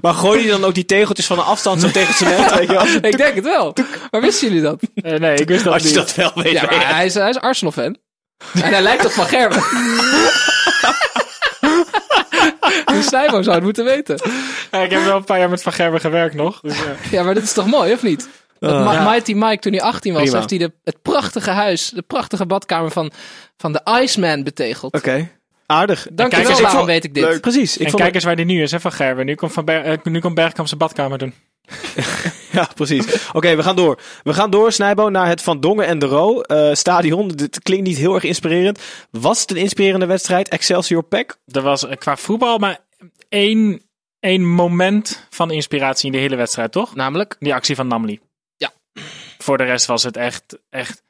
Maar 0.00 0.14
gooi 0.14 0.42
je 0.44 0.50
dan 0.50 0.64
ook 0.64 0.74
die 0.74 0.84
tegeltjes 0.84 1.26
van 1.26 1.38
een 1.38 1.44
afstand 1.44 1.80
zo 1.80 1.90
tegen 1.90 2.26
weet 2.56 2.66
je 2.68 2.72
wel? 2.72 2.86
ik 3.10 3.16
denk 3.16 3.34
het 3.34 3.44
wel. 3.44 3.74
Maar 4.10 4.20
wisten 4.20 4.48
jullie 4.48 4.62
dat? 4.62 4.80
Eh, 4.94 5.18
nee, 5.18 5.34
ik 5.36 5.48
wist 5.48 5.64
dat 5.64 5.72
Als 5.72 5.82
je 5.82 5.88
niet. 5.88 5.96
dat 5.96 6.14
wel 6.14 6.30
weet. 6.34 6.52
Ja, 6.52 6.62
maar 6.62 6.94
hij 6.94 7.04
is, 7.06 7.14
hij 7.14 7.28
is 7.30 7.38
Arsenal-fan. 7.38 7.96
En 8.54 8.62
hij 8.72 8.82
lijkt 8.82 9.04
op 9.04 9.10
Van 9.12 9.26
Gerwen. 9.26 9.62
Dus 12.86 13.06
Snijbo 13.06 13.42
zou 13.42 13.54
het 13.56 13.64
moeten 13.64 13.84
weten. 13.84 14.18
Ja, 14.70 14.78
ik 14.80 14.90
heb 14.90 15.04
wel 15.04 15.16
een 15.16 15.24
paar 15.24 15.38
jaar 15.38 15.48
met 15.50 15.62
Van 15.62 15.72
Gerben 15.72 16.00
gewerkt 16.00 16.34
nog. 16.34 16.60
Dus, 16.60 16.76
ja. 16.78 16.84
Ja, 17.16 17.22
maar 17.22 17.34
dit 17.34 17.42
is 17.42 17.52
toch 17.52 17.66
mooi, 17.66 17.92
of 17.92 18.02
niet? 18.02 18.28
Dat 18.58 18.72
Ah. 18.72 18.84
Ma- 18.84 18.92
Ja. 18.92 19.10
Mighty 19.10 19.32
Mike, 19.32 19.58
toen 19.58 19.72
hij 19.72 19.82
18 19.82 20.12
was, 20.12 20.22
Prima. 20.22 20.36
heeft 20.36 20.50
hij 20.50 20.58
de, 20.58 20.72
het 20.84 21.02
prachtige 21.02 21.50
huis, 21.50 21.88
de 21.94 22.02
prachtige 22.02 22.46
badkamer 22.46 22.90
van, 22.90 23.12
van 23.56 23.72
de 23.72 23.80
Iceman 24.02 24.42
betegeld. 24.42 24.94
Oké, 24.94 25.28
aardig. 25.70 26.06
Dank 26.12 26.30
kijk 26.30 26.48
je 26.48 26.62
wel, 26.62 26.70
vond- 26.70 26.86
weet 26.86 27.04
ik 27.04 27.14
dit? 27.14 27.24
Leuk. 27.24 27.40
Precies. 27.40 27.76
Ik 27.76 27.86
en 27.86 27.94
kijk 27.94 28.14
eens 28.14 28.24
waar 28.24 28.36
die 28.36 28.44
nu 28.44 28.62
is, 28.62 28.70
hè, 28.70 28.80
Van 28.80 28.92
Gerben. 28.92 29.26
Nu 29.26 29.34
komt, 29.34 29.52
van 29.52 29.64
Ber- 29.64 29.84
eh, 29.84 29.98
nu 30.02 30.20
komt 30.20 30.34
Bergkamp 30.34 30.68
zijn 30.68 30.80
badkamer 30.80 31.18
doen. 31.18 31.34
Ja, 32.52 32.68
precies. 32.74 33.30
Oké, 33.32 33.56
we 33.56 33.62
gaan 33.62 33.76
door. 33.76 34.00
We 34.22 34.34
gaan 34.34 34.50
door, 34.50 34.72
Snijbo, 34.72 35.08
naar 35.08 35.26
het 35.26 35.42
Van 35.42 35.60
Dongen 35.60 35.86
en 35.86 35.98
de 35.98 36.06
Roo 36.06 36.40
eh, 36.40 36.74
stadion. 36.74 37.28
Dit 37.28 37.62
klinkt 37.62 37.86
niet 37.86 37.96
heel 37.96 38.14
erg 38.14 38.24
inspirerend. 38.24 38.80
Was 39.10 39.40
het 39.40 39.50
een 39.50 39.56
inspirerende 39.56 40.06
wedstrijd? 40.06 40.48
Excelsior 40.48 41.02
Pack? 41.02 41.36
Er 41.46 41.62
was 41.62 41.86
eh, 41.86 41.96
qua 41.96 42.16
voetbal 42.16 42.58
maar 42.58 42.78
één, 43.28 43.82
één 44.20 44.46
moment 44.46 45.26
van 45.30 45.50
inspiratie 45.50 46.06
in 46.06 46.12
de 46.12 46.18
hele 46.18 46.36
wedstrijd, 46.36 46.72
toch? 46.72 46.94
Namelijk, 46.94 47.36
Die 47.38 47.54
actie 47.54 47.74
van 47.74 47.86
Namli. 47.86 48.20
Ja. 48.56 48.72
Voor 49.38 49.58
de 49.58 49.64
rest 49.64 49.86
was 49.86 50.02
het 50.02 50.16
echt, 50.16 50.58
echt 50.70 51.02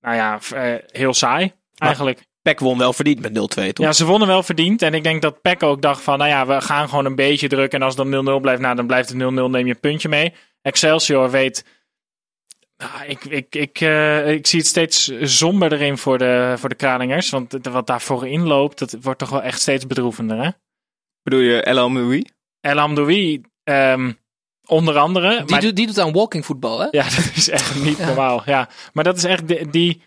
nou 0.00 0.16
ja, 0.16 0.38
heel 0.86 1.14
saai 1.14 1.52
eigenlijk. 1.78 2.22
PEC 2.42 2.58
won 2.60 2.78
wel 2.78 2.92
verdiend 2.92 3.20
met 3.20 3.30
0-2, 3.30 3.34
toch? 3.72 3.86
Ja, 3.86 3.92
ze 3.92 4.04
wonnen 4.06 4.28
wel 4.28 4.42
verdiend. 4.42 4.82
En 4.82 4.94
ik 4.94 5.02
denk 5.02 5.22
dat 5.22 5.42
Peck 5.42 5.62
ook 5.62 5.82
dacht 5.82 6.02
van, 6.02 6.18
nou 6.18 6.30
ja, 6.30 6.46
we 6.46 6.60
gaan 6.60 6.88
gewoon 6.88 7.04
een 7.04 7.14
beetje 7.14 7.48
drukken. 7.48 7.78
En 7.78 7.84
als 7.84 7.96
het 7.96 8.10
dan 8.10 8.38
0-0 8.38 8.40
blijft, 8.40 8.60
nou, 8.60 8.76
dan 8.76 8.86
blijft 8.86 9.08
het 9.08 9.18
0-0, 9.18 9.22
neem 9.22 9.66
je 9.66 9.74
een 9.74 9.80
puntje 9.80 10.08
mee. 10.08 10.32
Excelsior 10.62 11.30
weet... 11.30 11.64
Nou, 12.76 13.04
ik, 13.06 13.24
ik, 13.24 13.54
ik, 13.54 13.80
eh, 13.80 14.30
ik 14.30 14.46
zie 14.46 14.58
het 14.58 14.68
steeds 14.68 15.12
somber 15.22 15.72
erin 15.72 15.98
voor 15.98 16.18
de, 16.18 16.54
voor 16.56 16.68
de 16.68 16.74
Kralingers. 16.74 17.30
Want 17.30 17.58
wat 17.62 17.86
daarvoor 17.86 18.26
inloopt, 18.26 18.78
dat 18.78 18.96
wordt 19.00 19.18
toch 19.18 19.30
wel 19.30 19.42
echt 19.42 19.60
steeds 19.60 19.86
bedroevender, 19.86 20.42
hè? 20.42 20.50
Bedoel 21.22 21.40
je 21.40 21.62
El 21.62 21.78
Amdoui? 21.78 22.24
El 22.60 22.78
Amdoui, 22.78 23.40
ehm, 23.64 24.12
onder 24.66 24.98
andere. 24.98 25.36
Die, 25.36 25.50
maar- 25.50 25.60
doet, 25.60 25.76
die 25.76 25.86
doet 25.86 25.98
aan 25.98 26.12
walking 26.12 26.46
voetbal, 26.46 26.78
hè? 26.78 26.86
Ja, 26.90 27.02
dat 27.16 27.30
is 27.34 27.48
echt 27.48 27.84
niet 27.84 27.98
normaal. 27.98 28.42
Ja. 28.46 28.68
Maar 28.92 29.04
dat 29.04 29.16
is 29.16 29.24
echt, 29.24 29.48
die, 29.48 29.70
die, 29.70 30.02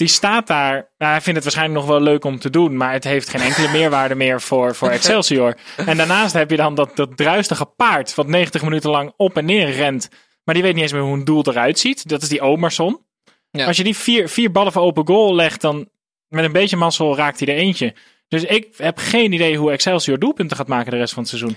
die 0.00 0.08
staat 0.08 0.46
daar. 0.46 0.74
Nou, 0.74 1.12
hij 1.12 1.20
vindt 1.20 1.34
het 1.34 1.42
waarschijnlijk 1.42 1.80
nog 1.80 1.88
wel 1.88 2.00
leuk 2.00 2.24
om 2.24 2.38
te 2.38 2.50
doen, 2.50 2.76
maar 2.76 2.92
het 2.92 3.04
heeft 3.04 3.28
geen 3.28 3.40
enkele 3.40 3.68
meerwaarde 3.68 4.14
meer 4.14 4.40
voor, 4.40 4.74
voor 4.74 4.88
Excelsior. 4.88 5.56
En 5.76 5.96
daarnaast 5.96 6.32
heb 6.32 6.50
je 6.50 6.56
dan 6.56 6.74
dat, 6.74 6.96
dat 6.96 7.16
druistige 7.16 7.64
paard, 7.64 8.14
wat 8.14 8.26
90 8.26 8.62
minuten 8.62 8.90
lang 8.90 9.12
op 9.16 9.36
en 9.36 9.44
neer 9.44 9.70
rent. 9.70 10.08
Maar 10.44 10.54
die 10.54 10.64
weet 10.64 10.74
niet 10.74 10.82
eens 10.82 10.92
meer 10.92 11.02
hoe 11.02 11.16
een 11.16 11.24
doel 11.24 11.46
eruit 11.46 11.78
ziet. 11.78 12.08
Dat 12.08 12.22
is 12.22 12.28
die 12.28 12.40
Omerson. 12.40 13.04
Ja. 13.50 13.66
Als 13.66 13.76
je 13.76 13.84
die 13.84 13.96
vier, 13.96 14.28
vier 14.28 14.52
ballen 14.52 14.72
voor 14.72 14.82
open 14.82 15.06
goal 15.06 15.34
legt, 15.34 15.60
dan 15.60 15.88
met 16.28 16.44
een 16.44 16.52
beetje 16.52 16.76
mazzel 16.76 17.16
raakt 17.16 17.40
hij 17.40 17.48
er 17.48 17.60
eentje. 17.60 17.94
Dus 18.28 18.44
ik 18.44 18.74
heb 18.76 18.98
geen 18.98 19.32
idee 19.32 19.56
hoe 19.56 19.72
Excelsior 19.72 20.18
doelpunten 20.18 20.56
gaat 20.56 20.68
maken 20.68 20.90
de 20.90 20.96
rest 20.96 21.12
van 21.12 21.22
het 21.22 21.30
seizoen. 21.30 21.56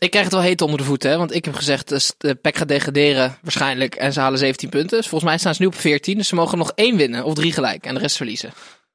Ik 0.00 0.10
krijg 0.10 0.24
het 0.24 0.34
wel 0.34 0.42
heet 0.42 0.60
onder 0.60 0.78
de 0.78 0.84
voeten, 0.84 1.10
hè? 1.10 1.16
want 1.16 1.34
ik 1.34 1.44
heb 1.44 1.54
gezegd, 1.54 2.14
de 2.18 2.34
PEC 2.34 2.56
gaat 2.56 2.68
degraderen 2.68 3.38
waarschijnlijk 3.42 3.94
en 3.94 4.12
ze 4.12 4.20
halen 4.20 4.38
17 4.38 4.68
punten. 4.68 4.96
Dus 4.96 5.08
volgens 5.08 5.30
mij 5.30 5.38
staan 5.38 5.54
ze 5.54 5.62
nu 5.62 5.68
op 5.68 5.74
14, 5.74 6.16
dus 6.16 6.28
ze 6.28 6.34
mogen 6.34 6.58
nog 6.58 6.72
één 6.74 6.96
winnen 6.96 7.24
of 7.24 7.34
drie 7.34 7.52
gelijk 7.52 7.86
en 7.86 7.94
de 7.94 8.00
rest 8.00 8.16
verliezen. 8.16 8.52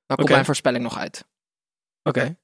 Dan 0.07 0.17
komt 0.17 0.29
mijn 0.29 0.45
voorspelling 0.45 0.83
nog 0.83 0.97
uit. 0.97 1.25
Oké. 2.03 2.35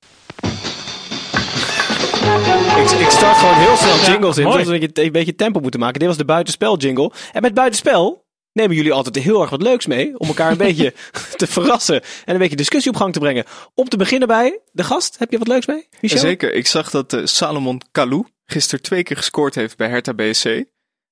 Ik, 2.77 2.89
ik 2.99 3.09
start 3.09 3.37
gewoon 3.37 3.55
heel 3.55 3.75
snel 3.75 3.97
jingles 3.97 4.37
in, 4.37 4.51
zodat 4.51 4.81
je 4.81 4.89
een 4.93 5.11
beetje 5.11 5.35
tempo 5.35 5.59
moeten 5.59 5.79
maken. 5.79 5.99
Dit 5.99 6.07
was 6.07 6.17
de 6.17 6.25
buitenspel 6.25 6.77
jingle. 6.77 7.11
En 7.31 7.41
met 7.41 7.53
buitenspel 7.53 8.25
nemen 8.53 8.75
jullie 8.75 8.93
altijd 8.93 9.15
heel 9.15 9.41
erg 9.41 9.49
wat 9.49 9.61
leuks 9.61 9.85
mee. 9.85 10.19
Om 10.19 10.27
elkaar 10.27 10.51
een 10.51 10.57
beetje 10.67 10.93
te 11.35 11.47
verrassen 11.47 12.01
en 12.25 12.33
een 12.33 12.39
beetje 12.39 12.55
discussie 12.55 12.91
op 12.91 12.97
gang 12.97 13.13
te 13.13 13.19
brengen. 13.19 13.45
Om 13.73 13.89
te 13.89 13.97
beginnen 13.97 14.27
bij 14.27 14.59
de 14.71 14.83
gast. 14.83 15.15
Heb 15.19 15.31
je 15.31 15.37
wat 15.37 15.47
leuks 15.47 15.65
mee, 15.65 15.87
Michel? 16.01 16.19
Zeker. 16.19 16.53
Ik 16.53 16.67
zag 16.67 16.89
dat 16.89 17.13
eh, 17.13 17.25
Salomon 17.25 17.81
Kalou 17.91 18.25
gisteren 18.51 18.83
twee 18.83 19.03
keer 19.03 19.17
gescoord 19.17 19.55
heeft 19.55 19.77
bij 19.77 19.89
Hertha 19.89 20.13
BSC. 20.13 20.45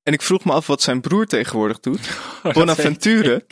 En 0.04 0.14
ik 0.14 0.22
vroeg 0.22 0.46
me 0.46 0.52
af 0.52 0.68
wat 0.68 0.82
zijn 0.82 1.02
broer 1.02 1.26
tegenwoordig 1.26 1.80
doet. 1.80 2.00
Bonaventure. 2.54 3.46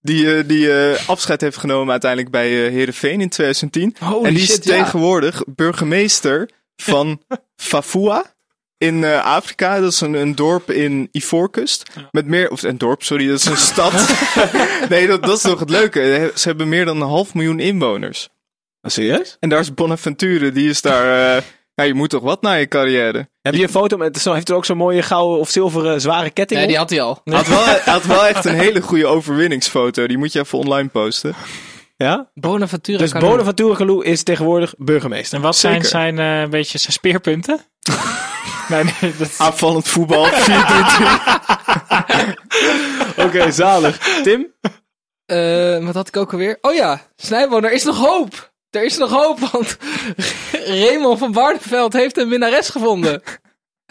Die, 0.00 0.36
eh, 0.36 0.48
die 0.48 0.72
eh, 0.72 1.08
afscheid 1.08 1.40
heeft 1.40 1.56
genomen 1.56 1.90
uiteindelijk 1.90 2.30
bij 2.30 2.66
eh 2.66 2.72
Heerenveen 2.72 3.20
in 3.20 3.28
2010. 3.28 3.96
Holy 3.98 4.24
en 4.24 4.34
die 4.34 4.42
is 4.42 4.54
ja. 4.54 4.60
tegenwoordig 4.60 5.42
burgemeester 5.46 6.50
van 6.76 7.22
Fafua 7.56 8.34
in 8.76 9.04
Afrika. 9.04 9.80
Dat 9.80 9.92
is 9.92 10.00
een, 10.00 10.14
een 10.14 10.34
dorp 10.34 10.70
in 10.70 11.08
Ivoorkust. 11.12 11.90
Met 12.10 12.26
meer, 12.26 12.50
of 12.50 12.62
een 12.62 12.78
dorp, 12.78 13.02
sorry, 13.02 13.26
dat 13.26 13.38
is 13.38 13.44
een 13.44 13.56
stad. 13.72 13.92
nee, 14.88 15.06
dat, 15.06 15.22
dat 15.22 15.36
is 15.36 15.42
toch 15.42 15.60
het 15.60 15.70
leuke. 15.70 16.32
Ze 16.34 16.48
hebben 16.48 16.68
meer 16.68 16.84
dan 16.84 17.00
een 17.00 17.08
half 17.08 17.34
miljoen 17.34 17.60
inwoners. 17.60 18.28
Oh, 18.82 18.90
serieus? 18.90 19.36
En 19.40 19.48
daar 19.48 19.60
is 19.60 19.74
Bonaventure, 19.74 20.52
die 20.52 20.68
is 20.68 20.80
daar... 20.80 21.44
ja, 21.78 21.84
je 21.84 21.94
moet 21.94 22.10
toch 22.10 22.22
wat 22.22 22.42
na 22.42 22.52
je 22.52 22.66
carrière? 22.68 23.28
Heb 23.42 23.54
je 23.54 23.62
een 23.62 23.68
foto 23.68 23.96
met, 23.96 24.18
zo, 24.18 24.32
heeft 24.32 24.48
er 24.48 24.54
ook 24.54 24.64
zo'n 24.64 24.76
mooie 24.76 25.02
gouden 25.02 25.38
of 25.38 25.50
zilveren 25.50 26.00
zware 26.00 26.30
ketting 26.30 26.60
Nee, 26.60 26.62
op? 26.62 26.68
die 26.68 26.78
had 26.78 26.90
hij 26.90 27.00
al. 27.00 27.20
Hij 27.24 27.36
had 27.36 27.46
wel, 27.46 27.64
had 27.94 28.04
wel 28.04 28.26
echt 28.26 28.44
een 28.44 28.54
hele 28.58 28.80
goede 28.80 29.06
overwinningsfoto. 29.06 30.06
Die 30.06 30.18
moet 30.18 30.32
je 30.32 30.40
even 30.40 30.58
online 30.58 30.88
posten. 30.88 31.34
Ja? 31.96 32.30
Bonaventura 32.34 32.98
Dus 32.98 33.12
Kalou. 33.12 33.30
Bonaventure 33.30 33.74
Galou 33.74 34.04
is 34.04 34.22
tegenwoordig 34.22 34.74
burgemeester. 34.78 35.36
En 35.36 35.42
wat 35.42 35.56
zijn 35.56 35.72
Zeker. 35.74 35.88
zijn 35.88 36.18
eh, 36.18 36.40
een 36.40 36.50
beetje 36.50 36.78
zijn 36.78 36.92
speerpunten? 36.92 37.60
nee, 38.68 38.84
nee, 39.00 39.16
dat, 39.18 39.34
Aanvallend 39.38 39.88
voetbal, 39.88 40.26
4-3-3. 40.26 40.30
Oké, 43.24 43.50
zalig. 43.50 43.98
Tim? 44.22 44.46
Eh, 45.26 45.84
wat 45.84 45.94
had 45.94 46.08
ik 46.08 46.16
ook 46.16 46.32
alweer? 46.32 46.58
Oh 46.60 46.74
ja, 46.74 47.00
Snijboon, 47.16 47.64
er 47.64 47.72
is 47.72 47.84
nog 47.84 47.98
hoop. 47.98 48.52
Er 48.70 48.84
is 48.84 48.96
nog 48.96 49.10
hoop, 49.10 49.38
want 49.52 49.76
Raymond 50.52 51.18
van 51.18 51.32
Waardenveld 51.32 51.92
heeft 51.92 52.16
een 52.16 52.28
minnares 52.28 52.68
gevonden. 52.68 53.22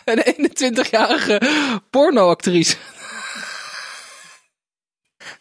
Een 0.05 0.49
21-jarige 0.51 1.41
pornoactrice. 1.89 2.75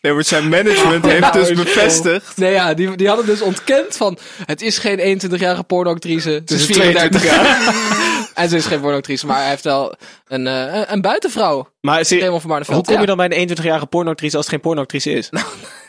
Nee, 0.01 0.13
maar 0.13 0.25
zijn 0.25 0.49
management 0.49 1.05
heeft 1.05 1.21
Nou, 1.21 1.33
dus 1.33 1.49
is 1.49 1.57
bevestigd. 1.57 2.37
Nee 2.37 2.53
ja, 2.53 2.75
die, 2.75 2.97
die 2.97 3.09
hadden 3.09 3.27
dus 3.27 3.41
ontkend 3.41 3.97
van... 3.97 4.19
Het 4.47 4.63
is 4.63 4.79
geen 4.79 5.21
21-jarige 5.21 5.63
pornoactrice. 5.63 6.43
Ze 6.47 6.55
is 6.55 6.69
is 6.69 6.77
34 6.77 7.25
jaar. 7.25 7.75
en 8.35 8.49
ze 8.49 8.57
is 8.57 8.67
geen 8.67 8.81
pornoactrice, 8.81 9.27
maar 9.27 9.41
hij 9.41 9.49
heeft 9.49 9.65
wel 9.65 9.95
een, 10.27 10.47
eh, 10.47 10.83
een, 10.87 11.01
buitenvrouw. 11.01 11.69
Maar 11.81 12.03
Raymond 12.09 12.43
van 12.43 12.75
hoe 12.75 12.85
kom 12.85 13.01
je 13.01 13.07
dan 13.07 13.17
bij 13.17 13.31
een 13.31 13.49
21-jarige 13.49 13.87
pornoactrice 13.87 14.37
als 14.37 14.45
het 14.45 14.55
geen 14.55 14.63
pornoactrice 14.65 15.11
is? 15.11 15.31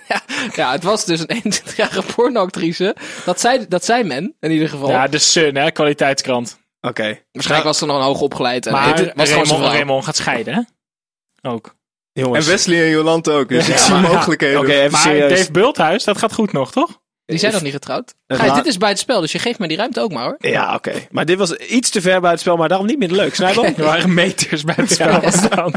Ja, 0.13 0.21
ja, 0.55 0.71
het 0.71 0.83
was 0.83 1.05
dus 1.05 1.23
een 1.27 1.43
21-jarige 1.53 2.01
pornoactrice. 2.15 2.95
Dat 3.25 3.39
zei, 3.39 3.65
dat 3.67 3.85
zei 3.85 4.03
men, 4.03 4.35
in 4.39 4.51
ieder 4.51 4.69
geval. 4.69 4.89
ja, 4.89 5.07
de 5.07 5.17
Sun, 5.17 5.55
hè, 5.55 5.71
kwaliteitskrant. 5.71 6.59
Oké. 6.81 7.19
Waarschijnlijk 7.31 7.69
was 7.69 7.81
er 7.81 7.87
nog 7.87 7.97
een 7.97 8.03
hoog 8.03 8.21
opgeleid. 8.21 8.65
En 8.65 8.71
Maar 8.73 8.95
het 8.97 9.13
was 9.15 9.29
Raymond. 9.29 9.63
Raymond 9.63 10.05
gaat 10.05 10.15
scheiden, 10.15 10.53
hè? 10.53 10.61
Ook. 11.49 11.75
En. 12.13 12.31
Wesley 12.31 12.83
en 12.83 12.89
Jolante 12.89 13.31
ook. 13.31 13.49
Dus 13.49 13.67
Ja, 13.67 13.73
ik 13.73 13.79
zie 13.79 13.93
maar- 13.93 14.01
mogelijkheden. 14.13 14.59
Oké, 14.59 14.71
even 14.71 14.91
Maar 14.91 15.01
serieus. 15.01 15.37
Dave 15.37 15.51
Bulthuis, 15.51 16.03
dat 16.03 16.17
gaat 16.17 16.33
goed 16.33 16.51
nog, 16.51 16.71
toch? 16.71 17.01
Die 17.27 17.37
zijn 17.39 17.53
nog 17.53 17.61
niet 17.61 17.73
getrouwd. 17.73 18.13
Gijs, 18.27 18.49
la- 18.49 18.55
dit 18.55 18.65
is 18.65 18.77
bij 18.77 18.89
het 18.89 18.99
spel, 18.99 19.21
dus 19.21 19.31
je 19.31 19.39
geeft 19.39 19.59
mij 19.59 19.67
die 19.67 19.77
ruimte 19.77 19.99
ook 20.01 20.11
maar 20.11 20.23
hoor. 20.23 20.35
Ja, 20.39 20.73
oké. 20.75 20.93
Maar 21.11 21.25
dit 21.25 21.37
was 21.37 21.55
iets 21.55 21.89
te 21.89 22.01
ver 22.01 22.09
buiten 22.11 22.31
het 22.31 22.39
spel, 22.39 22.57
maar 22.57 22.67
daarom 22.67 22.87
niet 22.87 22.97
minder 22.97 23.17
leuk. 23.17 23.35
Snijboom? 23.35 23.65
Er 23.77 23.83
waren 23.83 24.13
meters 24.13 24.63
bij 24.63 24.75
het 24.77 24.91
spel 24.91 25.21
Ja. 25.21 25.71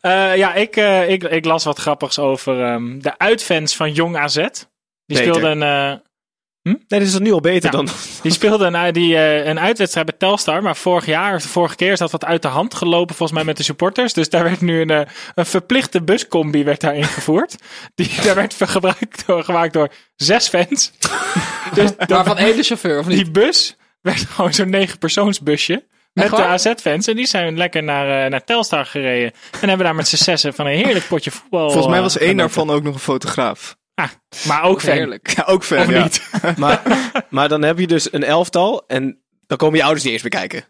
Eh, 0.00 0.36
ja, 0.36 0.54
ik, 0.54 0.76
eh, 0.76 1.08
ik, 1.10 1.22
ik 1.24 1.44
las 1.44 1.64
wat 1.64 1.78
grappigs 1.78 2.18
over 2.18 2.62
ehm, 2.64 2.98
de 2.98 3.18
uitfans 3.18 3.76
van 3.76 3.92
Jong 3.92 4.16
AZ. 4.16 4.34
Die 4.34 4.44
Beter. 5.06 5.24
speelden 5.34 5.60
een, 5.60 6.02
eh, 6.72 6.72
Nee, 6.88 7.00
dit 7.00 7.08
is 7.08 7.18
nu 7.18 7.32
al 7.32 7.40
beter 7.40 7.70
Ja. 7.70 7.76
dan... 7.76 7.88
die 8.22 8.32
speelden 8.32 8.74
een, 8.74 8.92
die, 8.92 9.16
eh, 9.16 9.46
een 9.46 9.60
uitwedstrijd 9.60 10.06
bij 10.06 10.14
Telstar. 10.18 10.62
Maar 10.62 10.76
vorig 10.76 11.06
jaar, 11.06 11.34
of 11.34 11.42
de 11.42 11.48
vorige 11.48 11.76
keer, 11.76 11.92
is 11.92 11.98
dat 11.98 12.10
wat 12.10 12.24
uit 12.24 12.42
de 12.42 12.48
hand 12.48 12.74
gelopen 12.74 13.14
volgens 13.14 13.38
mij 13.38 13.46
met 13.46 13.56
de 13.56 13.62
supporters. 13.62 14.12
Dus 14.12 14.28
daar 14.28 14.42
werd 14.44 14.60
nu 14.60 14.80
een, 14.80 14.90
eh, 14.90 15.00
een 15.34 15.46
verplichte 15.46 16.02
buscombi 16.02 16.64
werd 16.64 16.80
daar 16.80 16.96
ingevoerd. 16.96 17.56
Die, 17.94 18.10
daar 18.22 18.34
werd 18.34 18.54
gebruikt 18.58 19.26
door, 19.26 19.44
gemaakt 19.44 19.72
door 19.72 19.88
zes 20.16 20.48
fans. 20.48 20.92
dus 21.74 21.96
dat- 21.96 22.08
Maar 22.08 22.24
van 22.24 22.38
één 22.38 22.56
de 22.56 22.62
chauffeur, 22.62 22.98
of 22.98 23.06
niet? 23.06 23.16
die 23.16 23.30
bus 23.30 23.76
werd 24.00 24.20
gewoon 24.30 24.54
zo'n 24.54 24.70
negen 24.70 24.98
persoonsbusje. 24.98 25.84
Met 26.12 26.30
de? 26.30 26.44
AZ-fans. 26.44 27.06
En 27.06 27.16
die 27.16 27.26
zijn 27.26 27.56
lekker 27.56 27.82
naar, 27.82 28.24
eh, 28.24 28.30
naar 28.30 28.44
Telstar 28.44 28.86
gereden. 28.86 29.32
En 29.60 29.68
hebben 29.68 29.86
daar 29.86 29.94
met 29.94 30.08
z'n 30.08 30.16
zessen 30.16 30.54
van 30.54 30.66
een 30.66 30.76
heerlijk 30.76 31.06
potje 31.08 31.30
voetbal. 31.30 31.70
Volgens 31.70 31.92
mij 31.92 32.00
was 32.02 32.18
één 32.18 32.36
daarvan 32.36 32.70
ook 32.70 32.82
nog 32.82 32.94
een 32.94 33.00
fotograaf. 33.00 33.76
Ah, 33.94 34.08
maar 34.46 34.62
ook 34.62 34.80
fan. 34.80 34.92
Heerlijk. 34.92 35.34
Ja, 35.36 35.42
ook 35.46 35.64
fan. 35.64 35.78
Of 35.78 35.90
ja. 35.90 36.02
niet? 36.02 36.22
maar, 36.58 36.82
maar 37.30 37.48
dan 37.48 37.62
heb 37.62 37.78
je 37.78 37.86
dus 37.86 38.12
een 38.12 38.24
elftal 38.24 38.84
en 38.86 39.22
dan 39.46 39.56
komen 39.58 39.76
je 39.76 39.82
ouders 39.82 40.04
niet 40.04 40.12
eens 40.12 40.22
meer 40.22 40.30
kijken. 40.30 40.64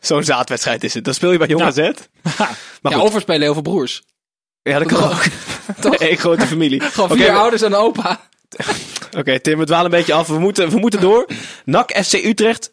Zo'n 0.00 0.24
zaadwedstrijd 0.24 0.84
is 0.84 0.94
het. 0.94 1.04
Dan 1.04 1.14
speel 1.14 1.32
je 1.32 1.38
bij 1.38 1.46
Jong 1.48 1.60
Ja. 1.62 1.66
AZ. 1.68 1.76
Maar 2.82 2.92
Ja, 2.92 2.98
goed, 2.98 3.08
of 3.08 3.14
er 3.14 3.20
spelen 3.20 3.42
heel 3.42 3.52
veel 3.52 3.62
broers. 3.62 4.02
ja, 4.62 4.78
dat 4.78 4.88
kan 4.88 5.02
ook. 5.10 5.22
Toch? 5.80 6.00
Eén 6.00 6.16
grote 6.16 6.46
familie. 6.46 6.80
Gewoon 6.80 7.08
vier 7.10 7.32
maar- 7.32 7.40
ouders 7.40 7.62
en 7.62 7.74
opa. 7.74 8.20
Oké, 9.16 9.40
Tim, 9.40 9.58
we 9.58 9.64
dwalen 9.64 9.84
een 9.84 9.90
beetje 9.98 10.12
af. 10.14 10.26
We 10.26 10.38
moeten, 10.38 10.70
we 10.70 10.78
moeten 10.78 11.00
door. 11.00 11.26
NAC 11.64 11.90
FC 12.04 12.12
Utrecht 12.12 12.70
0-4. 12.70 12.72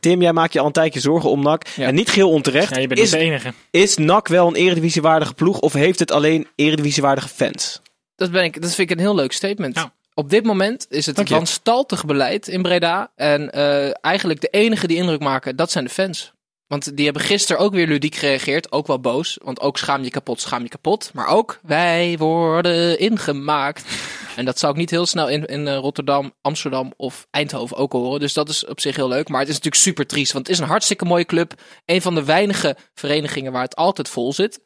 Tim, 0.00 0.22
jij 0.22 0.32
maakt 0.32 0.52
je 0.52 0.60
al 0.60 0.66
een 0.66 0.72
tijdje 0.72 1.00
zorgen 1.00 1.30
om 1.30 1.42
NAC. 1.42 1.66
Ja. 1.66 1.86
En 1.86 1.94
niet 1.94 2.08
geheel 2.08 2.30
onterecht. 2.30 2.74
Ja, 2.74 2.80
je 2.80 2.86
bent 2.86 3.00
is, 3.00 3.10
de 3.10 3.18
enige. 3.18 3.52
is 3.70 3.96
NAC 3.96 4.28
wel 4.28 4.46
een 4.46 4.54
eredivisiewaardige 4.54 5.34
ploeg 5.34 5.58
of 5.58 5.72
heeft 5.72 5.98
het 5.98 6.10
alleen 6.10 6.48
eredivisiewaardige 6.56 7.28
fans? 7.28 7.80
Dat, 8.20 8.30
ben 8.30 8.44
ik, 8.44 8.62
dat 8.62 8.74
vind 8.74 8.90
ik 8.90 8.96
een 8.96 9.02
heel 9.02 9.14
leuk 9.14 9.32
statement. 9.32 9.90
Op 10.14 10.30
dit 10.30 10.44
moment 10.44 10.86
is 10.88 11.06
het 11.06 11.28
wanstaltig 11.28 12.04
beleid 12.04 12.48
in 12.48 12.62
Breda. 12.62 13.10
En 13.16 13.52
eh, 13.52 14.04
eigenlijk 14.04 14.40
de 14.40 14.48
enige 14.48 14.86
die 14.86 14.96
indruk 14.96 15.20
maken, 15.20 15.56
dat 15.56 15.70
zijn 15.70 15.84
de 15.84 15.90
fans. 15.90 16.32
Want 16.66 16.96
die 16.96 17.04
hebben 17.04 17.22
gisteren 17.22 17.62
ook 17.62 17.72
weer 17.72 17.86
ludiek 17.86 18.14
gereageerd. 18.14 18.72
Ook 18.72 18.86
wel 18.86 19.00
boos. 19.00 19.38
Want 19.42 19.60
ook 19.60 19.78
schaam 19.78 20.02
je 20.02 20.10
kapot, 20.10 20.40
schaam 20.40 20.62
je 20.62 20.68
kapot. 20.68 21.10
Maar 21.14 21.26
ook, 21.26 21.60
wij 21.62 22.16
worden 22.18 22.98
ingemaakt. 22.98 23.84
en 24.36 24.44
dat 24.44 24.58
zou 24.58 24.72
ik 24.72 24.78
niet 24.78 24.90
heel 24.90 25.06
snel 25.06 25.28
in, 25.28 25.44
in 25.44 25.68
eh, 25.68 25.76
Rotterdam, 25.76 26.32
Amsterdam 26.40 26.92
of 26.96 27.26
Eindhoven 27.30 27.76
ook 27.76 27.92
horen. 27.92 28.20
Dus 28.20 28.32
dat 28.32 28.48
is 28.48 28.66
op 28.66 28.80
zich 28.80 28.96
heel 28.96 29.08
leuk. 29.08 29.28
Maar 29.28 29.40
het 29.40 29.48
is 29.48 29.54
natuurlijk 29.54 29.82
super 29.82 30.06
triest. 30.06 30.32
Want 30.32 30.46
het 30.46 30.56
is 30.56 30.62
een 30.62 30.68
hartstikke 30.68 31.04
mooie 31.04 31.26
club. 31.26 31.54
Een 31.84 32.02
van 32.02 32.14
de 32.14 32.24
weinige 32.24 32.76
verenigingen 32.94 33.52
waar 33.52 33.62
het 33.62 33.76
altijd 33.76 34.08
vol 34.08 34.32
zit. 34.32 34.60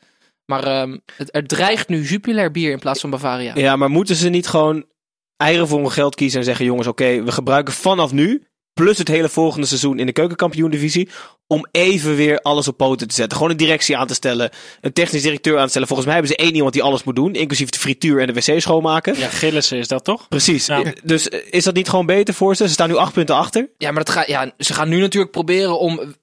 Maar 0.46 0.64
ehm, 0.64 0.98
het, 1.16 1.34
er 1.34 1.46
dreigt 1.46 1.88
nu 1.88 2.02
Jupiler 2.02 2.50
bier 2.50 2.70
in 2.70 2.78
plaats 2.78 3.00
van 3.00 3.10
Bavaria. 3.10 3.52
Ja, 3.54 3.76
maar 3.76 3.90
moeten 3.90 4.16
ze 4.16 4.28
niet 4.28 4.46
gewoon 4.46 4.84
eieren 5.36 5.68
voor 5.68 5.80
hun 5.80 5.92
geld 5.92 6.14
kiezen 6.14 6.38
en 6.38 6.44
zeggen: 6.44 6.64
jongens, 6.64 6.86
oké, 6.86 7.22
we 7.22 7.32
gebruiken 7.32 7.74
vanaf 7.74 8.12
nu 8.12 8.46
plus 8.74 8.98
het 8.98 9.08
hele 9.08 9.28
volgende 9.28 9.66
seizoen 9.66 9.98
in 9.98 10.06
de 10.06 10.12
keukenkampioen-divisie. 10.12 11.08
Om 11.46 11.66
even 11.70 12.16
weer 12.16 12.38
alles 12.38 12.68
op 12.68 12.76
poten 12.76 13.08
te 13.08 13.14
zetten. 13.14 13.36
Gewoon 13.36 13.52
een 13.52 13.58
directie 13.58 13.96
aan 13.96 14.06
te 14.06 14.14
stellen. 14.14 14.50
Een 14.80 14.92
technisch 14.92 15.22
directeur 15.22 15.58
aan 15.58 15.64
te 15.64 15.70
stellen. 15.70 15.88
Volgens 15.88 16.08
mij 16.08 16.16
hebben 16.18 16.36
ze 16.36 16.42
één 16.44 16.54
iemand 16.54 16.72
die 16.72 16.82
alles 16.82 17.04
moet 17.04 17.16
doen. 17.16 17.34
Inclusief 17.34 17.70
de 17.70 17.78
frituur 17.78 18.20
en 18.20 18.26
de 18.26 18.32
wc 18.32 18.60
schoonmaken. 18.60 19.18
Ja, 19.18 19.28
Gillissen 19.28 19.78
is 19.78 19.88
dat 19.88 20.04
toch? 20.04 20.28
Precies. 20.28 20.66
Ja. 20.66 20.92
Dus 21.02 21.28
eh, 21.28 21.40
is 21.50 21.64
dat 21.64 21.74
niet 21.74 21.88
gewoon 21.88 22.06
beter 22.06 22.34
voor 22.34 22.56
ze? 22.56 22.66
Ze 22.66 22.72
staan 22.72 22.88
nu 22.88 22.96
acht 22.96 23.12
punten 23.12 23.34
achter. 23.34 23.70
Ja, 23.78 23.90
maar 23.90 24.04
dat 24.04 24.14
gaat, 24.14 24.26
ja, 24.26 24.52
ze 24.58 24.74
gaan 24.74 24.88
nu 24.88 25.00
natuurlijk 25.00 25.32
proberen 25.32 25.78
om, 25.78 26.14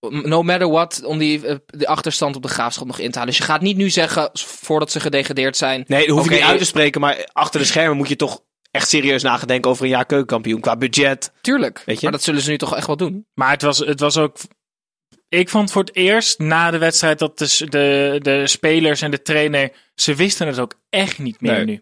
no 0.00 0.42
matter 0.42 0.68
what, 0.70 1.02
om 1.04 1.18
die, 1.18 1.46
eh, 1.46 1.56
de 1.66 1.86
achterstand 1.86 2.36
op 2.36 2.42
de 2.42 2.48
graafschap 2.48 2.86
nog 2.86 2.98
in 2.98 3.10
te 3.10 3.18
halen. 3.18 3.34
Dus 3.34 3.40
je 3.46 3.50
gaat 3.50 3.60
niet 3.60 3.76
nu 3.76 3.90
zeggen, 3.90 4.30
voordat 4.32 4.90
ze 4.92 5.00
gedegradeerd 5.00 5.56
zijn. 5.56 5.84
Nee, 5.86 6.06
dat 6.06 6.16
hoef 6.16 6.24
je 6.24 6.30
Oké, 6.30 6.38
niet 6.40 6.48
uit 6.50 6.58
te 6.58 6.64
spreken. 6.64 7.00
Maar 7.00 7.28
achter 7.32 7.60
de 7.60 7.66
schermen 7.66 7.96
moet 7.96 8.08
je 8.08 8.16
toch 8.16 8.42
echt 8.70 8.88
serieus 8.88 9.22
nagedenken 9.22 9.70
over 9.70 9.84
een 9.84 9.90
jaar 9.90 10.06
keukenkampioen. 10.06 10.60
Qua 10.60 10.76
budget. 10.76 11.32
Tuurlijk. 11.40 11.82
Weet 11.86 11.96
je? 11.96 12.02
Maar 12.02 12.12
dat 12.12 12.22
zullen 12.22 12.40
ze 12.40 12.50
nu 12.50 12.58
toch 12.58 12.76
echt 12.76 12.86
wel 12.86 12.96
doen. 12.96 13.26
Maar 13.34 13.50
het 13.50 13.62
was, 13.62 13.78
het 13.78 14.00
was 14.00 14.16
ook. 14.16 14.36
Ik 15.28 15.48
vond 15.48 15.72
voor 15.72 15.82
het 15.82 15.96
eerst 15.96 16.38
na 16.38 16.70
de 16.70 16.78
wedstrijd 16.78 17.18
dat 17.18 17.38
de, 17.38 17.66
de, 17.68 18.18
de 18.22 18.46
spelers 18.46 19.02
en 19.02 19.10
de 19.10 19.22
trainer. 19.22 19.72
Ze 19.94 20.14
wisten 20.14 20.46
het 20.46 20.58
ook 20.58 20.74
echt 20.90 21.18
niet 21.18 21.40
meer 21.40 21.52
Nee. 21.52 21.64
nu. 21.64 21.72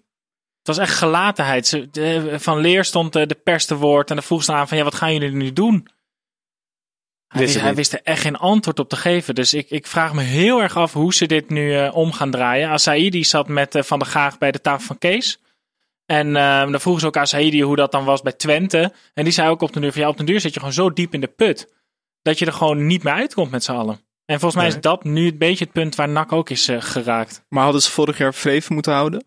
Het 0.58 0.76
was 0.76 0.78
echt 0.78 0.94
gelatenheid. 0.98 1.66
Ze, 1.66 1.88
de- 1.90 2.34
van 2.38 2.58
Leer 2.60 2.84
stond 2.84 3.16
eh, 3.16 3.26
de 3.26 3.34
pers 3.34 3.64
te 3.66 3.74
woord. 3.76 4.08
En 4.10 4.16
dan 4.16 4.24
vroeg 4.24 4.44
ze 4.44 4.52
aan 4.52 4.68
van 4.68 4.76
ja, 4.78 4.84
wat 4.84 4.94
gaan 4.94 5.12
jullie 5.12 5.30
nu 5.30 5.52
doen? 5.52 5.88
Hij 7.36 7.74
Wist 7.74 7.90
hij 7.90 8.00
er 8.00 8.12
echt 8.12 8.20
geen 8.20 8.36
antwoord 8.36 8.78
op 8.78 8.88
te 8.88 8.96
geven. 8.96 9.34
Dus 9.34 9.54
ik, 9.54 9.70
ik 9.70 9.86
vraag 9.86 10.12
me 10.12 10.22
heel 10.22 10.62
erg 10.62 10.76
af 10.76 10.92
hoe 10.92 11.14
ze 11.14 11.26
dit 11.26 11.50
nu 11.50 11.76
eh, 11.78 11.96
om 11.96 12.12
gaan 12.12 12.30
draaien. 12.30 12.68
Asaidi 12.68 13.24
zat 13.24 13.48
met 13.48 13.74
eh, 13.74 13.82
Van 13.82 13.98
der 13.98 14.08
Gaag 14.08 14.38
bij 14.38 14.52
de 14.52 14.60
tafel 14.60 14.86
van 14.86 14.98
Kees. 14.98 15.40
En 16.06 16.36
eh, 16.36 16.60
dan 16.70 16.80
vroegen 16.80 17.00
ze 17.00 17.06
ook 17.06 17.16
aan 17.16 17.26
Saidi 17.26 17.62
hoe 17.62 17.76
dat 17.76 17.92
dan 17.92 18.04
was 18.04 18.22
bij 18.22 18.32
Twente. 18.32 18.92
En 19.14 19.24
die 19.24 19.32
zei 19.32 19.48
ook 19.48 19.62
op 19.62 19.72
de 19.72 19.80
duur 19.80 19.92
van 19.92 20.00
ja, 20.00 20.08
op 20.08 20.16
de 20.16 20.24
duur 20.24 20.40
zit 20.40 20.52
je 20.52 20.58
gewoon 20.58 20.74
zo 20.74 20.92
diep 20.92 21.14
in 21.14 21.20
de 21.20 21.26
put. 21.26 21.74
Dat 22.22 22.38
je 22.38 22.46
er 22.46 22.52
gewoon 22.52 22.86
niet 22.86 23.02
meer 23.02 23.12
uitkomt 23.12 23.50
met 23.50 23.64
z'n 23.64 23.72
allen. 23.72 24.00
En 24.24 24.40
volgens 24.40 24.54
mij 24.54 24.64
Nee. 24.64 24.74
is 24.74 24.80
dat 24.82 25.04
nu 25.04 25.26
een 25.26 25.38
beetje 25.38 25.64
het 25.64 25.72
punt 25.72 25.94
waar 25.94 26.08
NAC 26.08 26.32
ook 26.32 26.50
is 26.50 26.68
eh, 26.68 26.80
geraakt. 26.80 27.44
Maar 27.48 27.62
hadden 27.62 27.82
ze 27.82 27.90
vorig 27.90 28.18
jaar 28.18 28.34
Vreven 28.34 28.74
moeten 28.74 28.92
houden? 28.92 29.24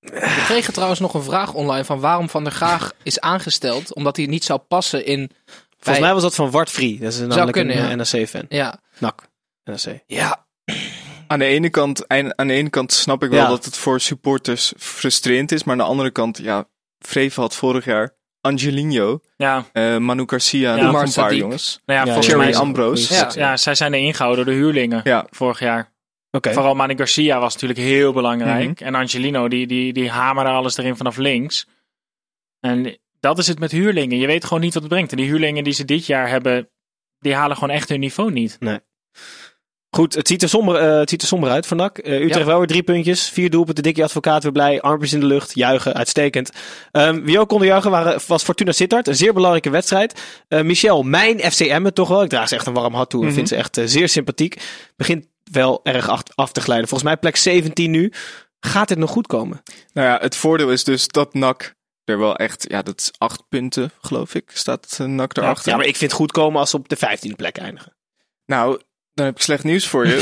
We 0.00 0.42
kregen 0.44 0.72
trouwens 0.72 1.00
nog 1.00 1.14
een 1.14 1.22
vraag 1.22 1.54
online 1.54 1.84
van 1.84 2.00
waarom 2.00 2.28
Van 2.28 2.44
der 2.44 2.52
Gaag 2.52 2.92
is 3.02 3.20
aangesteld. 3.20 3.94
Omdat 3.94 4.16
hij 4.16 4.26
niet 4.26 4.44
zou 4.44 4.58
passen 4.60 5.06
in... 5.06 5.30
Volgens 5.80 6.04
mij 6.04 6.14
was 6.14 6.22
dat 6.22 6.34
van 6.34 6.50
Wart 6.50 6.70
Vree. 6.70 6.98
Dat 6.98 7.12
is 7.12 7.18
namelijk 7.18 7.52
kunnen, 7.52 7.76
een 7.76 7.88
ja. 7.88 7.94
NAC-fan. 7.94 8.44
Ja, 8.48 8.80
NAC. 8.98 9.28
NAC. 9.64 10.02
ja. 10.06 10.46
Aan 11.26 11.38
de, 11.38 11.44
ene 11.44 11.70
kant, 11.70 12.08
aan 12.08 12.46
de 12.46 12.52
ene 12.52 12.70
kant 12.70 12.92
snap 12.92 13.22
ik 13.22 13.30
wel 13.30 13.40
Ja. 13.40 13.48
dat 13.48 13.64
het 13.64 13.76
voor 13.76 14.00
supporters 14.00 14.72
frustrerend 14.78 15.52
is. 15.52 15.64
Maar 15.64 15.72
aan 15.74 15.80
de 15.80 15.88
andere 15.90 16.10
kant, 16.10 16.38
ja, 16.38 16.68
Vreven 16.98 17.42
had 17.42 17.54
vorig 17.54 17.84
jaar 17.84 18.16
Angelino, 18.40 19.20
Ja, 19.36 19.64
eh, 19.72 19.96
Manu 19.96 20.22
Garcia 20.26 20.70
en 20.72 20.76
Ja, 20.84 20.90
nog 20.90 21.02
een 21.02 21.12
paar 21.12 21.34
jongens. 21.34 21.80
nou 21.84 21.98
ja, 21.98 22.04
Ja, 22.04 22.12
volgens 22.12 22.26
Cherry 22.34 22.50
mij 22.50 22.56
Ambrose. 22.60 23.14
Ja. 23.14 23.30
Ja, 23.34 23.56
zij 23.56 23.74
zijn 23.74 23.92
er 23.92 24.00
ingehouden 24.00 24.44
door 24.44 24.54
de 24.54 24.60
huurlingen 24.60 25.00
Ja. 25.04 25.26
vorig 25.30 25.58
jaar. 25.58 25.92
Oké. 26.30 26.52
Vooral 26.52 26.74
Manu 26.74 26.96
Garcia 26.96 27.40
was 27.40 27.52
natuurlijk 27.52 27.80
heel 27.80 28.12
belangrijk. 28.12 28.80
Mhm. 28.80 28.84
En 28.88 28.94
Angelino, 28.94 29.48
die, 29.48 29.66
die, 29.66 29.92
die 29.92 30.10
hamerde 30.10 30.50
alles 30.50 30.76
erin 30.76 30.96
vanaf 30.96 31.16
links. 31.16 31.66
En 32.60 32.98
dat 33.20 33.38
is 33.38 33.46
het 33.46 33.58
met 33.58 33.70
huurlingen. 33.70 34.18
Je 34.18 34.26
weet 34.26 34.44
gewoon 34.44 34.60
niet 34.62 34.74
wat 34.74 34.82
het 34.82 34.92
brengt. 34.92 35.10
En 35.10 35.16
die 35.16 35.26
huurlingen 35.26 35.64
die 35.64 35.72
ze 35.72 35.84
dit 35.84 36.06
jaar 36.06 36.28
hebben, 36.28 36.68
die 37.18 37.34
halen 37.34 37.56
gewoon 37.56 37.74
echt 37.74 37.88
hun 37.88 38.00
niveau 38.00 38.32
niet. 38.32 38.58
Goed, 39.96 40.14
het 40.14 40.28
ziet 40.28 40.42
er 40.42 40.48
somber, 40.48 40.76
eh, 40.76 40.98
het 40.98 41.08
ziet 41.10 41.22
er 41.22 41.28
somber 41.28 41.50
uit 41.50 41.66
voor 41.66 41.76
NAC. 41.76 41.98
Eh, 41.98 42.14
Utrecht 42.14 42.38
Ja. 42.38 42.44
wel 42.44 42.58
weer 42.58 42.66
drie 42.66 42.82
puntjes. 42.82 43.28
Vier 43.28 43.50
doelpunten. 43.50 43.82
Dikkie 43.82 44.04
advocaat 44.04 44.42
weer 44.42 44.52
blij. 44.52 44.80
Armpjes 44.80 45.12
in 45.12 45.20
de 45.20 45.26
lucht. 45.26 45.54
Juichen. 45.54 45.94
Uitstekend. 45.94 46.50
Ehm, 46.90 47.22
wie 47.22 47.38
ook 47.40 47.48
konden 47.48 47.66
juichen 47.68 47.90
waren, 47.90 48.20
was 48.26 48.42
Fortuna 48.42 48.72
Sittard. 48.72 49.08
Een 49.08 49.14
zeer 49.16 49.32
belangrijke 49.32 49.70
wedstrijd. 49.70 50.22
Eh, 50.48 50.62
Michel, 50.62 51.02
mijn 51.02 51.38
FCM 51.52 51.90
toch 51.90 52.08
wel. 52.08 52.22
Ik 52.22 52.28
draag 52.28 52.48
ze 52.48 52.54
echt 52.54 52.66
een 52.66 52.72
warm 52.72 52.94
hart 52.94 53.10
toe. 53.10 53.20
Ik 53.20 53.26
Mhm. 53.26 53.34
vind 53.36 53.48
ze 53.48 53.56
echt 53.56 53.80
zeer 53.84 54.08
sympathiek. 54.08 54.56
Begint 54.96 55.26
wel 55.52 55.80
erg 55.82 56.08
af, 56.08 56.22
af 56.34 56.52
te 56.52 56.60
glijden. 56.60 56.88
Volgens 56.88 57.10
mij 57.10 57.18
plek 57.18 57.36
17 57.36 57.90
nu. 57.90 58.12
Gaat 58.60 58.88
dit 58.88 58.98
nog 58.98 59.10
goed 59.10 59.26
komen? 59.26 59.62
Nou 59.92 60.08
ja, 60.08 60.18
het 60.20 60.36
voordeel 60.36 60.70
is 60.70 60.84
dus 60.84 61.08
dat 61.08 61.34
NAC 61.34 61.74
er 62.10 62.18
wel 62.18 62.36
echt, 62.36 62.64
ja, 62.68 62.82
dat 62.82 63.00
is 63.00 63.10
acht 63.18 63.42
punten, 63.48 63.90
geloof 64.00 64.34
ik, 64.34 64.50
staat 64.54 64.96
eh, 65.00 65.06
NAC 65.06 65.36
erachter. 65.36 65.70
Ja, 65.70 65.76
maar 65.76 65.86
ik 65.86 65.96
vind 65.96 66.10
het 66.10 66.20
goed 66.20 66.32
komen 66.32 66.60
als 66.60 66.70
ze 66.70 66.76
op 66.76 66.88
de 66.88 66.96
15e 66.96 67.36
plek 67.36 67.58
eindigen. 67.58 67.96
Nou, 68.46 68.80
dan 69.14 69.26
heb 69.26 69.34
ik 69.34 69.42
slecht 69.42 69.64
nieuws 69.64 69.86
voor 69.86 70.06
je. 70.06 70.18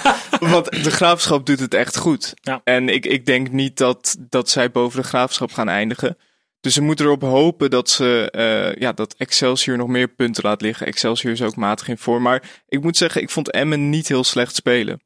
Want 0.54 0.84
de 0.84 0.90
graafschap 0.90 1.46
doet 1.46 1.60
het 1.60 1.74
echt 1.74 1.96
goed. 1.96 2.34
Ja. 2.34 2.60
En 2.64 2.88
ik, 2.88 3.06
ik 3.06 3.26
denk 3.26 3.50
niet 3.50 3.76
dat, 3.76 4.16
dat 4.18 4.50
zij 4.50 4.70
boven 4.70 5.02
de 5.02 5.08
graafschap 5.08 5.52
gaan 5.52 5.68
eindigen. 5.68 6.16
Dus 6.60 6.74
ze 6.74 6.82
moeten 6.82 7.06
erop 7.06 7.22
hopen 7.22 7.70
dat, 7.70 7.90
ze, 7.90 8.30
eh, 8.30 8.80
ja, 8.80 8.92
dat 8.92 9.14
Excelsior 9.18 9.76
nog 9.76 9.88
meer 9.88 10.08
punten 10.08 10.42
laat 10.44 10.60
liggen. 10.60 10.86
Excelsior 10.86 11.32
is 11.32 11.42
ook 11.42 11.56
matig 11.56 11.88
in 11.88 11.98
vorm. 11.98 12.22
Maar 12.22 12.42
ik 12.68 12.82
moet 12.82 12.96
zeggen, 12.96 13.22
ik 13.22 13.30
vond 13.30 13.50
Emmen 13.50 13.90
niet 13.90 14.08
heel 14.08 14.24
slecht 14.24 14.54
spelen. 14.54 15.02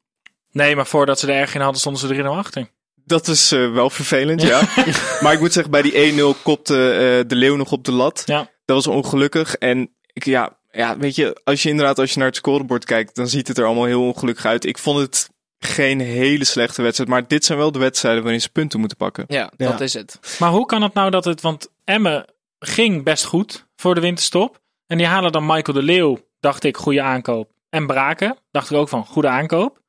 Nee, 0.51 0.75
maar 0.75 0.87
voordat 0.87 1.19
ze 1.19 1.27
er 1.27 1.39
erg 1.39 1.55
in 1.55 1.61
hadden, 1.61 1.79
stonden 1.79 2.01
ze 2.01 2.15
er 2.15 2.23
3-0 2.23 2.27
achter. 2.27 2.69
Dat 3.09 3.27
is 3.27 3.51
eh, 3.51 3.71
wel 3.71 3.89
vervelend, 3.89 4.41
ja. 4.41 4.61
maar 5.21 5.33
ik 5.33 5.39
moet 5.39 5.53
zeggen, 5.53 5.71
bij 5.71 5.81
die 5.81 6.35
1-0 6.35 6.41
kopte 6.43 6.73
eh, 6.91 7.27
de 7.27 7.35
Leeuw 7.35 7.55
nog 7.55 7.71
op 7.71 7.83
de 7.83 7.91
lat. 7.91 8.23
Ja. 8.25 8.37
Dat 8.65 8.75
was 8.85 8.87
ongelukkig. 8.87 9.55
En 9.55 9.95
ik, 10.13 10.25
ja, 10.25 10.57
ja, 10.71 10.97
weet 10.97 11.15
je, 11.15 11.41
als 11.43 11.63
je 11.63 11.69
inderdaad 11.69 11.99
als 11.99 12.11
je 12.11 12.17
naar 12.17 12.27
het 12.27 12.35
scorebord 12.35 12.85
kijkt, 12.85 13.15
dan 13.15 13.27
ziet 13.27 13.47
het 13.47 13.57
er 13.57 13.65
allemaal 13.65 13.85
heel 13.85 14.01
ongelukkig 14.03 14.45
uit. 14.45 14.65
Ik 14.65 14.77
vond 14.77 14.99
het 14.99 15.29
geen 15.59 15.99
hele 15.99 16.45
slechte 16.45 16.81
wedstrijd. 16.81 17.09
Maar 17.09 17.27
dit 17.27 17.45
zijn 17.45 17.57
wel 17.57 17.71
de 17.71 17.79
wedstrijden 17.79 18.21
waarin 18.23 18.41
ze 18.41 18.49
punten 18.49 18.79
moeten 18.79 18.97
pakken. 18.97 19.25
Ja, 19.27 19.51
Ja. 19.57 19.71
dat 19.71 19.81
is 19.81 19.93
het. 19.93 20.19
Maar 20.39 20.49
hoe 20.51 20.65
kan 20.65 20.81
het 20.81 20.93
nou 20.93 21.11
dat 21.11 21.25
het... 21.25 21.41
Want 21.41 21.67
Emmen 21.83 22.25
ging 22.59 23.03
best 23.03 23.25
goed 23.25 23.65
voor 23.75 23.95
de 23.95 24.01
winterstop. 24.01 24.59
En 24.87 24.97
die 24.97 25.07
halen 25.07 25.31
dan 25.31 25.45
Michael 25.45 25.77
de 25.77 25.83
Leeuw, 25.83 26.19
dacht 26.39 26.63
ik, 26.63 26.77
goede 26.77 27.01
aankoop. 27.01 27.51
En 27.69 27.87
Braken, 27.87 28.37
dacht 28.51 28.71
ik 28.71 28.77
ook 28.77 28.89
van, 28.89 29.05
goede 29.05 29.27
aankoop. 29.27 29.79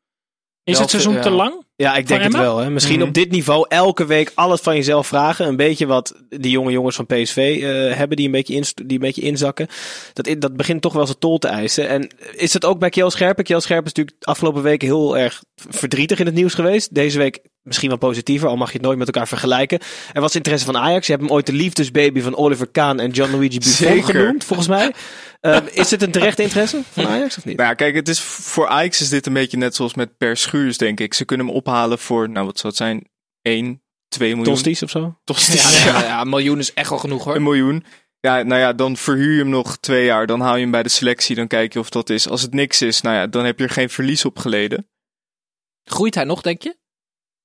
Is 0.65 0.73
Wel 0.73 0.83
het 0.83 0.91
seizoen 0.91 1.21
te 1.21 1.31
lang? 1.31 1.65
Ja, 1.81 1.97
ik 1.97 2.09
denk 2.09 2.23
het 2.23 2.33
wel. 2.37 2.59
Hè. 2.59 2.71
Misschien 2.71 2.99
Mhm. 2.99 3.09
op 3.09 3.15
dit 3.15 3.31
niveau 3.31 3.65
elke 3.69 4.07
week 4.07 4.33
alles 4.35 4.61
van 4.61 4.75
jezelf 4.77 5.07
vragen. 5.07 5.47
Een 5.47 5.57
beetje 5.57 5.87
wat 5.87 6.15
die 6.29 6.51
jonge 6.51 6.71
jongens 6.71 6.97
van 6.97 7.07
PSV 7.07 7.37
eh, 7.63 7.97
hebben, 7.97 8.17
die 8.17 8.27
een 8.27 8.33
beetje, 8.33 8.55
inst- 8.55 8.77
die 8.77 8.93
een 8.93 8.99
beetje 9.05 9.23
inzakken. 9.23 9.67
Dat, 10.13 10.35
dat 10.39 10.57
begint 10.57 10.83
toch 10.83 10.93
wel 10.93 11.07
zijn 11.07 11.19
tol 11.19 11.39
te 11.39 11.49
eisen. 11.49 11.89
En 11.89 12.11
is 12.37 12.53
het 12.53 12.65
ook 12.65 12.79
bij 12.79 12.89
Kjell 12.89 13.11
Scherpen? 13.11 13.45
Kjell 13.45 13.61
Scherpen 13.61 13.87
is 13.87 13.93
natuurlijk 13.93 14.25
afgelopen 14.27 14.63
weken 14.63 14.89
heel 14.89 15.19
erg 15.19 15.43
verdrietig 15.69 16.19
in 16.19 16.27
het 16.27 16.35
nieuws 16.35 16.55
geweest. 16.55 16.95
Deze 16.95 17.19
week 17.19 17.39
misschien 17.71 17.89
wel 17.89 17.99
positiever, 17.99 18.49
al 18.49 18.57
mag 18.57 18.69
je 18.69 18.77
het 18.77 18.87
nooit 18.87 18.99
met 18.99 19.07
elkaar 19.07 19.29
vergelijken. 19.29 19.79
En 20.13 20.21
wat 20.21 20.29
is 20.29 20.35
het 20.35 20.35
interesse 20.35 20.65
van 20.67 20.77
Ajax? 20.77 21.07
Je 21.07 21.13
hebt 21.13 21.25
hem 21.25 21.33
ooit 21.35 21.47
de 21.47 21.53
liefdesbaby 21.53 22.21
van 22.21 22.37
Oliver 22.37 22.67
Kahn 22.67 22.99
en 22.99 23.15
Gianluigi 23.15 23.59
Buffon 23.59 23.87
Zeker. 23.87 24.05
genoemd, 24.05 24.45
volgens 24.45 24.69
mij. 24.69 24.93
Ehm, 25.41 25.67
is 25.73 25.91
het 25.91 26.03
een 26.03 26.11
terechte 26.11 26.43
interesse 26.43 26.83
van 26.91 27.07
Ajax 27.07 27.39
of 27.39 27.45
niet? 27.45 27.57
Nou 27.57 27.69
ja, 27.69 27.75
kijk, 27.75 27.95
het 27.95 28.09
is, 28.09 28.21
voor 28.21 28.69
Ajax 28.69 29.01
is 29.01 29.09
dit 29.09 29.27
een 29.27 29.33
beetje 29.33 29.57
net 29.57 29.75
zoals 29.75 29.95
met 29.95 30.17
Per 30.17 30.37
Schuurs, 30.37 30.79
denk 30.79 31.01
ik. 31.01 31.15
Ze 31.15 31.25
kunnen 31.25 31.47
hem 31.47 31.55
ophalen 31.55 31.99
voor, 31.99 32.31
nou 32.31 32.47
wat 32.47 32.57
zou 32.59 32.69
het 32.69 32.77
zijn, 32.77 33.09
1, 33.43 33.83
2 34.09 34.29
miljoen. 34.37 34.55
Tosties 34.55 34.83
of 34.83 34.91
zo? 34.91 35.19
Tosties, 35.25 35.85
Ja, 35.85 35.93
ja. 35.93 36.03
ja, 36.03 36.21
een 36.21 36.29
miljoen 36.29 36.59
is 36.59 36.75
echt 36.75 36.89
wel 36.89 36.99
genoeg 36.99 37.25
hoor. 37.25 37.35
Een 37.35 37.43
miljoen. 37.43 37.85
Ja, 38.21 38.43
nou 38.43 38.61
ja, 38.61 38.73
dan 38.73 38.97
verhuur 38.97 39.33
je 39.33 39.39
hem 39.39 39.49
nog 39.49 39.77
twee 39.79 40.05
jaar. 40.05 40.27
Dan 40.27 40.41
haal 40.41 40.55
je 40.55 40.63
hem 40.63 40.71
bij 40.71 40.83
de 40.83 40.89
selectie. 40.89 41.37
Dan 41.37 41.47
kijk 41.47 41.73
je 41.73 41.79
of 41.79 41.91
dat 41.91 42.11
is. 42.11 42.29
Als 42.29 42.43
het 42.43 42.55
niks 42.55 42.83
is, 42.83 43.01
nou 43.01 43.17
ja, 43.17 43.27
dan 43.27 43.45
heb 43.45 43.59
je 43.59 43.65
er 43.65 43.71
geen 43.71 43.91
verlies 43.91 44.25
op 44.25 44.39
geleden. 44.39 44.89
Groeit 45.85 46.15
hij 46.15 46.25
nog, 46.25 46.43
denk 46.43 46.63
je? 46.63 46.77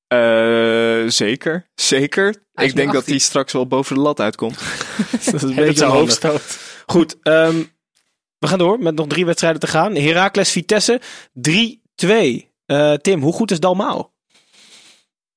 Eh, 0.08 1.03
zeker. 1.08 1.68
Zeker. 1.76 2.28
Ik 2.56 2.76
denk 2.76 2.88
dat 2.88 2.95
18. 2.95 3.14
hij 3.14 3.18
straks 3.18 3.53
wel 3.53 3.68
boven 3.68 3.95
de 3.95 4.01
lat 4.01 4.20
uitkomt. 4.20 4.60
dat 5.26 5.34
is 5.34 5.41
een 5.41 5.56
beetje 5.56 5.86
hoofdstoot. 5.86 6.60
Goed, 6.86 7.16
ehm, 7.22 7.64
we 8.39 8.47
gaan 8.47 8.58
door 8.58 8.80
met 8.80 8.95
nog 8.95 9.08
drie 9.08 9.26
wedstrijden 9.26 9.60
te 9.60 9.68
gaan. 9.68 9.95
Heracles 9.95 10.49
Vitesse 10.51 11.01
3-2. 11.34 12.53
Eh, 12.66 12.93
Tim, 12.93 13.22
hoe 13.22 13.34
goed 13.34 13.51
is 13.51 13.60
Dalmau? 13.60 14.06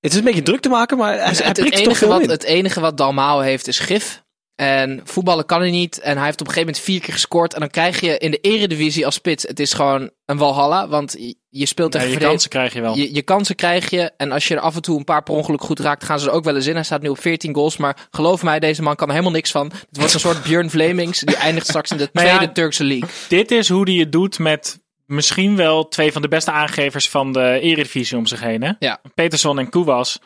Het 0.00 0.12
is 0.12 0.18
een 0.18 0.24
beetje 0.24 0.42
druk 0.42 0.60
te 0.60 0.68
maken, 0.68 0.98
maar 0.98 1.12
hij, 1.12 1.18
hij 1.18 1.28
het, 1.28 1.44
het 1.44 1.54
prikt 1.54 1.76
toch 1.76 1.84
enige 1.84 1.98
veel 1.98 2.08
wat, 2.08 2.22
in. 2.22 2.30
het 2.30 2.42
enige 2.42 2.80
wat 2.80 2.96
Dalmau 2.96 3.44
heeft 3.44 3.66
is 3.66 3.78
gif. 3.78 4.22
En 4.59 5.00
voetballen 5.04 5.46
kan 5.46 5.61
hij 5.61 5.70
niet. 5.70 5.98
En 6.00 6.16
hij 6.16 6.24
heeft 6.24 6.40
op 6.40 6.46
een 6.46 6.52
gegeven 6.52 6.66
moment 6.74 6.84
vier 6.84 7.00
keer 7.00 7.12
gescoord. 7.12 7.54
En 7.54 7.61
dan 7.61 7.70
krijg 7.70 8.00
je 8.00 8.18
in 8.18 8.30
de 8.30 8.40
eredivisie 8.40 9.04
als 9.04 9.14
spits. 9.14 9.46
Het 9.46 9.61
is 9.61 9.72
gewoon 9.72 10.11
een 10.24 10.38
walhalla. 10.38 10.88
Want 10.88 11.12
je, 11.18 11.36
je 11.48 11.66
speelt 11.66 11.92
Ja, 11.92 11.98
tegen 12.00 12.14
je 12.14 12.18
verdedig- 12.20 12.28
kansen 12.30 12.50
krijg 12.50 12.72
je 12.72 12.80
wel. 12.80 12.96
Je, 12.96 13.14
je 13.14 13.22
kansen 13.22 13.54
krijg 13.54 13.90
je. 13.90 14.11
En 14.16 14.32
als 14.32 14.48
je 14.48 14.54
er 14.54 14.61
af 14.61 14.74
en 14.74 14.82
toe 14.82 14.98
een 14.98 15.04
paar 15.04 15.22
per 15.22 15.34
ongeluk 15.34 15.61
goed 15.62 15.78
raakt, 15.80 16.04
gaan 16.04 16.20
ze 16.20 16.26
er 16.28 16.32
ook 16.32 16.44
wel 16.44 16.54
eens 16.56 16.66
in. 16.66 16.74
Hij 16.74 16.84
staat 16.84 17.02
nu 17.02 17.09
op 17.09 17.18
14 17.20 17.54
goals. 17.54 17.76
Maar 17.76 18.09
geloof 18.11 18.42
mij, 18.42 18.59
deze 18.61 18.82
man 18.82 18.96
kan 18.96 19.06
er 19.06 19.12
helemaal 19.12 19.34
niks 19.34 19.50
van. 19.50 19.66
Het 19.66 19.96
wordt 19.98 20.14
een 20.14 20.20
soort 20.20 20.42
Björn 20.42 20.70
Vlemings. 20.70 21.20
Die 21.20 21.36
eindigt 21.36 21.66
straks 21.66 21.90
in 21.90 21.96
de 21.96 22.09
ja, 22.12 22.20
tweede 22.36 22.52
Turkse 22.52 22.84
league. 22.84 23.09
Dit 23.28 23.50
is 23.50 23.68
hoe 23.68 23.90
hij 23.90 23.98
het 23.98 24.12
doet 24.12 24.38
met 24.38 24.80
misschien 25.06 25.56
wel 25.56 25.88
twee 25.88 26.12
van 26.12 26.22
de 26.22 26.28
beste 26.28 26.50
aangevers 26.50 27.09
van 27.09 27.32
de 27.32 27.59
Eredivisie 27.61 28.16
om 28.16 28.26
zich 28.26 28.40
heen. 28.40 28.62
Hè? 28.62 28.72
Ja. 28.78 29.00
Peterson 29.14 29.59
en 29.59 29.70
Koewas, 29.70 30.18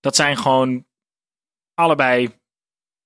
dat 0.00 0.16
zijn 0.16 0.36
gewoon 0.36 0.84
allebei 1.74 2.38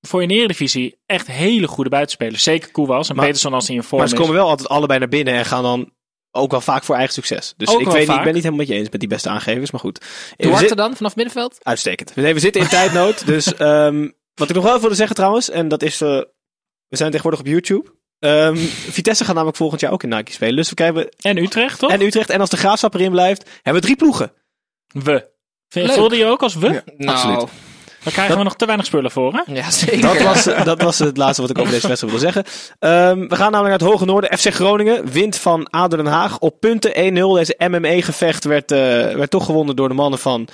voor 0.07 0.22
een 0.22 0.30
Eredivisie 0.30 0.98
echt 1.07 1.26
hele 1.26 1.66
goede 1.66 1.90
buitenspelers. 1.90 2.42
Zeker 2.42 2.70
Koewas 2.70 3.09
en 3.09 3.16
Maar- 3.16 3.24
Peterson 3.24 3.55
als 3.55 3.66
hij 3.66 3.76
in 3.76 3.82
vorm 3.82 4.00
Maar 4.00 4.09
ze 4.09 4.14
is. 4.14 4.20
komen 4.20 4.34
wel 4.36 4.48
altijd 4.48 4.68
allebei 4.68 4.98
naar 4.98 5.09
binnen 5.09 5.34
en 5.34 5.44
gaan 5.44 5.62
dan 5.62 5.92
ook 6.30 6.50
wel 6.50 6.61
vaak 6.61 6.84
voor 6.84 6.94
eigen 6.94 7.14
succes. 7.14 7.55
Dus 7.57 7.68
Ook 7.68 7.78
ik, 7.78 7.84
wel 7.84 7.94
weet 7.94 8.07
niet, 8.09 8.16
ik 8.16 8.22
ben 8.22 8.34
niet 8.34 8.42
helemaal 8.42 8.64
met 8.66 8.74
je 8.74 8.80
eens 8.80 8.90
met 8.90 9.00
die 9.00 9.09
beste 9.09 9.28
aangevers, 9.28 9.70
maar 9.70 9.80
goed. 9.80 10.05
Duarte 10.36 10.74
dan, 10.74 10.96
vanaf 10.96 11.16
middenveld? 11.16 11.59
Uitstekend. 11.62 12.16
Nee, 12.16 12.34
we 12.34 12.40
zitten 12.40 12.61
in 12.62 12.68
tijdnood, 12.68 13.26
dus 13.26 13.55
ehm, 13.55 14.09
wat 14.34 14.48
ik 14.48 14.55
nog 14.55 14.62
wel 14.62 14.70
even 14.70 14.80
wilde 14.80 14.96
zeggen 14.96 15.16
trouwens, 15.16 15.50
en 15.50 15.68
dat 15.68 15.82
is, 15.82 16.00
eh, 16.00 16.09
we 16.88 16.96
zijn 16.96 17.11
tegenwoordig 17.11 17.40
op 17.40 17.46
YouTube. 17.46 17.92
Ehm, 18.18 18.57
Vitesse 18.90 19.24
gaat 19.24 19.34
namelijk 19.34 19.57
volgend 19.57 19.80
jaar 19.80 19.92
ook 19.92 20.02
in 20.02 20.09
Nike 20.09 20.32
spelen. 20.32 20.57
Dus 20.57 20.68
we 20.68 20.74
krijgen, 20.74 21.09
En 21.20 21.36
Utrecht, 21.36 21.78
toch? 21.78 21.90
en 21.90 22.00
Utrecht, 22.00 22.30
en 22.30 22.40
als 22.40 22.50
de 22.50 22.57
Graafschap 22.57 22.94
erin 22.94 23.11
blijft, 23.11 23.48
hebben 23.62 23.74
we 23.74 23.80
drie 23.80 23.96
ploegen. 23.96 24.32
We. 24.86 25.32
Voelde 25.68 26.16
je 26.16 26.24
ook 26.24 26.42
als 26.42 26.55
we? 26.55 26.68
Ja. 26.72 26.82
Nou, 26.96 27.11
Absoluut. 27.11 27.50
Daar 28.05 28.12
krijgen 28.12 28.36
we 28.36 28.42
nog 28.42 28.57
te 28.57 28.64
weinig 28.66 28.86
spullen 28.86 29.11
voor, 29.11 29.32
hè? 29.44 29.55
ja, 29.55 29.70
zeker. 29.70 30.00
Dat 30.00 30.22
was, 30.22 30.44
dat 30.64 30.82
was 30.82 30.98
het 30.98 31.16
laatste 31.16 31.40
wat 31.42 31.50
ik 31.50 31.59
over 31.59 31.72
deze 31.72 31.86
wedstrijd 31.88 32.12
wilde 32.14 32.32
zeggen. 32.32 32.44
Ehm, 32.78 33.28
we 33.28 33.36
gaan 33.36 33.50
namelijk 33.52 33.62
naar 33.80 33.88
het 33.88 33.98
Hoge 33.98 34.05
Noorden. 34.05 34.38
FC 34.38 34.48
Groningen 34.55 35.11
wint 35.12 35.36
van 35.38 35.70
ADO 35.70 35.96
Den 35.96 36.07
Haag 36.07 36.38
op 36.38 36.61
punten 36.61 36.90
1-0. 36.90 37.34
Deze 37.34 37.55
MMA-gevecht 37.59 38.44
werd, 38.44 38.72
eh, 38.72 38.78
werd 39.14 39.30
toch 39.30 39.44
gewonnen 39.44 39.76
door 39.76 39.88
de 39.88 39.94
mannen 39.94 40.18
van 40.18 40.48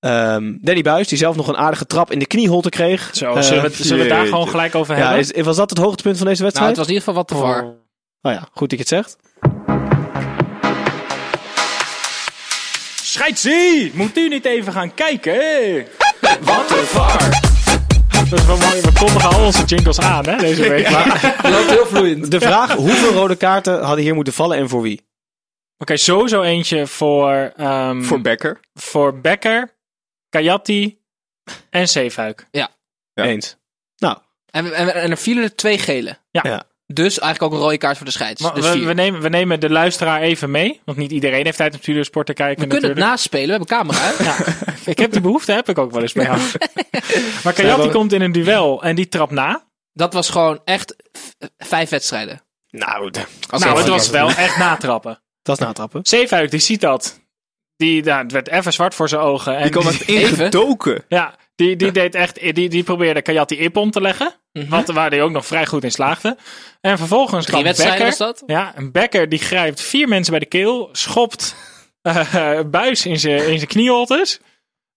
ehm, 0.00 0.52
Danny 0.60 0.82
Buis. 0.82 1.08
Die 1.08 1.18
zelf 1.18 1.36
nog 1.36 1.48
een 1.48 1.56
aardige 1.56 1.86
trap 1.86 2.10
in 2.12 2.18
de 2.18 2.26
knieholte 2.26 2.68
kreeg. 2.68 3.10
Zo, 3.12 3.32
Eh, 3.34 3.42
zullen, 3.42 3.62
we, 3.62 3.70
zullen 3.84 3.96
we 3.96 4.08
het 4.10 4.18
daar 4.18 4.26
gewoon 4.26 4.48
gelijk 4.48 4.74
over 4.74 4.96
ja, 4.96 5.00
hebben? 5.08 5.34
is, 5.34 5.44
was 5.44 5.56
dat 5.56 5.70
het 5.70 5.78
hoogtepunt 5.78 6.16
van 6.18 6.26
deze 6.26 6.42
Nou, 6.42 6.52
wedstrijd? 6.52 6.68
het 6.68 6.78
was 6.78 6.86
in 6.86 6.92
ieder 6.92 7.08
geval 7.08 7.14
wat 7.14 7.28
te 7.28 7.34
var. 7.34 7.64
Oh 8.22 8.32
ja, 8.32 8.48
goed 8.52 8.70
dat 8.70 8.78
je 8.78 8.84
het 8.84 8.88
zegt. 8.88 9.16
Scheidsie! 13.02 13.90
Moet 13.94 14.16
u 14.16 14.28
niet 14.28 14.44
even 14.44 14.72
gaan 14.72 14.94
kijken? 14.94 15.40
Wat 16.40 16.70
een 16.70 16.84
var! 16.84 17.28
Dat 18.30 18.40
is 18.40 18.46
wel 18.46 18.56
mooi. 18.56 18.80
We 18.80 18.92
kondigen 18.98 19.28
al 19.30 19.44
onze 19.44 19.64
jingles 19.64 20.00
aan, 20.00 20.26
hè, 20.28 20.36
deze 20.36 20.68
week. 20.68 20.90
Maar- 20.90 21.38
loopt 21.50 21.70
heel 21.70 21.86
vloeiend. 21.86 22.30
De 22.30 22.40
vraag, 22.40 22.72
hoeveel 22.72 23.12
rode 23.12 23.36
kaarten 23.36 23.82
hadden 23.82 24.04
hier 24.04 24.14
moeten 24.14 24.32
vallen 24.32 24.56
en 24.58 24.68
voor 24.68 24.82
wie? 24.82 25.06
Oké, 25.78 25.96
sowieso 25.96 26.42
eentje 26.42 26.86
voor, 26.86 27.52
ehm, 27.56 28.02
Voor 28.02 28.20
Becker. 28.20 28.60
voor 28.74 29.20
Becker, 29.20 29.74
Kayati 30.28 30.98
en 31.70 31.88
Zeefuik. 31.88 32.46
Ja. 32.50 32.68
Eens. 33.14 33.56
Nou, 33.96 34.18
En, 34.50 34.74
en, 34.74 34.94
en 34.94 35.10
er 35.10 35.16
vielen 35.16 35.42
er 35.44 35.54
twee 35.54 35.78
gele. 35.78 36.18
Ja. 36.30 36.40
Ja. 36.44 36.62
Dus 36.92 37.18
eigenlijk 37.18 37.42
ook 37.42 37.58
een 37.58 37.64
rode 37.64 37.78
kaart 37.78 37.96
voor 37.96 38.06
de 38.06 38.12
scheids. 38.12 38.42
Maar 38.42 38.54
dus 38.54 38.72
we, 38.72 38.84
we, 38.84 38.92
nemen, 38.94 39.20
we 39.20 39.28
nemen 39.28 39.60
de 39.60 39.70
luisteraar 39.70 40.20
even 40.20 40.50
mee. 40.50 40.80
Want 40.84 40.98
niet 40.98 41.10
iedereen 41.10 41.44
heeft 41.44 41.56
tijd 41.56 41.74
om 41.74 41.80
Studiosport 41.80 42.26
te 42.26 42.32
kijken 42.32 42.62
We 42.62 42.68
kunnen 42.68 42.88
het 42.88 42.98
natuurlijk. 42.98 43.22
naspelen, 43.22 43.60
we 43.60 43.66
hebben 43.74 43.96
camera. 43.96 44.36
hè? 44.44 44.90
Ik 44.90 44.98
heb 44.98 45.12
die 45.12 45.20
behoefte, 45.20 45.52
heb 45.52 45.68
ik 45.68 45.78
ook 45.78 45.92
wel 45.92 46.02
eens 46.02 46.12
bij 46.12 46.24
jou. 46.24 46.40
maar 47.44 47.52
Kayati 47.62 47.88
komt 47.88 48.12
in 48.12 48.20
een 48.20 48.32
duel 48.32 48.82
en 48.82 48.94
die 48.94 49.08
trapt 49.08 49.32
na. 49.32 49.64
Dat 49.92 50.12
was 50.12 50.30
gewoon 50.30 50.60
echt 50.64 50.96
vijf 51.58 51.90
wedstrijden. 51.90 52.42
nou, 52.70 53.10
nou, 53.48 53.78
het 53.78 53.88
was 53.88 54.10
wel 54.10 54.28
echt 54.28 54.56
natrappen. 54.56 55.22
dat 55.42 55.58
is 55.58 55.64
natrappen. 55.64 56.00
Zeefuik, 56.02 56.50
die 56.50 56.60
ziet 56.60 56.80
dat. 56.80 57.20
Die, 57.82 58.02
nou, 58.04 58.22
het 58.22 58.32
werd 58.32 58.48
even 58.48 58.72
zwart 58.72 58.94
voor 58.94 59.08
zijn 59.08 59.20
ogen. 59.20 59.56
En 59.56 59.62
Die 59.62 59.70
kwam 59.70 59.86
echt 59.86 60.00
ingedoken. 60.22 61.04
Ja, 61.08 61.34
die, 61.54 61.76
die 61.76 61.90
deed 61.92 62.14
echt, 62.14 62.54
die, 62.54 62.68
die 62.68 62.82
probeerde 62.82 63.22
Kayati 63.22 63.58
Ippon 63.58 63.90
te 63.90 64.00
leggen. 64.00 64.34
Mhm. 64.52 64.68
Wat, 64.68 64.88
waar 64.90 65.10
hij 65.10 65.22
ook 65.22 65.30
nog 65.30 65.46
vrij 65.46 65.66
goed 65.66 65.84
in 65.84 65.90
slaagde. 65.92 66.36
En 66.80 66.98
vervolgens 66.98 67.44
Drie 67.46 67.50
kwam 67.50 67.62
wedstrijden 67.62 67.98
Becker. 68.06 68.18
was 68.26 68.38
dat? 68.38 68.42
Ja, 68.46 68.72
een 68.76 68.92
Becker 68.92 69.28
die 69.28 69.38
grijpt 69.38 69.80
vier 69.80 70.08
mensen 70.08 70.30
bij 70.30 70.40
de 70.40 70.46
keel. 70.46 70.88
Schopt 70.92 71.54
eh, 72.02 72.60
Buis 72.70 73.06
in 73.06 73.18
zijn 73.18 73.38
in 73.50 73.56
zijn 73.56 73.66
knieholtes. 73.68 74.40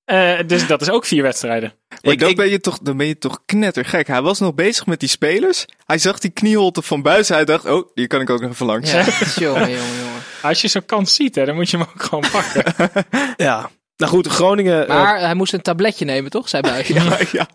Eh, 0.06 0.40
dus 0.48 0.68
dat 0.68 0.82
is 0.82 0.90
ook 0.90 1.06
vier 1.06 1.22
wedstrijden. 1.24 1.74
Maar 2.02 2.14
Ik- 2.14 2.20
dan, 2.20 2.30
ik- 2.30 2.36
ben 2.36 2.50
je 2.50 2.60
toch, 2.60 2.80
dan 2.82 2.98
ben 2.98 3.08
je 3.08 3.18
toch 3.18 3.40
knettergek. 3.46 4.08
Hij 4.08 4.22
was 4.22 4.40
nog 4.40 4.54
bezig 4.56 4.86
met 4.86 5.00
die 5.00 5.10
spelers. 5.10 5.66
Hij 5.86 5.98
zag 5.98 6.20
die 6.20 6.32
knieholte 6.32 6.82
van 6.82 7.02
buis. 7.02 7.30
Hij 7.30 7.46
dacht, 7.46 7.66
oh, 7.66 7.90
die 7.94 8.08
kan 8.08 8.22
ik 8.22 8.30
ook 8.30 8.42
nog 8.42 8.52
even 8.52 8.66
langs. 8.66 8.92
Ja, 8.92 9.04
jongen, 9.36 9.60
jongen, 9.70 9.98
jongen. 10.00 10.15
Als 10.48 10.62
je 10.62 10.68
zo'n 10.68 10.86
kans 10.86 11.16
ziet, 11.16 11.36
hè, 11.36 11.46
dan 11.46 11.56
moet 11.56 11.70
je 11.70 11.78
hem 11.78 11.88
ook 11.96 12.04
gewoon 12.04 12.24
pakken. 12.32 12.64
Ja. 13.46 13.70
Nou 13.98 14.12
goed, 14.12 14.28
Groningen... 14.28 14.82
eh, 14.88 14.96
Maar 14.96 15.20
hij 15.20 15.34
moest 15.36 15.54
een 15.54 15.62
tabletje 15.62 16.06
nemen, 16.06 16.32
toch? 16.32 16.50
Zei 16.50 16.62
Buis. 16.62 16.88
Ja, 16.98 17.04
ja. 17.32 17.48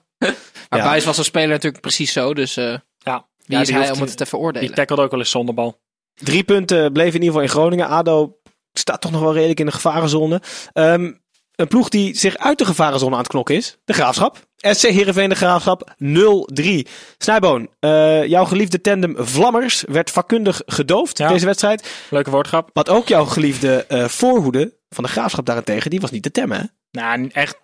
Maar 0.68 0.78
Ja. 0.78 0.84
Buis 0.84 1.04
was 1.04 1.18
als 1.18 1.26
speler 1.26 1.48
natuurlijk 1.48 1.82
precies 1.82 2.12
zo. 2.12 2.34
Dus 2.34 2.56
eh 2.56 2.64
Ja, 2.98 3.26
wie 3.36 3.56
ja, 3.56 3.60
is 3.60 3.66
die 3.68 3.76
hij 3.76 3.90
om 3.90 4.00
het 4.00 4.10
te 4.10 4.16
Die 4.16 4.26
veroordelen? 4.26 4.74
tackelde 4.74 5.02
ook 5.02 5.10
wel 5.10 5.20
eens 5.20 5.30
zonder 5.30 5.54
bal. 5.54 5.80
Drie 6.14 6.44
punten 6.44 6.92
bleven 6.92 7.14
in 7.20 7.22
ieder 7.26 7.26
geval 7.26 7.42
in 7.42 7.48
Groningen. 7.48 7.88
ADO 7.88 8.36
staat 8.72 9.00
toch 9.00 9.10
nog 9.10 9.20
wel 9.20 9.32
redelijk 9.34 9.60
in 9.60 9.66
de 9.66 9.72
gevarenzone. 9.72 10.40
Ehm, 10.72 11.12
een 11.54 11.68
ploeg 11.68 11.88
die 11.88 12.14
zich 12.18 12.36
uit 12.36 12.58
de 12.58 12.64
gevarenzone 12.64 13.12
aan 13.12 13.18
het 13.18 13.28
knokken 13.28 13.54
is. 13.54 13.76
De 13.84 13.92
Graafschap. 13.92 14.48
SC 14.60 14.82
Heerenveen 14.88 15.28
de 15.28 15.34
Graafschap 15.34 15.94
0-3. 15.98 16.86
Snijboon, 17.18 17.68
eh, 17.80 18.26
jouw 18.26 18.44
geliefde 18.44 18.80
tandem 18.80 19.14
Vlammers 19.18 19.84
werd 19.88 20.10
vakkundig 20.10 20.62
gedoofd 20.66 21.18
Ja. 21.18 21.28
deze 21.28 21.46
wedstrijd. 21.46 21.90
Leuke 22.10 22.30
woordgrap. 22.30 22.70
Wat 22.72 22.88
ook 22.88 23.08
jouw 23.08 23.24
geliefde 23.24 23.84
eh, 23.88 24.04
voorhoede 24.04 24.74
van 24.88 25.04
de 25.04 25.10
Graafschap 25.10 25.46
daarentegen, 25.46 25.90
die 25.90 26.00
was 26.00 26.10
niet 26.10 26.22
te 26.22 26.30
temmen. 26.30 26.58
Hè? 26.58 26.64
Nou, 27.00 27.28
echt 27.32 27.58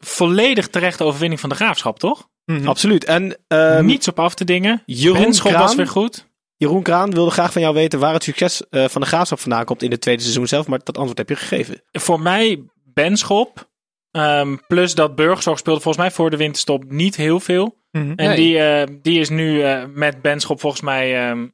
volledig 0.00 0.68
terechte 0.68 1.04
overwinning 1.04 1.40
van 1.40 1.48
de 1.48 1.54
graafschap, 1.54 1.98
toch? 1.98 2.28
Mhm. 2.44 2.68
Absoluut. 2.68 3.04
En 3.04 3.36
ehm, 3.46 3.84
Niets 3.84 4.08
op 4.08 4.18
af 4.20 4.34
te 4.34 4.44
dingen. 4.44 4.82
Jeroen 4.86 5.22
Benschop 5.22 5.50
Kraan, 5.50 5.62
was 5.62 5.74
weer 5.74 5.86
goed. 5.86 6.26
Jeroen 6.56 6.82
Kraan 6.82 7.10
wilde 7.10 7.30
graag 7.30 7.52
van 7.52 7.62
jou 7.62 7.74
weten 7.74 7.98
waar 7.98 8.12
het 8.12 8.22
succes 8.22 8.62
eh, 8.70 8.88
van 8.88 9.00
de 9.00 9.06
Graafschap 9.06 9.40
vandaan 9.40 9.64
komt 9.64 9.82
in 9.82 9.90
het 9.90 10.00
tweede 10.00 10.22
seizoen 10.22 10.46
zelf. 10.46 10.66
Maar 10.66 10.80
dat 10.84 10.96
antwoord 10.96 11.18
heb 11.18 11.28
je 11.28 11.36
gegeven. 11.36 11.82
Voor 11.92 12.20
mij 12.20 12.62
Benschop. 12.84 13.66
Ehm, 14.10 14.56
plus 14.66 14.94
dat 14.94 15.14
Burgzorg 15.14 15.58
speelde 15.58 15.80
volgens 15.80 16.04
mij 16.04 16.12
voor 16.14 16.30
de 16.30 16.36
winterstop 16.36 16.84
niet 16.90 17.16
heel 17.16 17.40
veel. 17.40 17.76
Mhm. 17.90 18.12
En 18.16 18.26
Nee. 18.26 18.36
die, 18.36 18.58
eh, 18.58 18.86
die 19.02 19.20
is 19.20 19.28
nu 19.28 19.62
eh, 19.62 19.84
met 19.94 20.22
Benschop 20.22 20.60
volgens 20.60 20.82
mij 20.82 21.28
ehm, 21.28 21.46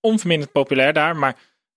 onverminderd 0.00 0.52
populair 0.52 0.92
daar. 0.92 1.16
Maar 1.16 1.36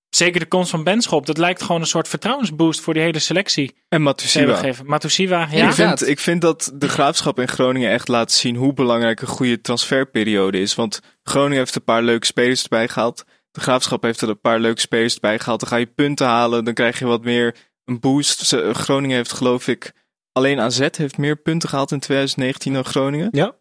zeker 0.09 0.39
de 0.39 0.45
komst 0.45 0.69
van 0.69 0.83
Benschop, 0.83 1.25
dat 1.25 1.37
lijkt 1.37 1.61
gewoon 1.61 1.81
een 1.81 1.87
soort 1.87 2.07
vertrouwensboost 2.07 2.79
voor 2.81 2.93
die 2.93 3.03
hele 3.03 3.19
selectie. 3.19 3.75
En 3.89 4.01
Matusiwa. 4.01 4.61
Matusiwa, 4.83 5.47
ja. 5.51 5.67
Ik 5.67 5.73
vind, 5.73 6.07
ik 6.07 6.19
vind 6.19 6.41
dat 6.41 6.71
de 6.75 6.89
graafschap 6.89 7.39
in 7.39 7.47
Groningen 7.47 7.91
echt 7.91 8.07
laat 8.07 8.31
zien 8.31 8.55
hoe 8.55 8.73
belangrijk 8.73 9.21
een 9.21 9.27
goede 9.27 9.61
transferperiode 9.61 10.59
is. 10.59 10.75
Want 10.75 10.99
Groningen 11.23 11.57
heeft 11.57 11.75
een 11.75 11.83
paar 11.83 12.03
leuke 12.03 12.25
spelers 12.25 12.63
erbij 12.63 12.87
gehaald. 12.87 13.23
De 13.51 13.61
graafschap 13.61 14.03
heeft 14.03 14.21
er 14.21 14.29
een 14.29 14.39
paar 14.39 14.59
leuke 14.59 14.79
spelers 14.79 15.13
erbij 15.13 15.39
gehaald. 15.39 15.59
Dan 15.59 15.69
ga 15.69 15.75
je 15.75 15.85
punten 15.85 16.27
halen, 16.27 16.63
dan 16.63 16.73
krijg 16.73 16.99
je 16.99 17.05
wat 17.05 17.23
meer 17.23 17.55
een 17.85 17.99
boost. 17.99 18.55
Groningen 18.71 19.15
heeft 19.15 19.31
geloof 19.33 19.67
ik, 19.67 19.91
alleen 20.37 20.59
AZ 20.59 20.87
heeft 20.97 21.17
meer 21.17 21.35
punten 21.35 21.69
gehaald 21.69 21.91
in 21.91 21.99
2019 21.99 22.73
dan 22.73 22.85
Groningen. 22.85 23.27
Ja. 23.31 23.55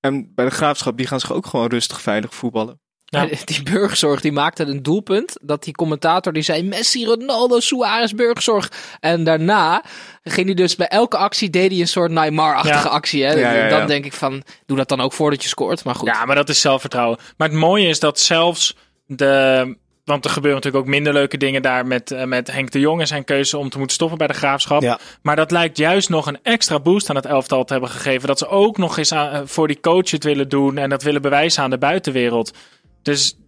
En 0.00 0.32
bij 0.34 0.44
de 0.44 0.50
graafschap, 0.50 0.96
die 0.96 1.06
gaan 1.06 1.20
zich 1.20 1.32
ook 1.32 1.46
gewoon 1.46 1.66
rustig 1.68 2.00
veilig 2.00 2.34
voetballen. 2.34 2.80
Ja. 3.04 3.26
Die 3.44 3.62
burgzorg 3.62 4.20
die 4.20 4.32
maakte 4.32 4.64
een 4.64 4.82
doelpunt. 4.82 5.36
Dat 5.42 5.64
die 5.64 5.74
commentator 5.74 6.32
die 6.32 6.42
zei 6.42 6.62
Messi, 6.62 7.04
Ronaldo, 7.06 7.60
Suarez, 7.60 8.12
burgzorg. 8.12 8.72
En 9.00 9.24
daarna 9.24 9.84
ging 10.22 10.46
hij 10.46 10.54
dus 10.54 10.76
bij 10.76 10.88
elke 10.88 11.16
actie 11.16 11.50
deed 11.50 11.70
hij 11.70 11.80
een 11.80 11.88
soort 11.88 12.10
Neymar-achtige 12.10 12.88
Ja. 12.88 12.94
actie. 12.94 13.24
Hè? 13.24 13.32
Ja, 13.32 13.52
ja, 13.52 13.64
ja. 13.64 13.78
Dan 13.78 13.86
denk 13.86 14.04
ik 14.04 14.12
van, 14.12 14.42
doe 14.66 14.76
dat 14.76 14.88
dan 14.88 15.00
ook 15.00 15.12
voordat 15.12 15.42
je 15.42 15.48
scoort. 15.48 15.84
Maar 15.84 15.94
goed. 15.94 16.08
Ja, 16.08 16.24
maar 16.24 16.36
dat 16.36 16.48
is 16.48 16.60
zelfvertrouwen. 16.60 17.18
Maar 17.36 17.48
het 17.48 17.56
mooie 17.56 17.88
is 17.88 18.00
dat 18.00 18.18
zelfs 18.20 18.76
de. 19.06 19.76
Want 20.08 20.24
er 20.24 20.30
gebeuren 20.30 20.60
natuurlijk 20.60 20.84
ook 20.84 20.90
minder 20.94 21.12
leuke 21.12 21.36
dingen 21.36 21.62
daar 21.62 21.86
met, 21.86 22.10
eh, 22.10 22.24
met 22.24 22.52
Henk 22.52 22.70
de 22.70 22.80
Jong 22.80 23.00
en 23.00 23.06
zijn 23.06 23.24
keuze 23.24 23.58
om 23.58 23.68
te 23.70 23.76
moeten 23.78 23.96
stoppen 23.96 24.18
bij 24.18 24.26
de 24.26 24.32
graafschap. 24.32 24.82
Ja. 24.82 24.98
Maar 25.22 25.36
dat 25.36 25.50
lijkt 25.50 25.76
juist 25.76 26.08
nog 26.08 26.26
een 26.26 26.38
extra 26.42 26.80
boost 26.80 27.10
aan 27.10 27.16
het 27.16 27.26
elftal 27.26 27.64
te 27.64 27.72
hebben 27.72 27.90
gegeven. 27.90 28.28
Dat 28.28 28.38
ze 28.38 28.48
ook 28.48 28.78
nog 28.78 28.98
eens 28.98 29.12
aan- 29.12 29.30
eh, 29.32 29.40
voor 29.44 29.66
die 29.68 29.80
coach 29.80 30.10
het 30.10 30.24
willen 30.24 30.48
doen 30.48 30.78
en 30.78 30.88
dat 30.88 31.02
willen 31.02 31.22
bewijzen 31.22 31.62
aan 31.62 31.70
de 31.70 31.78
buitenwereld. 31.78 32.52
Dus 33.02 33.38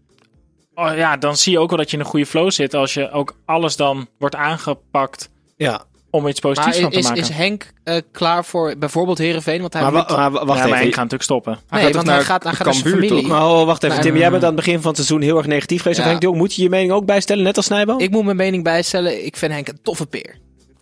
oh 0.75 0.97
ja, 0.97 1.17
dan 1.17 1.37
zie 1.37 1.53
je 1.53 1.59
ook 1.59 1.69
wel 1.69 1.79
dat 1.79 1.91
je 1.91 1.97
in 1.97 2.03
een 2.03 2.09
goede 2.09 2.27
flow 2.27 2.51
zit 2.51 2.75
als 2.75 2.95
je 2.95 3.11
ook 3.11 3.37
alles 3.45 3.77
dan 3.77 4.09
wordt 4.19 4.35
aangepakt 4.35 5.31
Ja. 5.57 5.85
Om 6.11 6.27
iets 6.29 6.41
maar 6.41 6.53
positiefs 6.53 6.79
van 6.81 6.91
te 6.91 6.99
is, 6.99 7.05
maken. 7.05 7.23
is 7.23 7.29
Henk 7.29 7.73
eh, 7.85 7.97
klaar 8.13 8.45
voor 8.45 8.75
bijvoorbeeld 8.79 9.19
Herenveen? 9.19 9.61
Want 9.61 9.73
hij 9.73 9.83
Maar, 9.83 9.93
moet- 9.93 10.09
maar 10.09 10.31
wa- 10.31 10.45
wacht 10.45 10.47
ja, 10.47 10.55
maar 10.55 10.57
even. 10.65 10.71
Henk 10.79 10.89
gaat 10.89 10.97
natuurlijk 10.97 11.23
stoppen. 11.23 11.53
Hij 11.53 11.63
nee, 11.71 11.81
gaat 11.81 11.87
toch 11.87 11.95
want 11.95 12.07
hij 12.07 12.17
naar 12.17 12.25
gaat, 12.25 12.43
hij 12.43 12.53
gaat 12.53 12.65
naar 12.65 12.75
zijn 12.75 12.85
Cambuur, 12.87 13.09
familie. 13.09 13.29
toch? 13.29 13.39
Maar 13.39 13.51
oh, 13.61 13.67
wacht 13.67 13.83
even, 13.83 13.97
Nee, 13.97 14.05
Tim. 14.07 14.17
Jij 14.17 14.31
bent 14.31 14.43
aan 14.43 14.49
het 14.49 14.57
begin 14.65 14.81
van 14.81 14.87
het 14.87 14.97
seizoen 14.97 15.21
heel 15.21 15.37
erg 15.37 15.47
negatief 15.47 15.83
geweest 15.83 16.01
Ja. 16.01 16.07
Henk 16.07 16.23
Jong. 16.23 16.37
Moet 16.37 16.55
je 16.55 16.63
je 16.63 16.69
mening 16.69 16.93
ook 16.93 17.07
bijstellen, 17.07 17.45
net 17.45 17.57
als 17.57 17.67
Snijboom? 17.67 18.01
Ik 18.01 18.11
moet 18.11 18.25
mijn 18.25 18.37
mening 18.37 18.65
bijstellen. 18.65 19.25
Ik 19.25 19.37
vind 19.37 19.53
Henk 19.53 19.69
een 19.69 19.79
toffe 19.83 20.07
peer. 20.07 20.37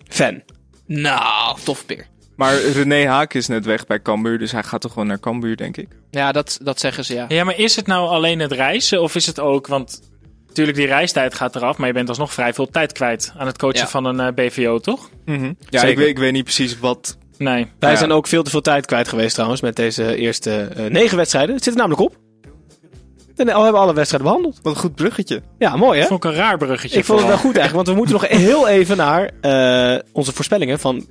Fan. 0.08 0.42
Nou, 0.86 1.56
toffe 1.64 1.84
peer. 1.84 2.06
Maar 2.36 2.60
René 2.60 3.06
Haak 3.06 3.34
is 3.34 3.46
net 3.46 3.64
weg 3.64 3.86
bij 3.86 4.02
Cambuur, 4.02 4.38
dus 4.38 4.52
hij 4.52 4.62
gaat 4.62 4.80
toch 4.80 4.92
gewoon 4.92 5.08
naar 5.08 5.20
Cambuur, 5.20 5.56
denk 5.56 5.76
ik. 5.76 5.88
Ja, 6.10 6.32
dat, 6.32 6.58
dat 6.62 6.80
zeggen 6.80 7.04
ze 7.04 7.14
ja. 7.14 7.24
Ja, 7.28 7.44
maar 7.44 7.58
is 7.58 7.76
het 7.76 7.86
nou 7.86 8.08
alleen 8.08 8.38
het 8.38 8.52
reizen 8.52 9.02
of 9.02 9.14
is 9.14 9.26
het 9.26 9.40
ook, 9.40 9.66
want 9.66 10.00
natuurlijk 10.48 10.76
die 10.76 10.86
reistijd 10.86 11.34
gaat 11.34 11.56
eraf, 11.56 11.76
maar 11.76 11.86
je 11.86 11.94
bent 11.94 12.08
alsnog 12.08 12.32
vrij 12.32 12.54
veel 12.54 12.68
tijd 12.70 12.92
kwijt 12.92 13.32
aan 13.36 13.46
het 13.46 13.58
coachen 13.58 13.78
Ja. 13.80 13.88
van 13.88 14.04
een 14.04 14.20
eh, 14.20 14.32
BVO, 14.34 14.78
toch? 14.78 15.10
Ja, 15.24 15.34
Zeker. 15.70 15.88
ik 15.88 15.96
weet, 15.96 16.08
ik 16.08 16.18
weet 16.18 16.32
niet 16.32 16.44
precies 16.44 16.78
wat. 16.78 17.18
Nee. 17.38 17.66
Wij 17.78 17.90
Ja. 17.90 17.96
zijn 17.96 18.12
ook 18.12 18.26
veel 18.26 18.42
te 18.42 18.50
veel 18.50 18.60
tijd 18.60 18.86
kwijt 18.86 19.08
geweest 19.08 19.34
trouwens 19.34 19.60
met 19.60 19.76
deze 19.76 20.16
eerste 20.16 20.60
eh, 20.76 20.84
negen 20.90 21.16
wedstrijden. 21.16 21.54
Het 21.54 21.64
zit 21.64 21.72
er 21.72 21.78
namelijk 21.78 22.02
op. 22.02 22.16
En 23.36 23.48
al 23.48 23.62
hebben 23.62 23.80
we 23.80 23.86
alle 23.86 23.94
wedstrijden 23.94 24.28
behandeld. 24.28 24.58
Wat 24.62 24.74
een 24.74 24.80
goed 24.80 24.94
bruggetje. 24.94 25.42
Ja, 25.58 25.76
mooi 25.76 26.00
hè? 26.00 26.06
Vond 26.06 26.24
ik 26.24 26.30
een 26.30 26.36
raar 26.36 26.58
bruggetje. 26.58 26.98
Ik 26.98 27.04
vond 27.04 27.18
het 27.18 27.28
wel 27.28 27.38
goed 27.38 27.56
eigenlijk, 27.56 27.74
want 27.74 27.88
we 27.88 27.94
moeten 27.94 28.14
nog 28.14 28.28
heel 28.48 28.68
even 28.68 28.96
naar 28.96 29.30
eh, 29.40 30.00
onze 30.12 30.32
voorspellingen 30.32 30.78
van 30.80 31.06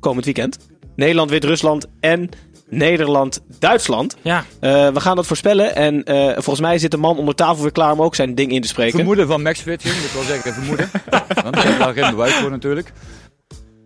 komend 0.00 0.24
weekend. 0.24 0.58
Nederland, 0.96 1.30
Wit-Rusland 1.30 1.86
en 2.00 2.28
Nederland-Duitsland. 2.72 4.16
Ja, 4.22 4.44
Eh, 4.60 4.88
we 4.88 5.00
gaan 5.00 5.16
dat 5.16 5.26
voorspellen 5.26 5.74
en 5.74 6.04
eh, 6.04 6.32
volgens 6.32 6.60
mij 6.60 6.78
zit 6.78 6.90
de 6.90 6.96
man 6.96 7.18
onder 7.18 7.34
tafel 7.34 7.62
weer 7.62 7.72
klaar 7.72 7.92
om 7.92 8.02
ook 8.02 8.14
zijn 8.14 8.34
ding 8.34 8.52
in 8.52 8.60
te 8.62 8.68
spreken. 8.68 8.94
Vermoeden 8.96 9.26
van 9.26 9.42
Max 9.42 9.60
Fitting, 9.60 9.94
dat 9.94 10.12
wil 10.12 10.22
zeggen 10.22 10.52
vermoeden. 10.54 10.90
Want 11.44 11.56
ik 11.56 11.62
heb 11.62 11.78
daar 11.78 11.92
geen 11.94 12.10
bewijs 12.10 12.32
voor 12.34 12.50
natuurlijk. 12.50 12.92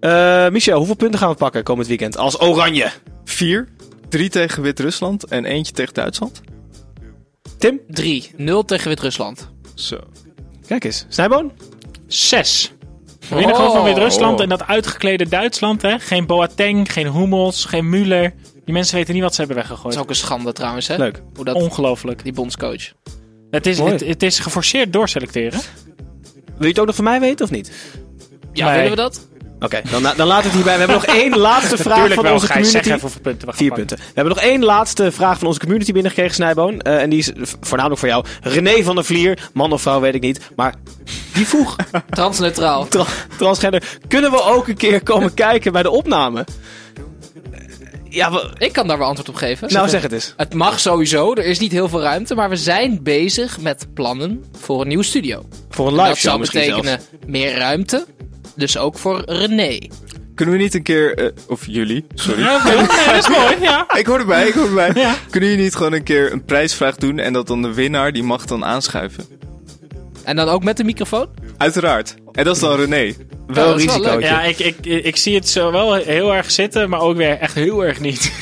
Eh, 0.01 0.49
Michel, 0.49 0.76
hoeveel 0.76 0.95
punten 0.97 1.18
gaan 1.18 1.30
we 1.30 1.34
pakken 1.37 1.62
komend 1.62 1.89
weekend 1.89 2.16
als 2.16 2.41
Oranje? 2.41 2.91
Vier. 3.24 3.68
Drie 4.09 4.28
tegen 4.28 4.62
Wit-Rusland 4.62 5.24
en 5.24 5.45
eentje 5.45 5.72
tegen 5.72 5.95
Duitsland. 5.95 6.41
Tim? 7.59 7.80
3. 7.89 8.30
0 8.37 8.64
tegen 8.64 8.89
Wit-Rusland. 8.89 9.49
Zo. 9.74 9.99
Kijk 10.66 10.84
eens. 10.84 11.07
Snijboon? 11.09 11.53
Zes. 12.07 12.72
We 13.28 13.34
winnen 13.37 13.55
gewoon 13.57 13.70
van 13.70 13.80
Oh. 13.80 13.87
Wit-Rusland 13.87 14.37
Oh. 14.37 14.43
en 14.43 14.49
dat 14.49 14.66
uitgeklede 14.66 15.28
Duitsland. 15.28 15.82
Hè? 15.82 15.99
Geen 15.99 16.26
Boateng, 16.26 16.93
geen 16.93 17.12
Hummels, 17.12 17.64
geen 17.64 17.84
Müller. 17.95 18.30
Die 18.67 18.75
mensen 18.75 18.97
weten 18.97 19.14
niet 19.14 19.23
wat 19.23 19.35
ze 19.35 19.39
hebben 19.41 19.57
Dat 19.57 19.67
weggegooid. 19.67 19.95
is 19.95 20.01
ook 20.01 20.09
een 20.09 20.14
schande 20.17 20.53
trouwens, 20.53 20.87
hè? 20.89 20.97
Leuk. 20.97 21.23
Hoe 21.35 21.45
dat, 21.45 21.55
Ongelooflijk. 21.55 22.23
die 22.25 22.33
bondscoach. 22.33 22.93
Het 23.51 23.67
is, 23.67 23.79
het, 23.79 24.01
het 24.07 24.23
is 24.23 24.39
geforceerd 24.39 24.93
doorselecteren. 24.93 25.61
Wil 26.45 26.55
je 26.59 26.67
het 26.69 26.79
ook 26.79 26.87
nog 26.87 26.95
van 26.95 27.05
mij 27.05 27.21
weten 27.21 27.45
of 27.45 27.51
niet? 27.51 27.73
Ja, 28.53 28.64
Nee. 28.67 28.75
willen 28.75 28.91
we 28.91 28.97
dat? 28.97 29.27
Oké, 29.61 29.81
dan, 29.91 30.03
dan 30.17 30.27
laat 30.27 30.45
het 30.45 30.53
hierbij. 30.53 30.73
We 30.73 30.79
hebben 30.79 30.97
nog 30.97 31.07
één 31.17 31.37
laatste 31.49 31.77
vraag 31.77 31.87
Natuurlijk 31.87 32.14
van 32.14 32.23
wel, 32.25 32.33
onze. 32.33 32.47
Zeg 32.47 32.55
community. 32.57 32.89
even 32.89 33.01
hoeveel 33.01 33.21
punten 33.21 33.41
we 33.41 33.47
gaan 33.47 33.57
Vier 33.57 33.69
pakken. 33.69 33.87
punten. 33.87 34.07
We 34.07 34.12
hebben 34.21 34.35
nog 34.35 34.45
één 34.45 34.64
laatste 34.64 35.12
vraag 35.12 35.39
van 35.39 35.47
onze 35.47 35.61
community 35.61 35.93
binnengekregen, 35.93 36.35
Snijboon. 36.35 36.81
Eh, 36.81 37.03
en 37.03 37.11
die 37.11 37.19
is 37.19 37.33
voornamelijk 37.61 38.01
voor 38.01 38.09
jou. 38.09 38.25
René 38.43 38.83
van 38.83 38.95
der 38.95 39.05
Vlier, 39.05 39.49
man 39.53 39.73
of 39.73 39.83
vrouw 39.83 40.01
weet 40.01 40.14
ik 40.14 40.21
niet. 40.23 40.41
Maar 40.57 40.75
die 41.35 41.47
vroeg, 41.47 41.77
Transneutraal. 42.11 42.89
tra- 42.89 43.07
transgender, 43.39 43.83
kunnen 44.09 44.31
we 44.31 44.43
ook 44.43 44.69
een 44.69 44.77
keer 44.77 45.03
komen 45.03 45.35
kijken 45.35 45.73
bij 45.73 45.83
de 45.83 45.91
opname? 45.91 46.45
Ja, 48.17 48.33
we- 48.33 48.51
Ik 48.59 48.73
kan 48.73 48.87
daar 48.87 48.99
wel 48.99 49.07
antwoord 49.07 49.29
op 49.29 49.35
geven. 49.35 49.73
nou 49.73 49.89
zeg 49.89 50.03
het 50.03 50.12
eens. 50.12 50.35
Het 50.37 50.55
mag 50.55 50.81
sowieso, 50.81 51.33
er 51.35 51.45
is 51.45 51.59
niet 51.59 51.73
heel 51.73 51.89
veel 51.89 52.01
ruimte, 52.01 52.35
maar 52.35 52.49
we 52.49 52.57
zijn 52.57 53.03
bezig 53.03 53.61
met 53.61 53.87
plannen 53.95 54.45
voor 54.61 54.81
een 54.81 54.89
nieuwe 54.89 55.05
studio. 55.05 55.45
Voor 55.71 55.87
een 55.87 55.93
En 55.93 55.99
live 55.99 56.09
dat 56.09 56.17
show 56.19 56.27
zou 56.29 56.39
misschien 56.39 56.61
betekenen 56.61 57.01
zelfs. 57.11 57.27
meer 57.27 57.57
ruimte, 57.59 58.07
dus 58.55 58.79
ook 58.79 58.99
voor 58.99 59.23
René. 59.27 59.79
Kunnen 60.35 60.55
we 60.57 60.61
niet 60.62 60.75
een 60.75 60.83
keer... 60.83 61.14
eh, 61.19 61.27
of 61.49 61.67
jullie, 61.67 62.07
sorry. 62.14 62.41
Ja. 62.41 62.62
Nee, 62.67 62.77
dat 62.77 63.17
is 63.19 63.29
mooi, 63.29 63.57
ja. 63.61 63.95
Ik 63.97 64.07
hoor 64.07 64.19
erbij, 64.19 64.47
ik 64.47 64.55
hoor 64.55 64.67
erbij. 64.67 64.91
Ja. 64.95 65.14
Kunnen 65.31 65.49
jullie 65.49 65.64
niet 65.64 65.75
gewoon 65.75 65.93
een 65.93 66.03
keer 66.03 66.33
een 66.33 66.45
prijsvraag 66.45 66.97
doen 66.97 67.19
en 67.19 67.33
dat 67.33 67.47
dan 67.47 67.62
de 67.62 67.75
winnaar, 67.75 68.12
die 68.12 68.23
mag 68.23 68.45
dan 68.45 68.64
aanschuiven? 68.64 69.25
En 70.25 70.37
dan 70.37 70.49
ook 70.49 70.64
met 70.64 70.77
de 70.77 70.85
microfoon? 70.85 71.29
Uiteraard. 71.57 72.14
En 72.33 72.45
dat 72.45 72.55
is 72.55 72.61
dan 72.62 72.77
René. 72.77 73.14
Wel 73.47 73.77
leuk. 73.77 74.21
Ja, 74.23 74.43
ik, 74.43 74.59
ik, 74.59 74.77
ik 74.87 75.17
zie 75.17 75.35
het 75.35 75.49
zo 75.49 75.73
wel 75.73 75.95
heel 75.95 76.35
erg 76.35 76.51
zitten, 76.51 76.89
maar 76.89 77.01
ook 77.01 77.17
weer 77.17 77.39
echt 77.39 77.55
heel 77.55 77.85
erg 77.85 78.01
niet. 78.01 78.33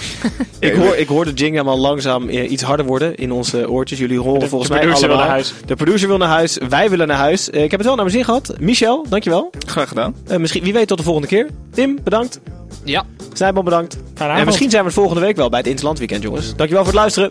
Ik, 0.59 0.75
hoor, 0.75 0.97
ik 0.97 1.09
hoor 1.09 1.25
de 1.25 1.33
jingle 1.33 1.59
helemaal 1.59 1.79
langzaam 1.79 2.29
eh, 2.29 2.51
iets 2.51 2.63
harder 2.63 2.87
worden 2.87 3.15
in 3.15 3.33
onze 3.33 3.71
oortjes. 3.71 3.99
Jullie 3.99 4.19
horen 4.21 4.41
De- 4.41 4.49
volgens 4.49 4.71
de 4.71 4.77
mij 4.77 4.83
producer 4.87 5.09
wil 5.09 5.17
allemaal. 5.17 5.37
naar 5.37 5.45
huis. 5.45 5.67
De 5.67 5.75
producer 5.77 6.09
wil 6.09 6.17
naar 6.17 6.29
huis. 6.29 6.59
Wij 6.69 6.91
willen 6.91 7.07
naar 7.07 7.17
huis. 7.17 7.51
Eh, 7.51 7.63
ik 7.63 7.71
heb 7.71 7.81
het 7.81 7.89
wel 7.89 7.95
naar 7.97 8.05
mijn 8.05 8.17
zin 8.17 8.25
gehad. 8.25 8.55
Michel, 8.61 9.07
dankjewel. 9.09 9.51
Graag 9.67 9.89
gedaan. 9.89 10.15
Eh, 10.27 10.37
misschien, 10.39 10.63
wie 10.63 10.73
weet 10.73 10.87
tot 10.89 10.99
de 10.99 11.05
volgende 11.05 11.29
keer. 11.29 11.47
Tim, 11.75 11.99
bedankt. 12.05 12.41
Ja. 12.85 13.05
Snijboom, 13.33 13.65
bedankt. 13.65 13.97
En 14.19 14.45
misschien 14.45 14.71
zijn 14.71 14.83
we 14.83 14.89
het 14.89 14.99
volgende 14.99 15.21
week 15.21 15.37
wel 15.37 15.49
bij 15.49 15.59
het 15.59 15.69
Interland 15.69 15.99
Weekend, 15.99 16.23
jongens. 16.23 16.57
Dankjewel 16.57 16.85
voor 16.85 16.93
het 16.93 17.01
luisteren. 17.01 17.31